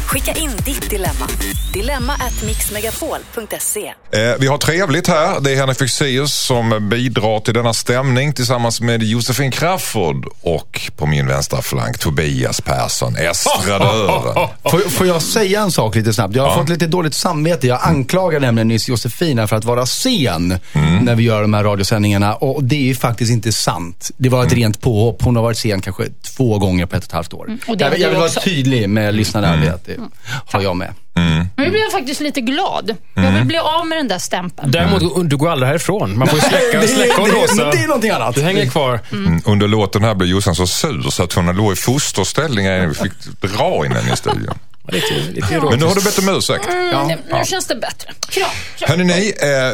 Skicka 0.06 0.32
in 0.32 0.52
ditt 0.66 0.90
dilemma. 0.90 1.28
Dilemma 1.74 2.14
at 2.14 2.44
mixmegapol.se. 2.46 3.94
Eh, 4.12 4.36
vi 4.40 4.48
har 4.48 4.58
trevligt 4.58 5.08
här. 5.08 5.40
Det 5.40 5.52
är 5.52 5.56
Henrik 5.56 5.78
Fexeus 5.78 6.34
som 6.34 6.90
bidrar 6.90 7.40
till 7.40 7.54
denna 7.54 7.74
stämning 7.74 8.34
tillsammans 8.34 8.82
med 8.82 9.04
Josefin 9.04 9.52
Crafoord 9.52 10.26
och 10.42 10.92
på 10.96 11.06
min 11.06 11.28
vänstra 11.28 11.62
flank 11.62 11.98
Tobias 11.98 12.62
Persson, 12.62 13.16
estradören. 13.16 14.48
Får, 14.72 14.90
får 14.90 15.08
jag 15.08 15.22
säga 15.22 15.62
en 15.62 15.72
sak 15.72 15.96
lite 15.96 16.14
snabbt? 16.14 16.36
Jag 16.36 16.44
har 16.44 16.56
fått 16.56 16.70
lite 16.70 16.88
dåligt 16.88 17.14
samvete. 17.14 17.68
Jag 17.68 17.80
anklagar 17.84 18.40
nämligen 18.40 18.68
nyss 18.68 18.88
Josefina 18.88 19.48
för 19.48 19.56
att 19.56 19.66
vara 19.66 19.86
sen 19.86 20.60
när 21.02 21.16
vi 21.16 21.24
gör 21.24 21.42
de 21.42 21.54
här 21.54 21.64
radiosändningarna. 21.64 22.36
Och 22.36 22.64
det 22.64 22.76
är 22.76 22.88
ju 22.88 22.96
faktiskt 22.96 23.32
inte 23.32 23.52
sant. 23.52 24.12
Det 24.18 24.30
var 24.30 24.46
ett 24.46 24.54
rent 24.54 24.82
påhopp. 24.82 25.22
Hon 25.22 25.36
har 25.36 25.44
varit 25.44 25.58
sen 25.58 25.82
kanske 25.82 26.04
två 26.38 26.60
gånger 26.60 26.86
på 26.86 26.96
ett 26.96 27.04
och 27.04 27.08
ett 27.08 27.14
halvt 27.14 27.34
år. 27.34 27.58
och 27.68 27.78
det 27.78 27.86
jag, 27.86 28.00
jag 28.00 28.10
vill 28.10 28.18
vara 28.18 28.30
tydlig 28.30 28.90
med 28.90 29.16
lyssnarna. 29.16 29.54
Mm. 29.54 29.77
Det 29.86 29.98
har 30.46 30.62
jag 30.62 30.76
med. 30.76 30.94
Men 31.14 31.50
nu 31.58 31.70
blir 31.70 31.82
jag 31.82 31.92
faktiskt 31.92 32.22
lite 32.22 32.42
glad. 32.42 32.96
Jag 33.14 33.24
Mm. 33.24 33.36
vill 33.36 33.46
bli 33.46 33.58
av 33.58 33.88
med 33.88 33.98
den 33.98 34.08
där 34.08 34.18
stämpeln. 34.20 34.72
Däremot, 34.72 35.30
du 35.30 35.38
går 35.38 35.50
aldrig 35.50 35.68
härifrån. 35.68 36.18
Man 36.18 36.28
får 36.28 36.40
ju 36.40 36.46
släcka, 36.46 36.80
det, 36.82 36.88
släcka 36.88 37.22
och 37.22 37.28
låsa. 37.34 37.66
det, 37.66 37.72
det 37.72 37.84
är 37.84 37.88
någonting 37.88 38.12
annat. 38.12 38.36
Du 38.36 38.42
hänger 38.42 38.66
kvar. 38.70 39.00
Mm, 39.12 39.42
Under 39.46 39.68
låten 39.68 40.04
här 40.04 40.16
blev 40.16 40.30
Jossan 40.30 40.56
så 40.56 40.68
sur 40.68 41.10
så 41.10 41.24
att 41.24 41.34
hon 41.34 41.56
låg 41.56 41.74
i 41.74 41.76
fosterställning 41.76 42.66
innan 42.66 42.90
vi 42.90 42.96
fick 42.96 43.12
dra 43.42 43.86
in 43.86 43.92
henne 43.92 44.14
i 44.14 44.16
studion. 44.18 44.60
Lite, 44.92 45.14
lite 45.32 45.60
Men 45.70 45.80
nu 45.80 45.86
har 45.86 45.96
du 45.96 46.02
bett 46.02 46.18
om 46.20 46.30
ursäkt. 46.30 46.66
Mm, 46.70 47.08
nu, 47.08 47.18
nu 47.32 47.46
känns 47.46 47.66
det 47.66 47.76
bättre. 47.76 48.10
Kram. 48.30 48.50
kram. 48.78 48.90
Hörrni, 48.90 49.04
ni, 49.04 49.34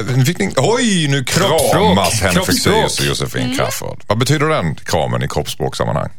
eh, 0.09 0.17
nu 0.17 0.25
fick 0.25 0.39
ni, 0.39 0.53
oj 0.57 1.07
nu 1.07 1.23
kramas. 1.23 2.21
Henrik 2.21 2.45
Kroppsspråk. 2.45 2.75
Fexeus 2.75 2.99
och 2.99 3.05
Josefin 3.05 3.55
Crafoord. 3.57 4.03
Vad 4.07 4.17
betyder 4.17 4.45
den 4.49 4.75
kramen 4.75 5.23
i 5.23 5.27
kroppsspråksammanhang? 5.27 6.09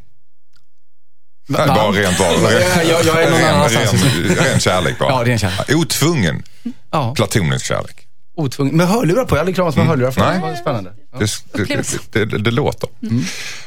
Va? 1.47 1.66
bara 1.66 1.90
rent 1.90 2.20
val. 2.20 2.34
Jag- 2.42 2.84
jag- 2.86 3.05
jag 3.05 3.22
är 3.22 3.30
någon 3.30 3.40
ren, 3.40 3.55
annanstans. 3.55 3.92
ren, 4.05 4.34
ren 4.36 4.61
kärlek 4.61 4.99
bara. 4.99 5.11
Ja, 5.11 5.22
ren 5.30 5.38
kärlek. 5.38 5.70
Otvungen 5.76 6.42
Ja, 6.92 7.14
platonisk 7.16 7.66
kärlek. 7.66 8.07
otvungen. 8.36 8.76
Med 8.76 8.88
hörlurar 8.88 9.24
på. 9.24 9.34
Jag 9.36 9.40
hade 9.40 9.53
kramat 9.53 9.76
med 9.76 9.86
hörlurar. 9.86 10.14
Nej. 10.16 10.34
Det 10.34 10.40
var 10.47 10.55
spännande. 10.55 10.90
Ja. 11.12 11.18
Det, 11.18 11.64
det, 11.68 11.84
det, 12.12 12.24
det, 12.24 12.38
det 12.38 12.51
låter. 12.51 12.88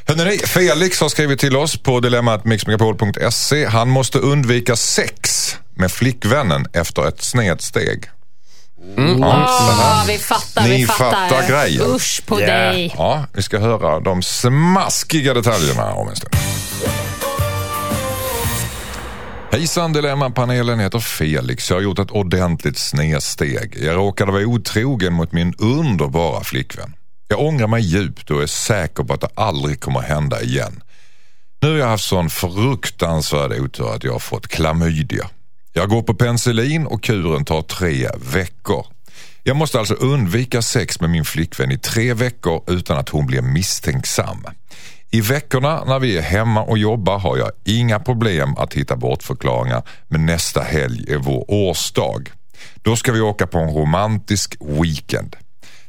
Hörrni, 0.07 0.37
Felix 0.37 1.01
har 1.01 1.09
skrivit 1.09 1.39
till 1.39 1.55
oss 1.55 1.77
på 1.77 1.99
dilemmatmixmegapol.se. 1.99 3.65
Han 3.65 3.89
måste 3.89 4.19
undvika 4.19 4.75
sex 4.75 5.55
med 5.75 5.91
flickvännen 5.91 6.65
efter 6.73 7.07
ett 7.07 7.23
snedsteg. 7.23 8.09
Ah, 9.23 10.03
vi 10.07 10.17
fattar, 10.17 10.63
Ni 10.63 10.77
vi 10.77 10.85
fattar. 10.85 11.29
fattar 11.29 11.47
grejen. 11.49 11.81
Usch 11.95 12.21
på 12.25 12.39
Yeah. 12.39 12.71
dig. 12.73 12.93
Ja, 12.97 13.25
vi 13.33 13.41
ska 13.43 13.59
höra 13.59 13.99
de 13.99 14.23
smaskiga 14.23 15.33
detaljerna 15.33 15.93
om 15.93 16.09
en 16.09 16.15
stund. 16.15 16.35
Hejsan 19.57 19.93
Dilemmapanelen 19.93 20.79
heter 20.79 20.99
Felix. 20.99 21.69
Jag 21.69 21.77
har 21.77 21.81
gjort 21.81 21.99
ett 21.99 22.11
ordentligt 22.11 22.77
snedsteg. 22.77 23.77
Jag 23.81 23.95
råkade 23.95 24.31
vara 24.31 24.45
otrogen 24.45 25.13
mot 25.13 25.31
min 25.31 25.53
underbara 25.57 26.43
flickvän. 26.43 26.93
Jag 27.27 27.39
ångrar 27.39 27.67
mig 27.67 27.81
djupt 27.81 28.31
och 28.31 28.43
är 28.43 28.47
säker 28.47 29.03
på 29.03 29.13
att 29.13 29.21
det 29.21 29.29
aldrig 29.35 29.79
kommer 29.79 29.99
hända 29.99 30.41
igen. 30.41 30.83
Nu 31.61 31.69
har 31.69 31.77
jag 31.77 31.87
haft 31.87 32.03
sån 32.03 32.29
fruktansvärd 32.29 33.51
otur 33.51 33.95
att 33.95 34.03
jag 34.03 34.11
har 34.11 34.19
fått 34.19 34.47
klamydia. 34.47 35.29
Jag 35.73 35.89
går 35.89 36.01
på 36.01 36.13
penicillin 36.13 36.85
och 36.87 37.03
kuren 37.03 37.45
tar 37.45 37.61
tre 37.61 38.09
veckor. 38.33 38.85
Jag 39.43 39.55
måste 39.55 39.79
alltså 39.79 39.93
undvika 39.93 40.61
sex 40.61 41.01
med 41.01 41.09
min 41.09 41.25
flickvän 41.25 41.71
i 41.71 41.77
tre 41.77 42.13
veckor 42.13 42.63
utan 42.67 42.97
att 42.97 43.09
hon 43.09 43.25
blir 43.25 43.41
misstänksam. 43.41 44.45
I 45.11 45.21
veckorna 45.21 45.83
när 45.83 45.99
vi 45.99 46.17
är 46.17 46.21
hemma 46.21 46.63
och 46.63 46.77
jobbar 46.77 47.19
har 47.19 47.37
jag 47.37 47.51
inga 47.65 47.99
problem 47.99 48.57
att 48.57 48.73
hitta 48.73 48.95
bortförklaringar 48.95 49.83
men 50.07 50.25
nästa 50.25 50.61
helg 50.61 51.11
är 51.13 51.17
vår 51.17 51.45
årsdag. 51.47 52.31
Då 52.75 52.95
ska 52.95 53.11
vi 53.11 53.21
åka 53.21 53.47
på 53.47 53.57
en 53.57 53.69
romantisk 53.69 54.55
weekend. 54.59 55.35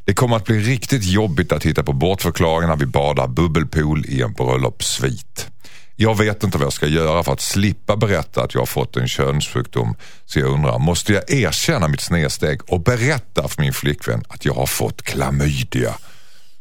Det 0.05 0.15
kommer 0.15 0.37
att 0.37 0.45
bli 0.45 0.59
riktigt 0.59 1.05
jobbigt 1.05 1.53
att 1.53 1.67
hitta 1.67 1.83
på 1.83 1.93
bortförklaringar 1.93 2.69
när 2.69 2.77
vi 2.77 2.87
badar 2.87 3.29
bubbelpool 3.29 4.05
i 4.07 4.23
en 4.23 4.33
bröllopssvit. 4.33 5.49
Jag 5.97 6.19
vet 6.19 6.45
inte 6.45 6.59
vad 6.59 6.65
jag 6.65 6.73
ska 6.73 6.87
göra 6.87 7.23
för 7.23 7.33
att 7.33 7.41
slippa 7.41 7.97
berätta 7.97 8.43
att 8.43 8.55
jag 8.55 8.61
har 8.61 8.67
fått 8.67 8.97
en 8.97 9.09
könssjukdom. 9.09 9.95
Så 10.25 10.39
jag 10.39 10.49
undrar, 10.49 10.79
måste 10.79 11.13
jag 11.13 11.31
erkänna 11.31 11.89
mitt 11.89 12.01
snedsteg 12.01 12.61
och 12.73 12.81
berätta 12.81 13.49
för 13.49 13.63
min 13.63 13.73
flickvän 13.73 14.23
att 14.29 14.45
jag 14.45 14.55
har 14.55 14.67
fått 14.67 15.03
klamydia? 15.03 15.95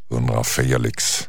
Undrar 0.08 0.42
Felix. 0.42 1.28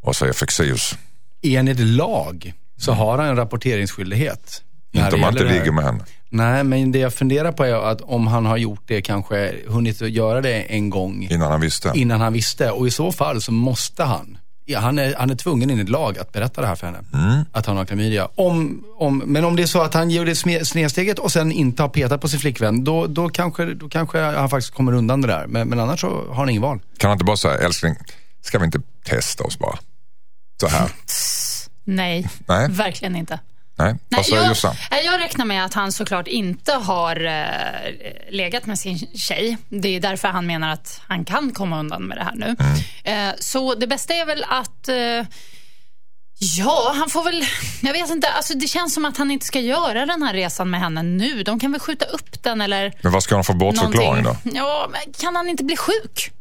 Vad 0.00 0.16
säger 0.16 0.32
Fexeus? 0.32 0.94
Enligt 1.42 1.80
lag 1.80 2.52
så 2.76 2.92
har 2.92 3.18
han 3.18 3.28
en 3.28 3.36
rapporteringsskyldighet. 3.36 4.62
Inte 4.92 5.14
om 5.14 5.20
man 5.20 5.32
inte 5.32 5.44
ligger 5.44 5.72
med 5.72 5.84
henne. 5.84 6.04
Nej, 6.30 6.64
men 6.64 6.92
det 6.92 6.98
jag 6.98 7.14
funderar 7.14 7.52
på 7.52 7.64
är 7.64 7.90
att 7.90 8.00
om 8.00 8.26
han 8.26 8.46
har 8.46 8.56
gjort 8.56 8.82
det, 8.86 9.02
kanske 9.02 9.54
hunnit 9.66 10.00
göra 10.00 10.40
det 10.40 10.62
en 10.62 10.90
gång 10.90 11.28
Innan 11.30 11.50
han 11.50 11.60
visste. 11.60 11.92
innan 11.94 12.20
han 12.20 12.32
visste. 12.32 12.70
Och 12.70 12.86
i 12.86 12.90
så 12.90 13.12
fall 13.12 13.40
så 13.40 13.52
måste 13.52 14.04
han. 14.04 14.38
Ja, 14.64 14.80
han, 14.80 14.98
är, 14.98 15.14
han 15.18 15.30
är 15.30 15.34
tvungen 15.34 15.70
enligt 15.70 15.88
lag 15.88 16.18
att 16.18 16.32
berätta 16.32 16.60
det 16.60 16.66
här 16.66 16.74
för 16.74 16.86
henne. 16.86 16.98
Mm. 17.14 17.44
Att 17.52 17.66
han 17.66 17.76
har 17.76 17.84
klamydia. 17.84 18.28
Om, 18.34 18.84
om, 18.98 19.18
men 19.26 19.44
om 19.44 19.56
det 19.56 19.62
är 19.62 19.66
så 19.66 19.82
att 19.82 19.94
han 19.94 20.10
gjorde 20.10 20.34
snedsteget 20.64 21.18
och 21.18 21.32
sen 21.32 21.52
inte 21.52 21.82
har 21.82 21.88
petat 21.88 22.20
på 22.20 22.28
sin 22.28 22.40
flickvän, 22.40 22.84
då, 22.84 23.06
då, 23.06 23.28
kanske, 23.28 23.64
då 23.74 23.88
kanske 23.88 24.20
han 24.20 24.50
faktiskt 24.50 24.74
kommer 24.74 24.92
undan 24.92 25.20
det 25.20 25.28
där. 25.28 25.46
Men, 25.46 25.68
men 25.68 25.80
annars 25.80 26.00
så 26.00 26.24
har 26.28 26.34
han 26.34 26.48
ingen 26.48 26.62
val. 26.62 26.80
Kan 26.96 27.08
han 27.10 27.14
inte 27.16 27.24
bara 27.24 27.36
säga, 27.36 27.58
älskling, 27.58 27.94
ska 28.42 28.58
vi 28.58 28.64
inte 28.64 28.80
testa 29.04 29.44
oss 29.44 29.58
bara? 29.58 29.78
Så 30.60 30.68
här. 30.68 30.90
Nej, 31.84 32.28
Nej. 32.46 32.68
verkligen 32.70 33.16
inte. 33.16 33.38
Nej, 33.76 33.94
Nej, 34.08 34.24
jag, 34.30 35.04
jag 35.04 35.20
räknar 35.20 35.44
med 35.44 35.64
att 35.64 35.74
han 35.74 35.92
såklart 35.92 36.26
inte 36.26 36.72
har 36.72 37.24
eh, 37.24 38.30
legat 38.30 38.66
med 38.66 38.78
sin 38.78 38.98
tjej. 38.98 39.56
Det 39.68 39.88
är 39.88 40.00
därför 40.00 40.28
han 40.28 40.46
menar 40.46 40.72
att 40.72 41.00
han 41.08 41.24
kan 41.24 41.52
komma 41.52 41.78
undan 41.80 42.02
med 42.02 42.18
det 42.18 42.24
här 42.24 42.34
nu. 42.34 42.56
Mm. 42.58 43.28
Eh, 43.28 43.34
så 43.40 43.74
det 43.74 43.86
bästa 43.86 44.14
är 44.14 44.26
väl 44.26 44.44
att 44.48 44.88
eh, 44.88 45.26
Ja, 46.42 46.92
han 46.96 47.10
får 47.10 47.24
väl... 47.24 47.44
Jag 47.80 47.92
vet 47.92 48.10
inte. 48.10 48.28
Alltså, 48.28 48.54
det 48.54 48.66
känns 48.66 48.94
som 48.94 49.04
att 49.04 49.16
han 49.16 49.30
inte 49.30 49.46
ska 49.46 49.60
göra 49.60 50.06
den 50.06 50.22
här 50.22 50.34
resan 50.34 50.70
med 50.70 50.80
henne 50.80 51.02
nu. 51.02 51.42
De 51.42 51.60
kan 51.60 51.72
väl 51.72 51.80
skjuta 51.80 52.04
upp 52.04 52.42
den 52.42 52.60
eller 52.60 52.92
Men 53.02 53.12
vad 53.12 53.22
ska 53.22 53.34
han 53.34 53.44
få 53.44 53.54
bortförklaring 53.54 54.24
då? 54.24 54.36
Ja, 54.42 54.90
kan 55.18 55.36
han 55.36 55.48
inte 55.48 55.64
bli 55.64 55.76
sjuk? 55.76 56.32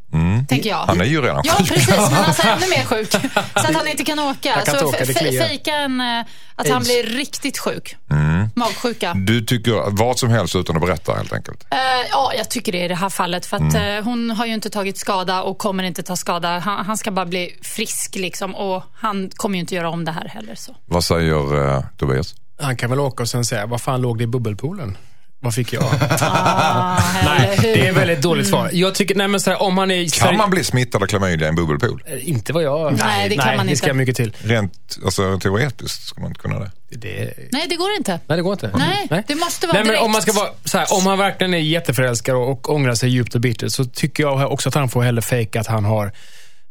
Tänker 0.48 0.70
jag. 0.70 0.84
Mm. 0.84 0.88
Han 0.88 1.02
är 1.02 1.06
ju 1.06 1.22
redan 1.22 1.42
Ja, 1.46 1.54
sjuk. 1.60 1.68
precis. 1.70 1.90
Men 2.12 2.14
alltså 2.24 2.48
ännu 2.48 2.68
mer 2.70 2.86
sjuk. 2.86 3.12
Så 3.12 3.20
att 3.68 3.76
han 3.76 3.88
inte 3.88 4.04
kan 4.04 4.20
åka. 4.20 4.54
Han 4.56 4.66
kan 4.66 4.80
så 4.80 4.86
åka, 4.86 5.06
fejka 5.06 5.76
en, 5.76 6.02
eh, 6.02 6.20
att 6.56 6.68
han 6.70 6.78
Aids. 6.78 6.88
blir 6.90 7.04
riktigt 7.18 7.58
sjuk. 7.58 7.96
Mm. 8.12 8.50
Magsjuka. 8.56 9.14
Du 9.14 9.42
tycker 9.42 9.92
vad 9.92 10.20
som 10.20 10.30
helst 10.30 10.56
utan 10.56 10.76
att 10.76 10.82
berätta 10.82 11.14
helt 11.16 11.34
enkelt? 11.34 11.64
Eh, 11.72 11.78
ja, 12.12 12.32
jag 12.38 12.50
tycker 12.50 12.72
det 12.72 12.86
i 12.86 12.88
det 12.88 12.96
här 12.96 13.10
fallet. 13.10 13.46
För 13.46 13.58
att 13.58 13.74
Mm. 13.76 13.98
eh, 13.98 14.04
hon 14.04 14.32
har 14.32 14.46
ju 14.46 14.54
inte 14.54 14.70
tagit 14.70 14.98
skada 14.98 15.42
och 15.44 15.58
kommer 15.58 15.84
inte 15.84 16.04
ta 16.04 16.16
skada. 16.16 16.60
Han, 16.60 16.86
han 16.86 16.98
ska 16.98 17.12
bara 17.12 17.26
bli 17.26 17.56
frisk 17.62 18.16
liksom. 18.16 18.56
Och 18.56 18.84
han 18.96 19.30
kommer 19.36 19.56
ju 19.56 19.60
inte 19.60 19.76
göra 19.76 19.90
om 19.90 20.06
det 20.06 20.12
här 20.12 20.28
heller. 20.28 20.56
Så. 20.56 20.76
Vad 20.86 21.04
säger 21.04 21.76
eh, 21.76 21.84
Tobias? 21.98 22.36
Han 22.62 22.78
kan 22.78 22.90
väl 22.90 23.00
åka 23.00 23.24
och 23.24 23.30
sen 23.30 23.46
säga, 23.46 23.66
vad 23.66 23.82
fan 23.82 24.02
låg 24.02 24.18
det 24.18 24.24
i 24.24 24.28
bubbelpoolen? 24.28 24.98
Vad 25.42 25.54
fick 25.54 25.74
jag? 25.74 25.84
Ah, 26.22 27.00
nej, 27.26 27.60
det 27.62 27.86
är 27.86 27.90
ett 27.90 27.98
väldigt 27.98 28.22
dåligt 28.22 28.48
svar. 28.48 28.70
Jag 28.74 28.96
tycker, 28.96 29.16
nej 29.16 29.28
men 29.28 29.40
så 29.40 29.50
här, 29.50 29.62
om 29.62 29.78
han 29.78 29.92
är... 29.92 30.20
Kan 30.20 30.38
man 30.38 30.50
bli 30.50 30.64
smittad 30.64 31.04
av 31.04 31.08
klamydia 31.08 31.48
i 31.48 31.50
en 31.50 31.56
bubbelpool? 31.56 32.04
Inte 32.22 32.54
vad 32.54 32.64
jag... 32.64 32.98
Nej, 32.98 33.30
det 33.30 33.36
kan 33.36 33.58
man 33.58 33.68
det 33.68 33.76
ska 33.76 33.86
inte. 33.86 33.94
mycket 33.94 34.16
till. 34.16 34.36
Rent 34.40 34.98
alltså, 35.06 35.40
teoretiskt 35.40 36.08
ska 36.08 36.22
man 36.22 36.30
inte 36.30 36.42
kunna 36.42 36.60
det. 36.60 36.72
Det, 36.90 37.34
Nej, 37.52 37.66
det 37.70 37.76
går 37.76 37.92
inte. 37.98 38.20
nej, 38.28 38.38
det 38.38 38.42
går 38.42 38.54
inte. 38.54 38.72
Nej, 38.76 39.24
det 39.28 39.36
måste 39.36 39.68
vara 39.68 39.78
Nej, 39.78 39.92
men 39.92 40.04
om 40.04 40.12
man 40.12 40.22
ska 40.22 40.32
vara 40.32 40.50
så 40.66 40.78
här, 40.78 40.88
om 40.94 41.06
han 41.06 41.18
verkligen 41.18 41.54
är 41.54 41.58
jätteförälskad 41.58 42.36
och, 42.36 42.50
och 42.50 42.70
ångrar 42.70 42.96
sig 42.96 43.10
djupt 43.10 43.36
och 43.36 43.42
bittert 43.42 43.72
så 43.72 43.86
tycker 43.86 44.24
jag 44.24 44.52
också 44.52 44.70
att 44.70 44.76
han 44.76 44.90
får 44.90 45.02
hellre 45.04 45.22
fejka 45.22 45.60
att 45.60 45.68
han 45.68 45.86
har 45.86 46.12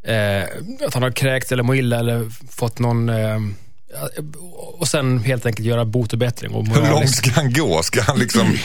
eh, 0.05 0.43
att 0.87 0.95
han 0.95 1.03
har 1.03 1.11
kräkt 1.11 1.53
eller 1.53 1.63
må 1.63 1.75
illa 1.75 1.99
eller 1.99 2.27
fått 2.51 2.79
någon 2.79 3.09
eh, 3.09 3.39
och 4.79 4.89
sen 4.89 5.19
helt 5.19 5.47
enkelt 5.47 5.67
göra 5.67 5.85
bot 5.85 6.13
och 6.13 6.19
bättring. 6.19 6.51
Och 6.55 6.67
Hur 6.67 6.91
långt 6.91 7.11
ska 7.11 7.31
han 7.31 7.53
gå? 7.53 7.83
Ska 7.83 8.03
han 8.03 8.19
liksom 8.19 8.59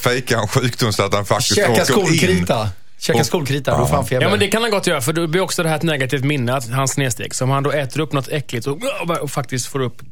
fejka 0.00 0.38
en 0.38 0.48
sjukdom 0.48 0.92
så 0.92 1.02
att 1.02 1.14
han 1.14 1.24
faktiskt 1.26 1.54
Käka 1.54 1.70
åker 1.72 1.80
in? 1.80 1.86
skolkrita. 1.86 2.70
Käka 2.98 3.18
Och- 3.18 3.26
skolkrita, 3.26 3.78
då 3.78 3.86
får 3.86 3.94
han 3.96 4.06
feber. 4.06 4.22
Ja, 4.22 4.30
men 4.30 4.38
det 4.38 4.48
kan 4.48 4.62
han 4.62 4.70
gott 4.70 4.86
göra, 4.86 5.00
för 5.00 5.12
då 5.12 5.26
blir 5.26 5.40
också 5.40 5.62
det 5.62 5.68
här 5.68 5.76
ett 5.76 5.82
negativt 5.82 6.24
minne, 6.24 6.54
att 6.56 6.68
hans 6.70 6.90
snedsteg. 6.92 7.34
Så 7.34 7.44
om 7.44 7.50
han 7.50 7.62
då 7.62 7.70
äter 7.72 8.00
upp 8.00 8.12
något 8.12 8.28
äckligt 8.28 8.66
och, 8.66 8.78
och 9.20 9.30
faktiskt 9.30 9.66
får 9.66 9.80
upp... 9.80 10.02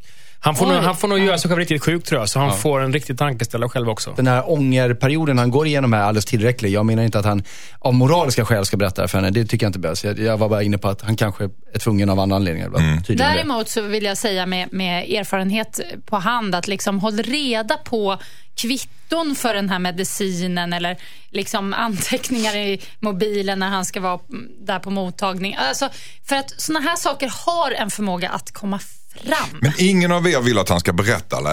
Han 0.46 0.56
får, 0.56 0.66
nog, 0.66 0.76
han 0.76 0.96
får 0.96 1.08
nog 1.08 1.18
göra 1.18 1.38
sig 1.38 1.48
själv 1.48 1.58
riktigt 1.58 1.82
sjuk 1.82 2.04
tror 2.04 2.20
jag, 2.20 2.28
så 2.28 2.38
han 2.38 2.58
får 2.58 2.80
en 2.80 2.92
riktig 2.92 3.18
tankeställare 3.18 3.68
själv 3.68 3.88
också. 3.88 4.12
Den 4.16 4.26
här 4.26 4.50
ångerperioden 4.50 5.38
han 5.38 5.50
går 5.50 5.66
igenom 5.66 5.94
är 5.94 5.98
alldeles 5.98 6.24
tillräcklig. 6.24 6.70
Jag 6.70 6.86
menar 6.86 7.02
inte 7.02 7.18
att 7.18 7.24
han 7.24 7.42
av 7.78 7.94
moraliska 7.94 8.44
skäl 8.44 8.66
ska 8.66 8.76
berätta 8.76 9.02
det 9.02 9.08
för 9.08 9.18
henne. 9.18 9.30
Det 9.30 9.44
tycker 9.44 9.66
jag 9.66 9.68
inte 9.68 9.78
behövs. 9.78 10.04
Jag, 10.04 10.18
jag 10.18 10.36
var 10.36 10.48
bara 10.48 10.62
inne 10.62 10.78
på 10.78 10.88
att 10.88 11.02
han 11.02 11.16
kanske 11.16 11.44
är 11.74 11.78
tvungen 11.78 12.10
av 12.10 12.20
andra 12.20 12.36
anledningar. 12.36 12.66
Mm. 12.66 13.02
Däremot 13.08 13.68
så 13.68 13.82
vill 13.82 14.04
jag 14.04 14.18
säga 14.18 14.46
med, 14.46 14.72
med 14.72 15.10
erfarenhet 15.10 15.80
på 16.06 16.16
hand 16.16 16.54
att 16.54 16.68
liksom 16.68 17.00
håll 17.00 17.22
reda 17.22 17.76
på 17.76 18.18
kvitton 18.54 19.34
för 19.34 19.54
den 19.54 19.68
här 19.68 19.78
medicinen 19.78 20.72
eller 20.72 20.96
liksom 21.30 21.74
anteckningar 21.74 22.56
i 22.56 22.80
mobilen 23.00 23.58
när 23.58 23.68
han 23.68 23.84
ska 23.84 24.00
vara 24.00 24.20
där 24.60 24.78
på 24.78 24.90
mottagning. 24.90 25.56
Alltså, 25.58 25.88
för 26.28 26.36
att 26.36 26.60
såna 26.60 26.80
här 26.80 26.96
saker 26.96 27.32
har 27.46 27.70
en 27.70 27.90
förmåga 27.90 28.28
att 28.28 28.52
komma 28.52 28.80
fram. 29.24 29.58
Men 29.60 29.72
ingen 29.78 30.12
av 30.12 30.28
er 30.28 30.40
vill 30.40 30.58
att 30.58 30.68
han 30.68 30.80
ska 30.80 30.92
berätta 30.92 31.38
eller 31.38 31.50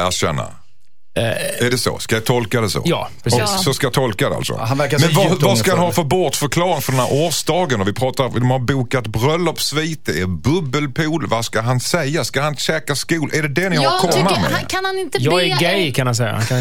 erkänna? 1.16 1.68
är 1.68 1.72
det 1.72 1.78
så? 1.78 2.00
Ska 2.00 2.16
jag 2.16 2.26
tolka 2.26 2.62
det 2.62 2.70
så? 2.70 2.82
Ja, 2.86 3.10
precis. 3.24 3.42
Och 3.42 3.50
så 3.50 3.74
ska 3.74 3.86
jag 3.86 3.94
tolka 3.94 4.30
det 4.30 4.36
alltså? 4.36 4.56
han 4.56 4.78
verkar 4.78 5.00
så 5.00 5.06
Men 5.06 5.16
vad, 5.16 5.42
vad 5.42 5.58
ska 5.58 5.72
han 5.72 5.80
ha 5.80 5.92
för 5.92 6.04
bortförklaring 6.04 6.82
för 6.82 6.92
den 6.92 7.02
här 7.02 7.14
årsdagen? 7.14 7.82
Och 7.82 7.88
vi 7.88 7.94
pratar, 7.94 8.30
de 8.30 8.52
har 8.52 8.60
bokat 8.60 9.08
bröllopssvit, 9.08 10.06
det 10.06 10.20
är 10.20 10.26
bubbelpool. 10.28 11.28
Vad 11.28 11.46
ska 11.46 11.62
han 11.62 11.80
säga? 11.80 12.24
Ska 12.24 12.42
han 12.42 12.56
käka 12.56 12.96
skol? 12.96 13.30
Är 13.34 13.42
det 13.42 13.48
det 13.48 13.70
ni 13.70 13.76
har 13.76 13.84
Jag 13.84 13.94
att 13.96 14.02
komma 14.02 14.14
tycker, 14.14 14.42
med? 14.42 14.52
han, 14.52 14.66
kan 14.66 14.86
han 14.86 14.98
inte 14.98 15.18
Jag 15.22 15.44
är 15.44 15.60
gay 15.60 15.92
kan 15.92 16.08
han 16.08 16.16
säga. 16.16 16.32
Han 16.34 16.46
kan, 16.46 16.58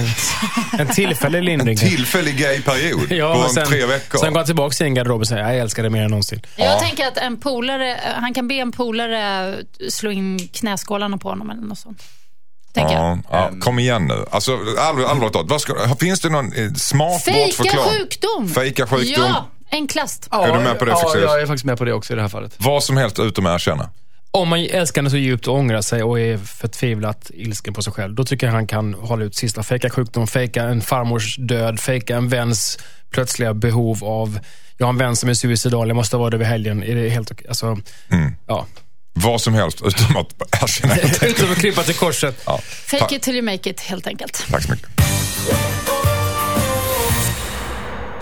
en 0.80 0.86
tillfällig 0.94 1.42
lindring. 1.42 1.76
Tillfällig 1.76 2.36
gay-period 2.38 3.12
Ja, 3.12 3.34
på 3.34 3.40
en 3.40 3.50
sen, 3.50 3.66
tre 3.66 3.86
veckor. 3.86 4.18
sen 4.18 4.32
går 4.32 4.38
han 4.38 4.46
tillbaka 4.46 4.70
till 4.70 4.76
sin 4.78 4.94
garderob 4.94 5.20
och 5.20 5.28
säger 5.28 5.42
jag 5.42 5.58
älskar 5.58 5.82
dig 5.82 5.90
mer 5.90 6.02
än 6.02 6.10
någonsin. 6.10 6.42
Jag 6.56 6.80
tänker 6.80 7.06
att 7.06 7.16
en 7.16 7.36
polare, 7.40 8.00
han 8.20 8.34
kan 8.34 8.48
be 8.48 8.54
en 8.54 8.72
polare 8.72 9.54
slå 9.90 10.10
in 10.10 10.48
knäskålarna 10.52 11.18
på 11.18 11.28
honom 11.28 11.50
eller 11.50 11.62
något 11.62 11.78
sånt. 11.78 12.02
Tänker 12.72 12.94
jag. 12.94 13.02
Ja, 13.02 13.18
ja, 13.30 13.50
kom 13.60 13.78
igen 13.78 14.06
nu. 14.06 14.24
Alltså, 14.30 14.52
allvarligt 14.78 15.08
allvarligt 15.08 15.32
talat, 15.32 15.50
vad 15.50 15.60
ska, 15.60 15.74
finns 16.00 16.20
det 16.20 16.28
någon 16.28 16.52
eh, 16.52 16.72
smart 16.72 17.22
Fejka 17.24 17.78
sjukdom. 17.78 18.48
Fejka 18.48 18.86
sjukdom. 18.86 19.24
Ja, 19.24 19.48
enklast. 19.70 20.28
Ja, 20.30 20.46
Är 20.46 20.52
du 20.52 20.64
med 20.64 20.78
på 20.78 20.84
det, 20.84 20.90
Ja, 20.90 20.96
Fexeus? 20.96 21.22
jag 21.24 21.42
är 21.42 21.46
faktiskt 21.46 21.64
med 21.64 21.78
på 21.78 21.84
det 21.84 21.92
också 21.92 22.12
i 22.12 22.16
det 22.16 22.22
här 22.22 22.28
fallet. 22.28 22.54
Vad 22.58 22.84
som 22.84 22.96
helst 22.96 23.18
utom 23.18 23.46
att 23.46 23.54
erkänna. 23.54 23.90
Om 24.30 24.48
man 24.48 24.58
älskar 24.58 25.02
henne 25.02 25.10
så 25.10 25.16
djupt 25.16 25.48
och 25.48 25.54
ångrar 25.54 25.80
sig 25.80 26.02
och 26.02 26.20
är 26.20 26.38
förtvivlat 26.38 27.30
ilsken 27.34 27.74
på 27.74 27.82
sig 27.82 27.92
själv, 27.92 28.14
då 28.14 28.24
tycker 28.24 28.46
jag 28.46 28.54
han 28.54 28.66
kan 28.66 28.94
hålla 28.94 29.24
ut 29.24 29.34
sista. 29.34 29.62
Fejka 29.62 29.90
sjukdom, 29.90 30.26
fejka 30.26 30.62
en 30.62 30.80
farmors 30.80 31.36
död, 31.36 31.80
fejka 31.80 32.16
en 32.16 32.28
väns 32.28 32.78
plötsliga 33.10 33.54
behov 33.54 34.04
av, 34.04 34.38
jag 34.76 34.86
har 34.86 34.92
en 34.92 34.98
vän 34.98 35.16
som 35.16 35.28
är 35.28 35.34
suicidal, 35.34 35.88
jag 35.88 35.94
måste 35.96 36.16
vara 36.16 36.30
det 36.30 36.36
över 36.36 36.44
helgen. 36.44 36.82
Är 36.82 36.94
det 36.94 37.08
helt 37.08 37.30
okej? 37.30 37.46
Alltså, 37.48 37.78
ja. 38.46 38.66
Vad 39.14 39.40
som 39.40 39.54
helst 39.54 39.82
utom 39.84 40.16
att 40.16 40.26
erkänna. 40.62 40.96
Utan 41.22 41.52
att 41.52 41.58
krypa 41.60 41.82
till 41.82 41.94
korset. 41.94 42.42
Ja. 42.46 42.60
Fake 42.86 43.04
Ta- 43.08 43.14
it 43.14 43.22
till 43.22 43.34
you 43.34 43.42
make 43.44 43.70
it, 43.70 43.80
helt 43.80 44.06
enkelt. 44.06 44.46
Tack 44.50 44.62
så 44.62 44.70
mycket. 44.70 44.88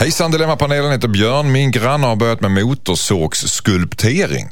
Hejsan 0.00 0.30
Dilemmapanelen 0.30 0.92
heter 0.92 1.08
Björn. 1.08 1.52
Min 1.52 1.70
granne 1.70 2.06
har 2.06 2.16
börjat 2.16 2.40
med 2.40 2.50
motorsågsskulptering. 2.50 4.48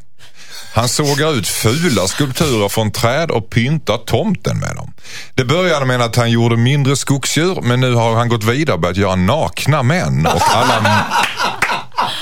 Han 0.75 0.89
sågar 0.89 1.33
ut 1.35 1.49
fula 1.49 2.07
skulpturer 2.07 2.69
från 2.69 2.91
träd 2.93 3.31
och 3.31 3.51
pyntar 3.51 3.97
tomten 3.97 4.59
med 4.61 4.77
dem. 4.77 4.93
Det 5.35 5.45
började 5.45 5.87
med 5.87 6.01
att 6.01 6.17
han 6.17 6.31
gjorde 6.31 6.57
mindre 6.57 6.97
skogsdjur 6.97 7.61
men 7.63 7.81
nu 7.81 7.95
har 7.95 8.15
han 8.15 8.29
gått 8.29 8.45
vidare 8.45 8.75
och 8.75 8.81
börjat 8.81 8.97
göra 8.97 9.17
nakna 9.17 9.83
män 9.83 10.27
och 10.27 10.43
alla, 10.57 11.07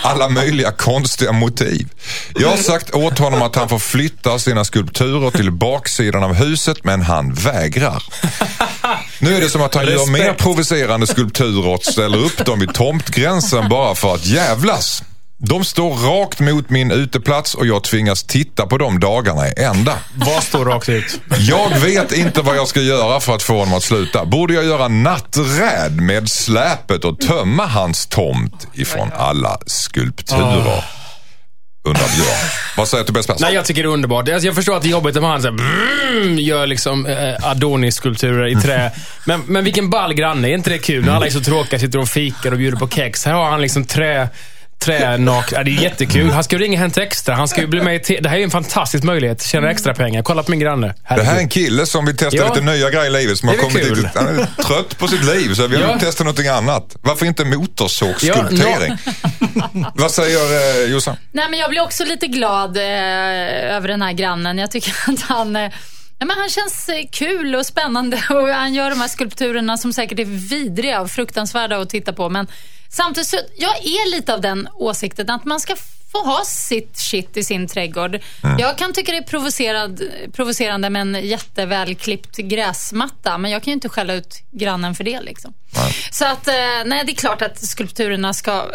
alla 0.06 0.28
möjliga 0.28 0.72
konstiga 0.72 1.32
motiv. 1.32 1.88
Jag 2.34 2.48
har 2.48 2.56
sagt 2.56 2.94
åt 2.94 3.18
honom 3.18 3.42
att 3.42 3.56
han 3.56 3.68
får 3.68 3.78
flytta 3.78 4.38
sina 4.38 4.64
skulpturer 4.64 5.30
till 5.30 5.50
baksidan 5.52 6.22
av 6.24 6.34
huset 6.34 6.84
men 6.84 7.02
han 7.02 7.34
vägrar. 7.34 8.02
Nu 9.18 9.36
är 9.36 9.40
det 9.40 9.48
som 9.48 9.62
att 9.62 9.74
han 9.74 9.86
gör 9.86 10.10
mer 10.10 10.18
Respekt. 10.18 10.42
provocerande 10.42 11.06
skulpturer 11.06 11.68
och 11.68 11.84
ställer 11.84 12.18
upp 12.18 12.44
dem 12.46 12.60
vid 12.60 12.74
tomtgränsen 12.74 13.68
bara 13.68 13.94
för 13.94 14.14
att 14.14 14.26
jävlas. 14.26 15.02
De 15.38 15.64
står 15.64 15.94
rakt 15.94 16.40
mot 16.40 16.70
min 16.70 16.90
uteplats 16.90 17.54
och 17.54 17.66
jag 17.66 17.84
tvingas 17.84 18.24
titta 18.24 18.66
på 18.66 18.78
dem 18.78 19.00
dagarna 19.00 19.48
i 19.48 19.52
ända. 19.56 19.98
Vad 20.14 20.42
står 20.42 20.64
rakt 20.64 20.88
ut? 20.88 21.20
Jag 21.38 21.78
vet 21.78 22.12
inte 22.12 22.40
vad 22.42 22.56
jag 22.56 22.68
ska 22.68 22.80
göra 22.80 23.20
för 23.20 23.34
att 23.34 23.42
få 23.42 23.58
honom 23.58 23.74
att 23.74 23.82
sluta. 23.82 24.24
Borde 24.24 24.54
jag 24.54 24.64
göra 24.64 24.88
natträd 24.88 26.00
med 26.00 26.30
släpet 26.30 27.04
och 27.04 27.20
tömma 27.20 27.66
hans 27.66 28.06
tomt 28.06 28.68
ifrån 28.74 29.10
alla 29.16 29.58
skulpturer? 29.66 30.84
Undrar 31.84 32.16
Björn. 32.16 32.50
Vad 32.76 32.88
säger 32.88 33.04
Tobias 33.04 33.26
Persson? 33.26 33.42
Nej, 33.42 33.54
jag 33.54 33.64
tycker 33.64 33.82
det 33.82 33.88
är 33.88 33.92
underbart. 33.92 34.28
Alltså, 34.28 34.46
jag 34.46 34.54
förstår 34.54 34.76
att 34.76 34.82
det 34.82 34.88
är 34.88 34.90
jobbigt 34.90 35.16
om 35.16 35.24
han 35.24 35.42
så 35.42 35.48
här, 35.48 35.54
brrrr, 35.54 36.40
gör 36.40 36.66
liksom 36.66 37.06
eh, 37.06 37.50
Adonis-skulpturer 37.50 38.46
i 38.46 38.54
trä. 38.62 38.90
Men, 39.24 39.42
men 39.46 39.64
vilken 39.64 39.90
ball 39.90 40.14
granne, 40.14 40.48
är 40.48 40.54
inte 40.54 40.70
det 40.70 40.78
kul? 40.78 41.04
När 41.04 41.12
alla 41.12 41.26
är 41.26 41.30
så 41.30 41.40
tråkiga, 41.40 41.78
sitter 41.80 41.98
och 41.98 42.08
fikar 42.08 42.52
och 42.52 42.58
bjuder 42.58 42.78
på 42.78 42.88
kex. 42.88 43.24
Här 43.24 43.32
har 43.32 43.50
han 43.50 43.60
liksom 43.62 43.84
trä... 43.84 44.28
Tränak. 44.78 45.52
Ja, 45.52 45.62
det 45.62 45.70
är 45.70 45.82
jättekul. 45.82 46.30
Han 46.30 46.44
ska 46.44 46.56
ju 46.56 46.62
ringa 46.62 46.78
Hänt 46.78 46.98
Extra. 46.98 47.34
Han 47.34 47.48
ska 47.48 47.60
ju 47.60 47.66
bli 47.66 47.82
med 47.82 48.10
i 48.10 48.18
Det 48.20 48.28
här 48.28 48.34
är 48.36 48.38
ju 48.38 48.44
en 48.44 48.50
fantastisk 48.50 49.04
möjlighet. 49.04 49.42
Tjäna 49.42 49.70
extra 49.70 49.94
pengar. 49.94 50.22
Kolla 50.22 50.42
på 50.42 50.50
min 50.50 50.60
granne. 50.60 50.86
Det 50.86 50.94
Herregud. 51.04 51.26
här 51.28 51.36
är 51.36 51.40
en 51.40 51.48
kille 51.48 51.86
som 51.86 52.06
vill 52.06 52.16
testa 52.16 52.36
Ja. 52.36 52.48
lite 52.54 52.60
nya 52.66 52.90
grejer 52.90 53.06
i 53.06 53.10
livet. 53.10 53.38
Som 53.38 53.48
har 53.48 53.56
Det 53.56 53.62
kommit 53.62 53.86
kul. 53.86 53.96
lite, 53.96 54.10
han 54.14 54.28
är 54.38 54.46
trött 54.64 54.98
på 54.98 55.08
sitt 55.08 55.24
liv 55.24 55.54
så 55.54 55.66
vi 55.66 55.80
Ja. 55.80 55.92
vill 55.92 56.00
testa 56.00 56.24
någonting 56.24 56.48
annat. 56.48 56.96
Varför 57.02 57.26
inte 57.26 57.44
motorsågsskulptering? 57.44 58.96
Vad 59.94 60.10
säger 60.10 60.38
eh, 60.84 60.90
Jossan? 60.92 61.16
Nej, 61.32 61.46
men 61.50 61.58
jag 61.58 61.70
blir 61.70 61.80
också 61.82 62.04
lite 62.04 62.26
glad 62.26 62.76
eh, 62.76 62.82
över 63.76 63.88
den 63.88 64.02
här 64.02 64.12
grannen. 64.12 64.58
Jag 64.58 64.70
tycker 64.70 64.92
att 65.12 65.20
han... 65.20 65.56
Eh, 65.56 65.70
nej, 66.18 66.28
men 66.28 66.38
han 66.38 66.48
känns 66.48 66.88
eh, 66.88 67.06
kul 67.12 67.54
och 67.54 67.66
spännande 67.66 68.16
och 68.30 68.48
han 68.48 68.74
gör 68.74 68.90
de 68.90 69.00
här 69.00 69.08
skulpturerna 69.08 69.76
som 69.76 69.92
säkert 69.92 70.18
är 70.18 70.24
vidriga 70.24 71.00
och 71.00 71.10
fruktansvärda 71.10 71.78
att 71.78 71.90
titta 71.90 72.12
på. 72.12 72.28
Men 72.28 72.46
samtidigt 72.88 73.28
så, 73.28 73.36
jag 73.56 73.76
är 73.76 74.10
lite 74.10 74.34
av 74.34 74.40
den 74.40 74.68
åsikten 74.74 75.30
att 75.30 75.44
man 75.44 75.60
ska 75.60 75.76
få 76.12 76.24
ha 76.24 76.44
sitt 76.44 76.98
shit 76.98 77.36
i 77.36 77.44
sin 77.44 77.68
trädgård. 77.68 78.20
Jag 78.58 78.78
kan 78.78 78.92
tycka 78.92 79.12
det 79.12 79.18
är 79.18 80.30
provocerande 80.30 80.90
med 80.90 81.02
en 81.02 81.28
jättevälklippt 81.28 82.36
gräsmatta, 82.36 83.38
men 83.38 83.50
jag 83.50 83.62
kan 83.62 83.70
ju 83.70 83.74
inte 83.74 83.88
skälla 83.88 84.14
ut 84.14 84.42
grannen 84.50 84.94
för 84.94 85.04
det. 85.04 85.20
Liksom. 85.20 85.54
Så 86.10 86.24
att, 86.24 86.48
eh, 86.48 86.54
nej, 86.86 87.02
det 87.06 87.12
är 87.12 87.16
klart 87.16 87.42
att 87.42 87.58
skulpturerna 87.64 88.34
ska 88.34 88.66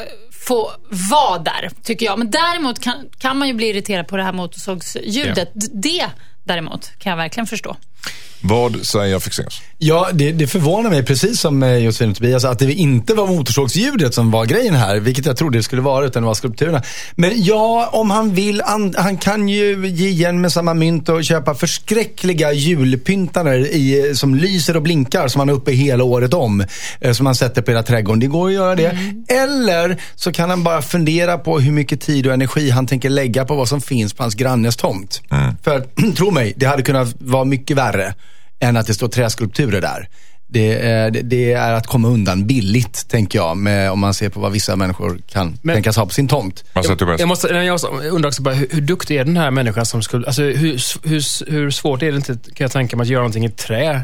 få 0.48 0.72
vara 1.12 1.40
där, 1.40 1.70
tycker 1.84 2.06
jag. 2.06 2.20
Men 2.20 2.32
däremot 2.32 2.80
kan, 2.80 3.10
kan 3.18 3.38
man 3.38 3.48
ju 3.48 3.54
bli 3.54 3.70
irriterad 3.70 4.08
på 4.08 4.18
det 4.18 4.24
här 4.24 4.34
motorsågsljudet. 4.34 5.50
D- 5.54 5.68
Det 5.74 6.06
däremot 6.44 6.92
kan 7.00 7.10
jag 7.10 7.18
verkligen 7.18 7.48
förstå. 7.48 7.78
Vad 8.42 8.86
säger 8.86 9.20
Fexeus? 9.20 9.62
Ja, 9.78 10.10
det, 10.14 10.32
det 10.32 10.48
förvånar 10.48 10.90
mig 10.90 11.04
precis 11.04 11.40
som 11.40 11.64
eh, 11.64 11.76
Josefin 11.78 12.10
och 12.10 12.16
Tobias 12.16 12.46
att 12.46 12.60
det 12.60 12.74
inte 12.74 13.14
var 13.14 13.28
motorsågsljudet 13.28 14.14
som 14.14 14.32
var 14.32 14.46
grejen 14.46 14.74
här, 14.76 15.00
vilket 15.00 15.26
jag 15.26 15.38
trodde 15.38 15.58
det 15.60 15.64
skulle 15.64 15.82
vara, 15.82 16.06
utan 16.06 16.24
det 16.24 16.28
var 16.28 16.34
skulpturerna. 16.34 16.82
Men 17.16 17.32
ja, 17.44 17.90
om 17.94 18.12
han 18.12 18.34
vill, 18.34 18.62
han, 18.66 18.94
han 18.98 19.18
kan 19.18 19.50
ju 19.50 19.88
ge 19.88 20.08
igen 20.08 20.42
med 20.42 20.52
samma 20.52 20.74
mynt 20.74 21.10
och 21.10 21.24
köpa 21.24 21.56
förskräckliga 21.56 22.54
julpyntaner 22.54 23.58
i, 23.60 24.12
som 24.16 24.36
lyser 24.36 24.76
och 24.76 24.82
blinkar 24.82 25.28
som 25.28 25.40
han 25.40 25.50
är 25.50 25.54
uppe 25.54 25.72
hela 25.72 26.04
året 26.04 26.34
om. 26.34 26.64
eh, 27.02 27.14
Som 27.14 27.26
han 27.26 27.36
sätter 27.36 27.62
på 27.62 27.72
hela 27.72 27.84
trädgården. 27.84 28.20
Det 28.20 28.28
går 28.28 28.48
att 28.48 28.54
göra 28.54 28.76
det. 28.76 28.98
Eller 29.28 29.98
så 30.16 30.32
kan 30.32 30.50
han 30.50 30.64
bara 30.64 30.82
fundera 30.82 31.38
på 31.38 31.60
hur 31.60 31.72
mycket 31.72 32.02
tid 32.02 32.28
och 32.28 32.34
energi 32.34 32.70
han 32.70 32.88
tänker 32.88 33.10
lägga 33.10 33.46
på 33.46 33.56
vad 33.56 33.68
som 33.70 33.82
finns 33.82 34.14
på 34.14 34.24
hans 34.24 34.36
grannes 34.36 34.76
tomt. 34.76 35.22
För 35.64 35.86
tro 36.16 36.32
mig, 36.32 36.54
det 36.56 36.66
hade 36.66 36.82
kunnat 36.84 37.16
vara 37.20 37.44
mycket 37.46 37.78
värre 37.78 38.14
än 38.62 38.78
att 38.78 38.88
det 38.88 38.94
står 38.94 39.08
träskulpturer 39.08 39.82
där. 39.82 40.08
Det 40.48 40.74
är, 40.88 41.12
det- 41.12 41.22
det 41.22 41.54
är 41.54 41.72
att 41.74 41.88
komma 41.88 42.08
undan 42.08 42.48
billigt, 42.48 43.08
tänker 43.10 43.40
jag, 43.40 43.58
med, 43.58 43.92
om 43.92 44.00
man 44.00 44.14
ser 44.14 44.30
på 44.30 44.40
vad 44.40 44.52
vissa 44.52 44.76
människor 44.76 45.20
kan 45.30 45.58
Men- 45.62 45.76
tänkas 45.76 45.96
ha 45.96 46.06
på 46.06 46.14
sin 46.14 46.28
tomt. 46.28 46.64
Vad 46.74 46.86
säger 46.86 46.98
Tobias? 46.98 47.20
Jag, 47.20 47.28
måste, 47.28 47.48
jag 47.48 48.14
undrar 48.14 48.28
också 48.28 48.42
bara, 48.42 48.56
hur, 48.56 48.68
hur 48.72 48.82
duktig 48.82 49.18
är 49.18 49.26
den 49.26 49.38
här 49.38 49.52
människan 49.52 49.86
som 49.86 50.02
skulle... 50.02 50.28
Alltså, 50.28 50.42
hur, 50.42 51.08
hur, 51.10 51.52
hur 51.52 51.72
svårt 51.72 52.02
är 52.04 52.12
det 52.12 52.16
inte, 52.18 52.34
kan 52.34 52.66
jag 52.66 52.72
tänka 52.72 52.98
mig, 52.98 53.04
att 53.04 53.10
göra 53.10 53.22
någonting 53.22 53.46
i 53.46 53.50
trä? 53.50 54.02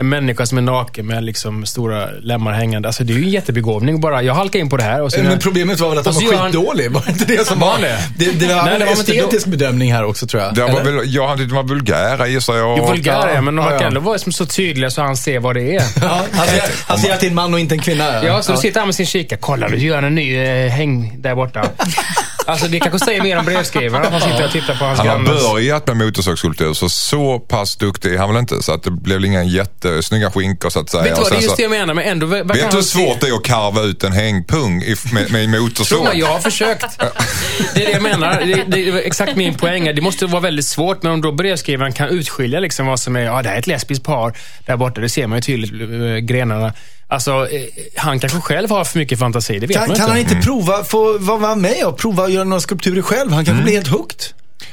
En 0.00 0.08
människa 0.08 0.46
som 0.46 0.58
är 0.58 0.62
naken 0.62 1.06
med 1.06 1.24
liksom 1.24 1.66
stora 1.66 2.06
lemmar 2.10 2.52
hängande. 2.52 2.88
Alltså, 2.88 3.04
det 3.04 3.12
är 3.12 3.16
ju 3.16 3.22
en 3.24 3.30
jättebegåvning 3.30 4.00
bara. 4.00 4.22
Jag 4.22 4.34
halkar 4.34 4.58
in 4.58 4.68
på 4.70 4.76
det 4.76 4.82
här 4.82 5.02
och 5.02 5.12
så... 5.12 5.22
Men 5.22 5.38
problemet 5.38 5.80
var 5.80 5.88
väl 5.88 5.98
att 5.98 6.06
han 6.06 6.14
var 6.14 6.22
gör 6.22 6.34
han- 6.34 6.46
skitdålig? 6.52 6.90
Var 6.90 7.02
det 7.06 7.10
inte 7.12 7.24
det 7.24 7.46
som 7.46 7.60
Var 7.60 7.72
han 7.72 7.80
det? 7.80 7.98
Det, 8.18 8.30
det 8.30 8.54
var 8.54 8.64
Nej, 8.64 8.74
en 8.74 8.80
det 8.80 8.86
var 8.86 8.92
estetisk 8.92 9.46
bedömning 9.46 9.92
här 9.92 10.04
också 10.04 10.26
tror 10.26 10.42
jag. 10.42 10.54
Det 10.54 10.62
var 10.62 10.82
väl, 10.84 11.14
ja, 11.14 11.28
han 11.28 11.38
tyckte 11.38 11.54
de 11.54 11.56
var 11.56 11.62
vulgära 11.74 12.26
gissar 12.28 12.54
jag. 12.56 12.78
Jo, 12.78 12.86
vulgära 12.86 13.34
ja, 13.34 13.40
men 13.40 13.56
de 13.56 13.62
Ja, 13.62 13.68
verkar 13.70 13.84
ja. 13.84 13.88
ändå 13.88 14.00
vara 14.00 14.18
som 14.18 14.32
så 14.32 14.46
tydliga 14.46 14.90
så 14.90 15.02
han 15.02 15.16
ser 15.16 15.38
vad 15.40 15.56
det 15.56 15.76
är. 15.76 15.82
Ja, 16.02 16.20
han 16.32 16.46
ser, 16.46 16.62
han 16.86 16.98
ser 16.98 17.12
att 17.12 17.20
det 17.20 17.26
är 17.26 17.28
en 17.30 17.34
man 17.34 17.54
och 17.54 17.60
inte 17.60 17.74
en 17.74 17.80
kvinna. 17.80 18.24
Ja, 18.24 18.42
så 18.42 18.52
då 18.52 18.58
sitter 18.58 18.80
han 18.80 18.88
med 18.88 18.94
sin 18.94 19.06
kikare. 19.06 19.38
Kolla, 19.42 19.68
du 19.68 19.76
gör 19.76 20.02
en 20.02 20.14
ny 20.14 20.36
eh, 20.36 20.70
häng 20.70 21.14
där 21.18 21.34
borta. 21.34 21.64
Alltså, 22.50 22.68
det 22.68 22.80
kanske 22.80 22.98
säger 22.98 23.22
mer 23.22 23.38
om 23.38 23.44
brevskrivaren 23.44 24.06
att 24.06 24.12
han 24.12 24.20
sitter 24.20 24.44
och 24.44 24.52
tittar 24.52 24.74
på 24.74 24.84
hans 24.84 24.98
Han 24.98 25.08
har 25.08 25.18
grannes... 25.18 25.42
börjat 25.42 25.86
med 25.86 25.96
motorsågsskulptur 25.96 26.72
så 26.72 26.88
så 26.88 27.38
pass 27.38 27.76
duktig 27.76 28.14
är 28.14 28.18
han 28.18 28.28
väl 28.28 28.38
inte. 28.38 28.62
Så 28.62 28.72
att 28.72 28.82
det 28.82 28.90
blev 28.90 29.24
inga 29.24 29.44
jättesnygga 29.44 30.30
skinkor 30.30 30.70
så 30.70 30.80
att 30.80 30.90
säga. 30.90 31.02
Vet 31.02 31.16
du 31.16 31.22
vad, 31.22 31.32
det 31.32 31.36
är 31.36 31.40
just 31.40 31.56
det 31.56 31.62
jag 31.62 31.70
menar, 31.70 31.94
men 31.94 32.04
ändå 32.04 32.26
Vet 32.26 32.70
du 32.70 32.76
hur 32.76 32.82
svårt 32.82 33.20
det 33.20 33.28
är 33.28 33.34
att 33.34 33.44
karva 33.44 33.82
ut 33.82 34.04
en 34.04 34.12
hängpung 34.12 34.82
i, 34.82 34.94
med, 35.12 35.32
med 35.32 35.48
motorsåg? 35.48 36.08
jag 36.14 36.26
har 36.26 36.40
försökt. 36.40 37.00
Det 37.74 37.82
är 37.82 37.86
det 37.86 37.92
jag 37.92 38.02
menar. 38.02 38.40
Det, 38.40 38.64
det 38.66 38.88
är 38.88 38.96
exakt 38.96 39.36
min 39.36 39.54
poäng. 39.54 39.94
Det 39.94 40.00
måste 40.00 40.26
vara 40.26 40.42
väldigt 40.42 40.66
svårt, 40.66 41.02
men 41.02 41.12
om 41.12 41.20
då 41.20 41.32
brevskrivaren 41.32 41.92
kan 41.92 42.08
utskilja 42.08 42.60
liksom 42.60 42.86
vad 42.86 43.00
som 43.00 43.16
är, 43.16 43.20
ja 43.20 43.42
det 43.42 43.48
här 43.48 43.56
är 43.56 43.60
ett 43.60 43.66
lesbiskt 43.66 44.04
par 44.04 44.36
där 44.66 44.76
borta, 44.76 45.00
det 45.00 45.08
ser 45.08 45.26
man 45.26 45.38
ju 45.38 45.42
tydligt, 45.42 45.72
eh, 45.72 46.16
grenarna. 46.16 46.72
Alltså, 47.10 47.30
eh, 47.50 47.62
han 47.96 48.20
kanske 48.20 48.40
själv 48.40 48.70
har 48.70 48.84
för 48.84 48.98
mycket 48.98 49.18
fantasi, 49.18 49.58
det 49.58 49.66
vet 49.66 49.76
Kan, 49.76 49.88
man 49.88 49.96
kan 49.96 50.08
han 50.08 50.18
inte. 50.18 50.34
inte 50.34 50.46
prova, 50.46 50.84
få 50.84 51.18
vara 51.18 51.54
med 51.54 51.84
och 51.84 51.98
prova 51.98 52.24
att 52.24 52.32
göra 52.32 52.44
några 52.44 52.60
skulpturer 52.60 53.02
själv? 53.02 53.32
Han 53.32 53.44
kanske 53.44 53.64
blir 53.64 53.74
helt 53.74 53.88
hooked. 53.88 54.20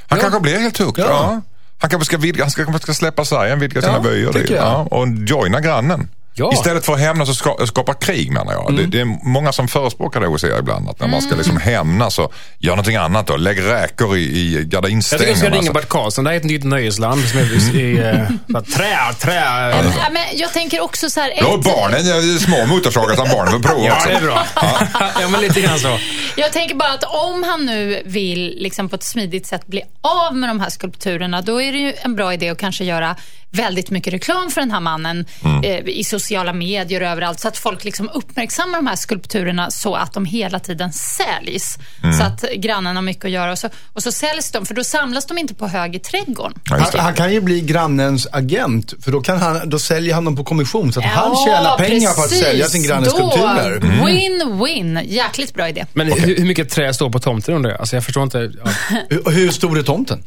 Han 0.08 0.20
kanske 0.20 0.40
blir 0.40 0.60
helt 0.60 0.78
hooked. 0.78 1.06
Ja. 1.06 1.10
Ja. 1.10 1.42
Han 1.80 1.90
kanske 1.90 2.06
ska, 2.06 2.18
vidga, 2.18 2.44
han 2.44 2.52
ska, 2.80 2.94
släppa 2.94 3.26
sargen, 3.26 3.60
vidga 3.60 3.82
sina 3.82 3.94
Ja, 3.94 4.00
jag. 4.16 4.50
ja, 4.50 4.88
och 4.92 5.08
joina 5.28 5.60
grannen. 5.60 6.10
Ja. 6.40 6.54
Istället 6.54 6.86
för 6.86 6.94
att 6.94 7.00
hämnas 7.00 7.30
och 7.30 7.36
ska, 7.36 7.58
skapa 7.68 7.94
krig 7.94 8.32
menar 8.32 8.54
jag. 8.54 8.76
Det, 8.76 8.86
det 8.86 9.00
är 9.02 9.26
många 9.28 9.52
som 9.52 9.68
förespråkar 9.68 10.20
det 10.20 10.28
hos 10.28 10.44
er 10.44 10.60
ibland. 10.60 10.90
Att 10.90 11.00
när 11.00 11.08
man 11.08 11.22
ska 11.22 11.36
liksom 11.36 11.58
hämnas 11.58 12.20
och 12.20 12.34
göra 12.60 12.76
någonting 12.76 12.96
annat 12.96 13.28
då. 13.28 13.38
Lägg 13.38 13.62
räkor 13.62 14.18
i, 14.18 14.20
i 14.22 14.54
Jag 14.54 14.62
tycker 14.64 14.64
jag 14.64 14.70
ska 14.70 14.82
gardinstängerna. 14.82 15.56
ringa 15.56 15.72
Bert 15.74 15.90
Karlsson. 15.90 16.24
Det 16.24 16.30
här 16.30 16.36
är 16.36 16.40
ett 16.40 16.46
nytt 16.46 16.64
nöjesland 16.64 17.22
som 17.28 17.40
är 17.40 17.44
i 17.76 17.98
eh, 17.98 18.04
så 18.04 18.54
här, 18.54 18.62
trä, 18.62 19.14
trä. 19.20 19.34
Ja, 19.36 20.10
men 20.12 20.24
jag 20.34 20.54
tänker 20.54 20.84
också 20.84 21.10
så 21.10 21.20
här... 21.20 21.34
Ja, 21.38 21.56
ett- 21.60 21.64
barnen, 21.66 22.08
ja, 22.08 22.16
det 22.16 22.34
är 22.34 22.38
små 22.38 22.66
motorsågar 22.66 23.16
som 23.16 23.28
barnen 23.30 23.52
får 23.54 23.60
prova 23.70 23.86
Ja, 23.86 23.96
också. 23.96 24.10
det 24.10 24.16
är 24.16 24.22
bra. 24.22 24.46
Ja, 25.22 25.28
men 25.30 25.42
lite 25.42 25.62
grann 25.62 25.80
så. 25.80 26.00
Jag 26.36 26.54
tänker 26.54 26.76
bara 26.76 26.94
att 26.94 27.04
om 27.04 27.44
han 27.44 27.66
nu 27.66 28.02
vill 28.06 28.56
liksom 28.58 28.90
på 28.90 28.96
ett 28.96 29.04
smidigt 29.04 29.48
sätt 29.48 29.68
bli 29.68 29.82
av 30.02 30.36
med 30.36 30.50
de 30.50 30.60
här 30.60 30.70
skulpturerna, 30.70 31.42
då 31.42 31.62
är 31.62 31.72
det 31.72 31.78
ju 31.80 31.94
en 32.02 32.16
bra 32.16 32.34
idé 32.34 32.50
att 32.50 32.58
kanske 32.58 32.84
göra 32.84 33.16
väldigt 33.52 33.90
mycket 33.90 34.14
reklam 34.14 34.50
för 34.52 34.62
den 34.62 34.72
här 34.72 34.80
mannen 34.80 35.26
Mm. 35.44 35.64
eh, 35.64 35.90
i 35.90 36.04
sociala 36.04 36.54
medier 36.54 37.02
och 37.02 37.08
överallt. 37.08 37.40
Så 37.40 37.48
att 37.48 37.58
folk 37.58 37.84
liksom 37.84 38.10
uppmärksammar 38.14 38.78
de 38.78 38.88
här 38.88 38.96
skulpturerna 38.96 39.72
så 39.72 39.96
att 39.96 40.14
de 40.14 40.26
hela 40.26 40.60
tiden 40.60 40.94
säljs. 40.94 41.78
Mm. 42.04 42.18
Så 42.18 42.24
att 42.24 42.46
grannen 42.56 42.96
har 42.96 43.04
mycket 43.04 43.26
att 43.26 43.32
göra 43.32 43.52
och 43.52 43.60
så, 43.60 43.70
och 43.94 44.04
så 44.04 44.12
säljs 44.12 44.52
de, 44.52 44.66
för 44.66 44.74
då 44.76 44.84
samlas 44.84 45.26
de 45.26 45.38
inte 45.38 45.54
på 45.54 45.68
hög 45.68 45.96
i 45.96 46.00
trädgården. 46.00 46.60
Ja, 46.70 46.76
Han, 46.78 47.00
han 47.00 47.14
kan 47.14 47.34
ju 47.34 47.42
bli 47.42 47.62
grannens 47.62 48.28
agent, 48.32 48.94
för 49.04 49.12
då, 49.12 49.22
kan 49.22 49.38
han, 49.38 49.70
då 49.70 49.80
säljer 49.80 50.14
han 50.14 50.26
dem 50.26 50.36
på 50.36 50.44
kommission. 50.44 50.94
Så 50.94 51.00
att 51.00 51.06
han 51.06 51.36
tjänar 51.46 51.78
pengar 51.78 52.14
på 52.14 52.22
att 52.22 52.30
precis. 52.30 52.46
sälja 52.46 52.68
sin 52.68 52.84
grannes 52.84 53.10
Då, 53.10 53.16
skulpturer. 53.32 53.80
Win-win. 53.80 55.02
Jäkligt 55.06 55.54
bra 55.54 55.70
idé. 55.70 55.86
Men 55.94 56.08
hur, 56.12 56.36
hur 56.38 56.46
mycket 56.46 56.70
trä 56.70 56.94
står 56.94 57.10
på 57.10 57.20
tomten 57.20 57.56
undrar 57.56 57.72
jag? 57.72 57.80
Alltså 57.80 57.96
jag 57.96 58.04
förstår 58.06 58.24
inte. 58.24 58.52
Ja. 58.64 58.72
Hur, 59.10 59.32
hur 59.32 59.52
stor 59.52 59.78
är 59.80 59.84
tomten? 59.84 60.24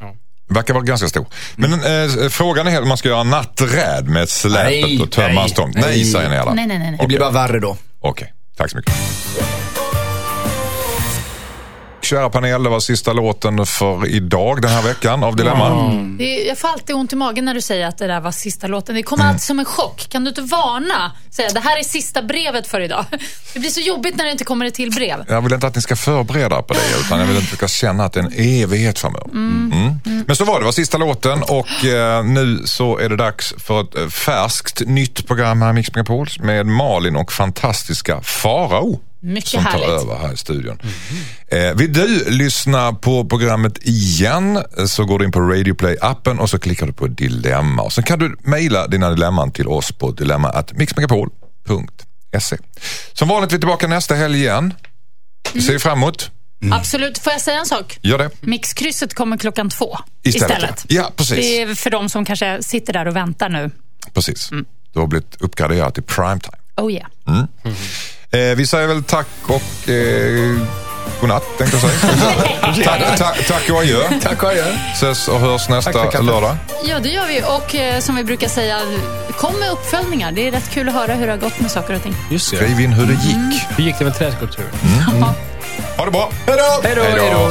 Verkar 0.51 0.75
vara 0.75 0.85
ganska 0.85 1.09
stor. 1.09 1.27
Men 1.57 1.73
eh, 1.73 2.29
frågan 2.31 2.67
är 2.67 2.71
helt 2.71 2.83
om 2.83 2.89
man 2.89 2.97
ska 2.97 3.09
göra 3.09 3.23
natträd 3.23 4.09
med 4.09 4.29
släpet 4.29 4.65
Nej, 4.65 5.01
och 5.03 5.11
tömma 5.11 5.29
nej, 5.29 5.37
hans 5.37 5.53
tomt. 5.53 5.75
Nej, 5.75 5.85
nej. 5.87 6.05
säger 6.05 6.31
ni 6.31 6.37
alla. 6.37 6.55
Nej, 6.55 6.67
nej, 6.67 6.79
nej, 6.79 6.91
nej. 6.91 6.99
Det 7.01 7.07
blir 7.07 7.19
bara 7.19 7.31
värre 7.31 7.61
då. 7.61 7.77
Okej, 8.01 8.33
tack 8.57 8.71
så 8.71 8.77
mycket. 8.77 8.95
Kära 12.11 12.31
panel, 12.31 12.63
det 12.63 12.69
var 12.71 12.81
sista 12.81 13.13
låten 13.13 13.67
för 13.67 14.07
idag 14.07 14.63
den 14.63 14.71
här 14.71 14.83
veckan 14.83 15.25
av 15.25 15.37
Dilemma. 15.37 15.93
Det 16.19 16.43
är, 16.43 16.49
jag 16.49 16.59
får 16.59 16.69
alltid 16.69 16.97
ont 16.97 17.13
i 17.13 17.17
magen 17.17 17.45
när 17.45 17.55
du 17.55 17.61
säger 17.61 17.87
att 17.87 17.99
det 17.99 18.07
där 18.07 18.21
var 18.21 18.33
sista 18.33 18.67
låten. 18.67 18.95
Det 18.95 19.03
kommer 19.03 19.25
Mm. 19.25 19.31
alltid 19.35 19.43
som 19.43 19.59
en 19.59 19.65
chock. 19.65 20.07
Kan 20.09 20.25
du 20.25 20.29
inte 20.29 20.41
varna? 20.43 21.13
Säga 21.31 21.49
det 21.55 21.61
här 21.61 21.79
är 21.79 21.83
sista 21.83 22.23
brevet 22.23 22.67
för 22.67 22.81
idag. 22.81 23.05
Det 23.55 23.61
blir 23.61 23.71
så 23.71 23.81
jobbigt 23.81 24.17
när 24.17 24.25
det 24.25 24.31
inte 24.31 24.45
kommer 24.45 24.67
ett 24.67 24.75
till 24.75 24.91
brev. 24.91 25.25
Jag 25.29 25.41
vill 25.43 25.53
inte 25.53 25.67
att 25.67 25.75
ni 25.75 25.83
ska 25.83 25.97
förbereda 25.97 26.63
på 26.63 26.75
det, 26.75 26.81
utan 27.07 27.19
jag 27.21 27.27
vill 27.27 27.37
att 27.37 27.43
ni 27.43 27.57
ska 27.57 27.69
känna 27.69 28.05
att 28.05 28.13
det 28.13 28.21
är 28.21 28.25
en 28.25 28.63
evighet 28.63 28.99
framöver. 28.99 29.27
Mm. 29.33 30.01
Men 30.27 30.37
så 30.37 30.45
var 30.45 30.55
det, 30.55 30.61
det 30.61 30.65
var 30.65 30.73
sista 30.73 30.99
låten 30.99 31.43
och 31.43 31.85
eh, 31.85 32.25
nu 32.25 32.63
så 32.65 32.99
är 32.99 33.09
det 33.09 33.17
dags 33.17 33.55
för 33.59 33.81
ett 33.81 33.97
eh, 33.97 34.09
färskt 34.09 34.83
nytt 34.87 35.27
program 35.27 35.63
här 35.63 35.71
i 35.71 35.73
Mix 35.73 35.95
Megapol 35.95 36.29
med 36.41 36.67
Malin 36.67 37.17
och 37.17 37.33
fantastiska 37.33 38.21
Farao. 38.23 39.01
Mycket 39.23 39.51
som 39.51 39.65
tar 39.65 39.71
härligt. 39.71 39.89
över 39.89 40.17
här 40.19 40.33
i 40.33 40.37
studion. 40.37 40.79
Eh, 41.49 41.75
vill 41.75 41.93
du 41.93 42.31
lyssna 42.31 42.93
på 42.93 43.25
programmet 43.25 43.79
igen 43.83 44.63
så 44.87 45.05
går 45.05 45.19
du 45.19 45.25
in 45.25 45.33
på 45.33 45.41
Radioplay-appen 45.41 46.39
och 46.39 46.51
så 46.51 46.59
klickar 46.59 46.87
du 46.87 46.93
på 46.93 47.07
Dilemma. 47.07 47.83
Och 47.83 47.93
sen 47.93 48.05
kan 48.05 48.19
du 48.19 48.37
mejla 48.43 48.87
dina 48.87 49.11
dilemman 49.11 49.51
till 49.53 49.69
oss 49.69 49.93
på 49.93 50.11
dilemma.mixmegapol.se. 50.11 52.57
Som 53.13 53.29
vanligt 53.29 53.53
är 53.53 53.57
vi 53.57 53.61
tillbaka 53.61 53.87
nästa 53.87 54.15
helg 54.15 54.39
igen. 54.39 54.75
Vi 55.53 55.63
ser 55.63 55.79
fram 55.79 55.99
emot. 55.99 56.31
Absolut. 56.73 57.19
Får 57.19 57.33
jag 57.33 57.43
säga 57.43 57.59
en 57.61 57.67
sak? 57.67 57.99
Gör 58.03 58.19
det. 58.19 58.31
Mixkrysset 58.41 59.15
kommer 59.15 59.37
klockan 59.37 59.71
två 59.71 59.99
Istället, 60.23 60.51
istället. 60.59 60.85
ja. 60.89 61.11
Precis. 61.17 61.37
Det 61.37 61.63
är 61.63 61.75
för 61.75 61.91
de 61.91 62.09
som 62.09 62.25
kanske 62.25 62.63
sitter 62.63 62.93
där 62.93 63.09
och 63.09 63.17
väntar 63.17 63.49
nu. 63.49 63.71
Precis. 64.15 64.51
Du 64.93 65.01
har 65.01 65.07
blivit 65.07 65.37
uppgraderad 65.41 65.95
till 65.95 66.03
primetime. 66.03 66.57
Oh 66.77 66.93
yeah. 66.93 67.07
Eh, 68.33 68.57
vi 68.57 68.67
säger 68.67 68.87
väl 68.87 69.03
tack 69.03 69.27
och 69.43 69.89
eh, 69.89 70.57
godnatt 71.21 71.43
tänkte 71.59 71.77
jag 71.77 71.91
säga. 71.91 72.85
tack, 72.85 73.19
tack, 73.19 73.47
tack 73.47 73.71
och 73.71 73.79
adjö. 73.79 74.21
Tack 74.23 74.43
och 74.43 74.49
adjö. 74.49 74.65
Ses 74.95 75.29
och 75.29 75.41
hörs 75.41 75.67
Tack 75.67 75.85
nästa 75.95 76.21
lördag. 76.21 76.57
Ja, 76.85 76.99
det 76.99 77.09
gör 77.09 77.27
vi. 77.27 77.43
Och 77.43 77.75
eh, 77.75 78.01
som 78.01 78.17
vi 78.17 78.25
brukar 78.25 78.49
säga, 78.49 78.81
kom 79.39 79.59
med 79.59 79.71
uppföljningar. 79.71 80.33
Det 80.33 80.49
är 80.49 80.51
rätt 80.51 80.71
kul 80.71 80.89
att 80.89 80.95
höra 80.95 81.15
hur 81.15 81.27
det 81.27 81.33
har 81.33 81.39
gått 81.39 81.61
med 81.61 81.71
saker 81.71 81.95
och 81.95 82.03
ting. 82.03 82.15
Just 82.31 82.51
det. 82.51 82.57
Skriv 82.57 82.81
in 82.81 82.93
hur 82.93 83.07
det 83.07 83.13
gick. 83.13 83.63
Hur 83.77 83.85
gick 83.85 83.99
det 83.99 84.05
med 84.05 84.15
träskulpturen? 84.19 84.71
Ha 85.97 86.05
det 86.05 86.11
bra. 86.11 86.33
Hej 86.47 86.57
då! 86.57 86.89
Hej 86.89 86.95
då, 86.95 87.51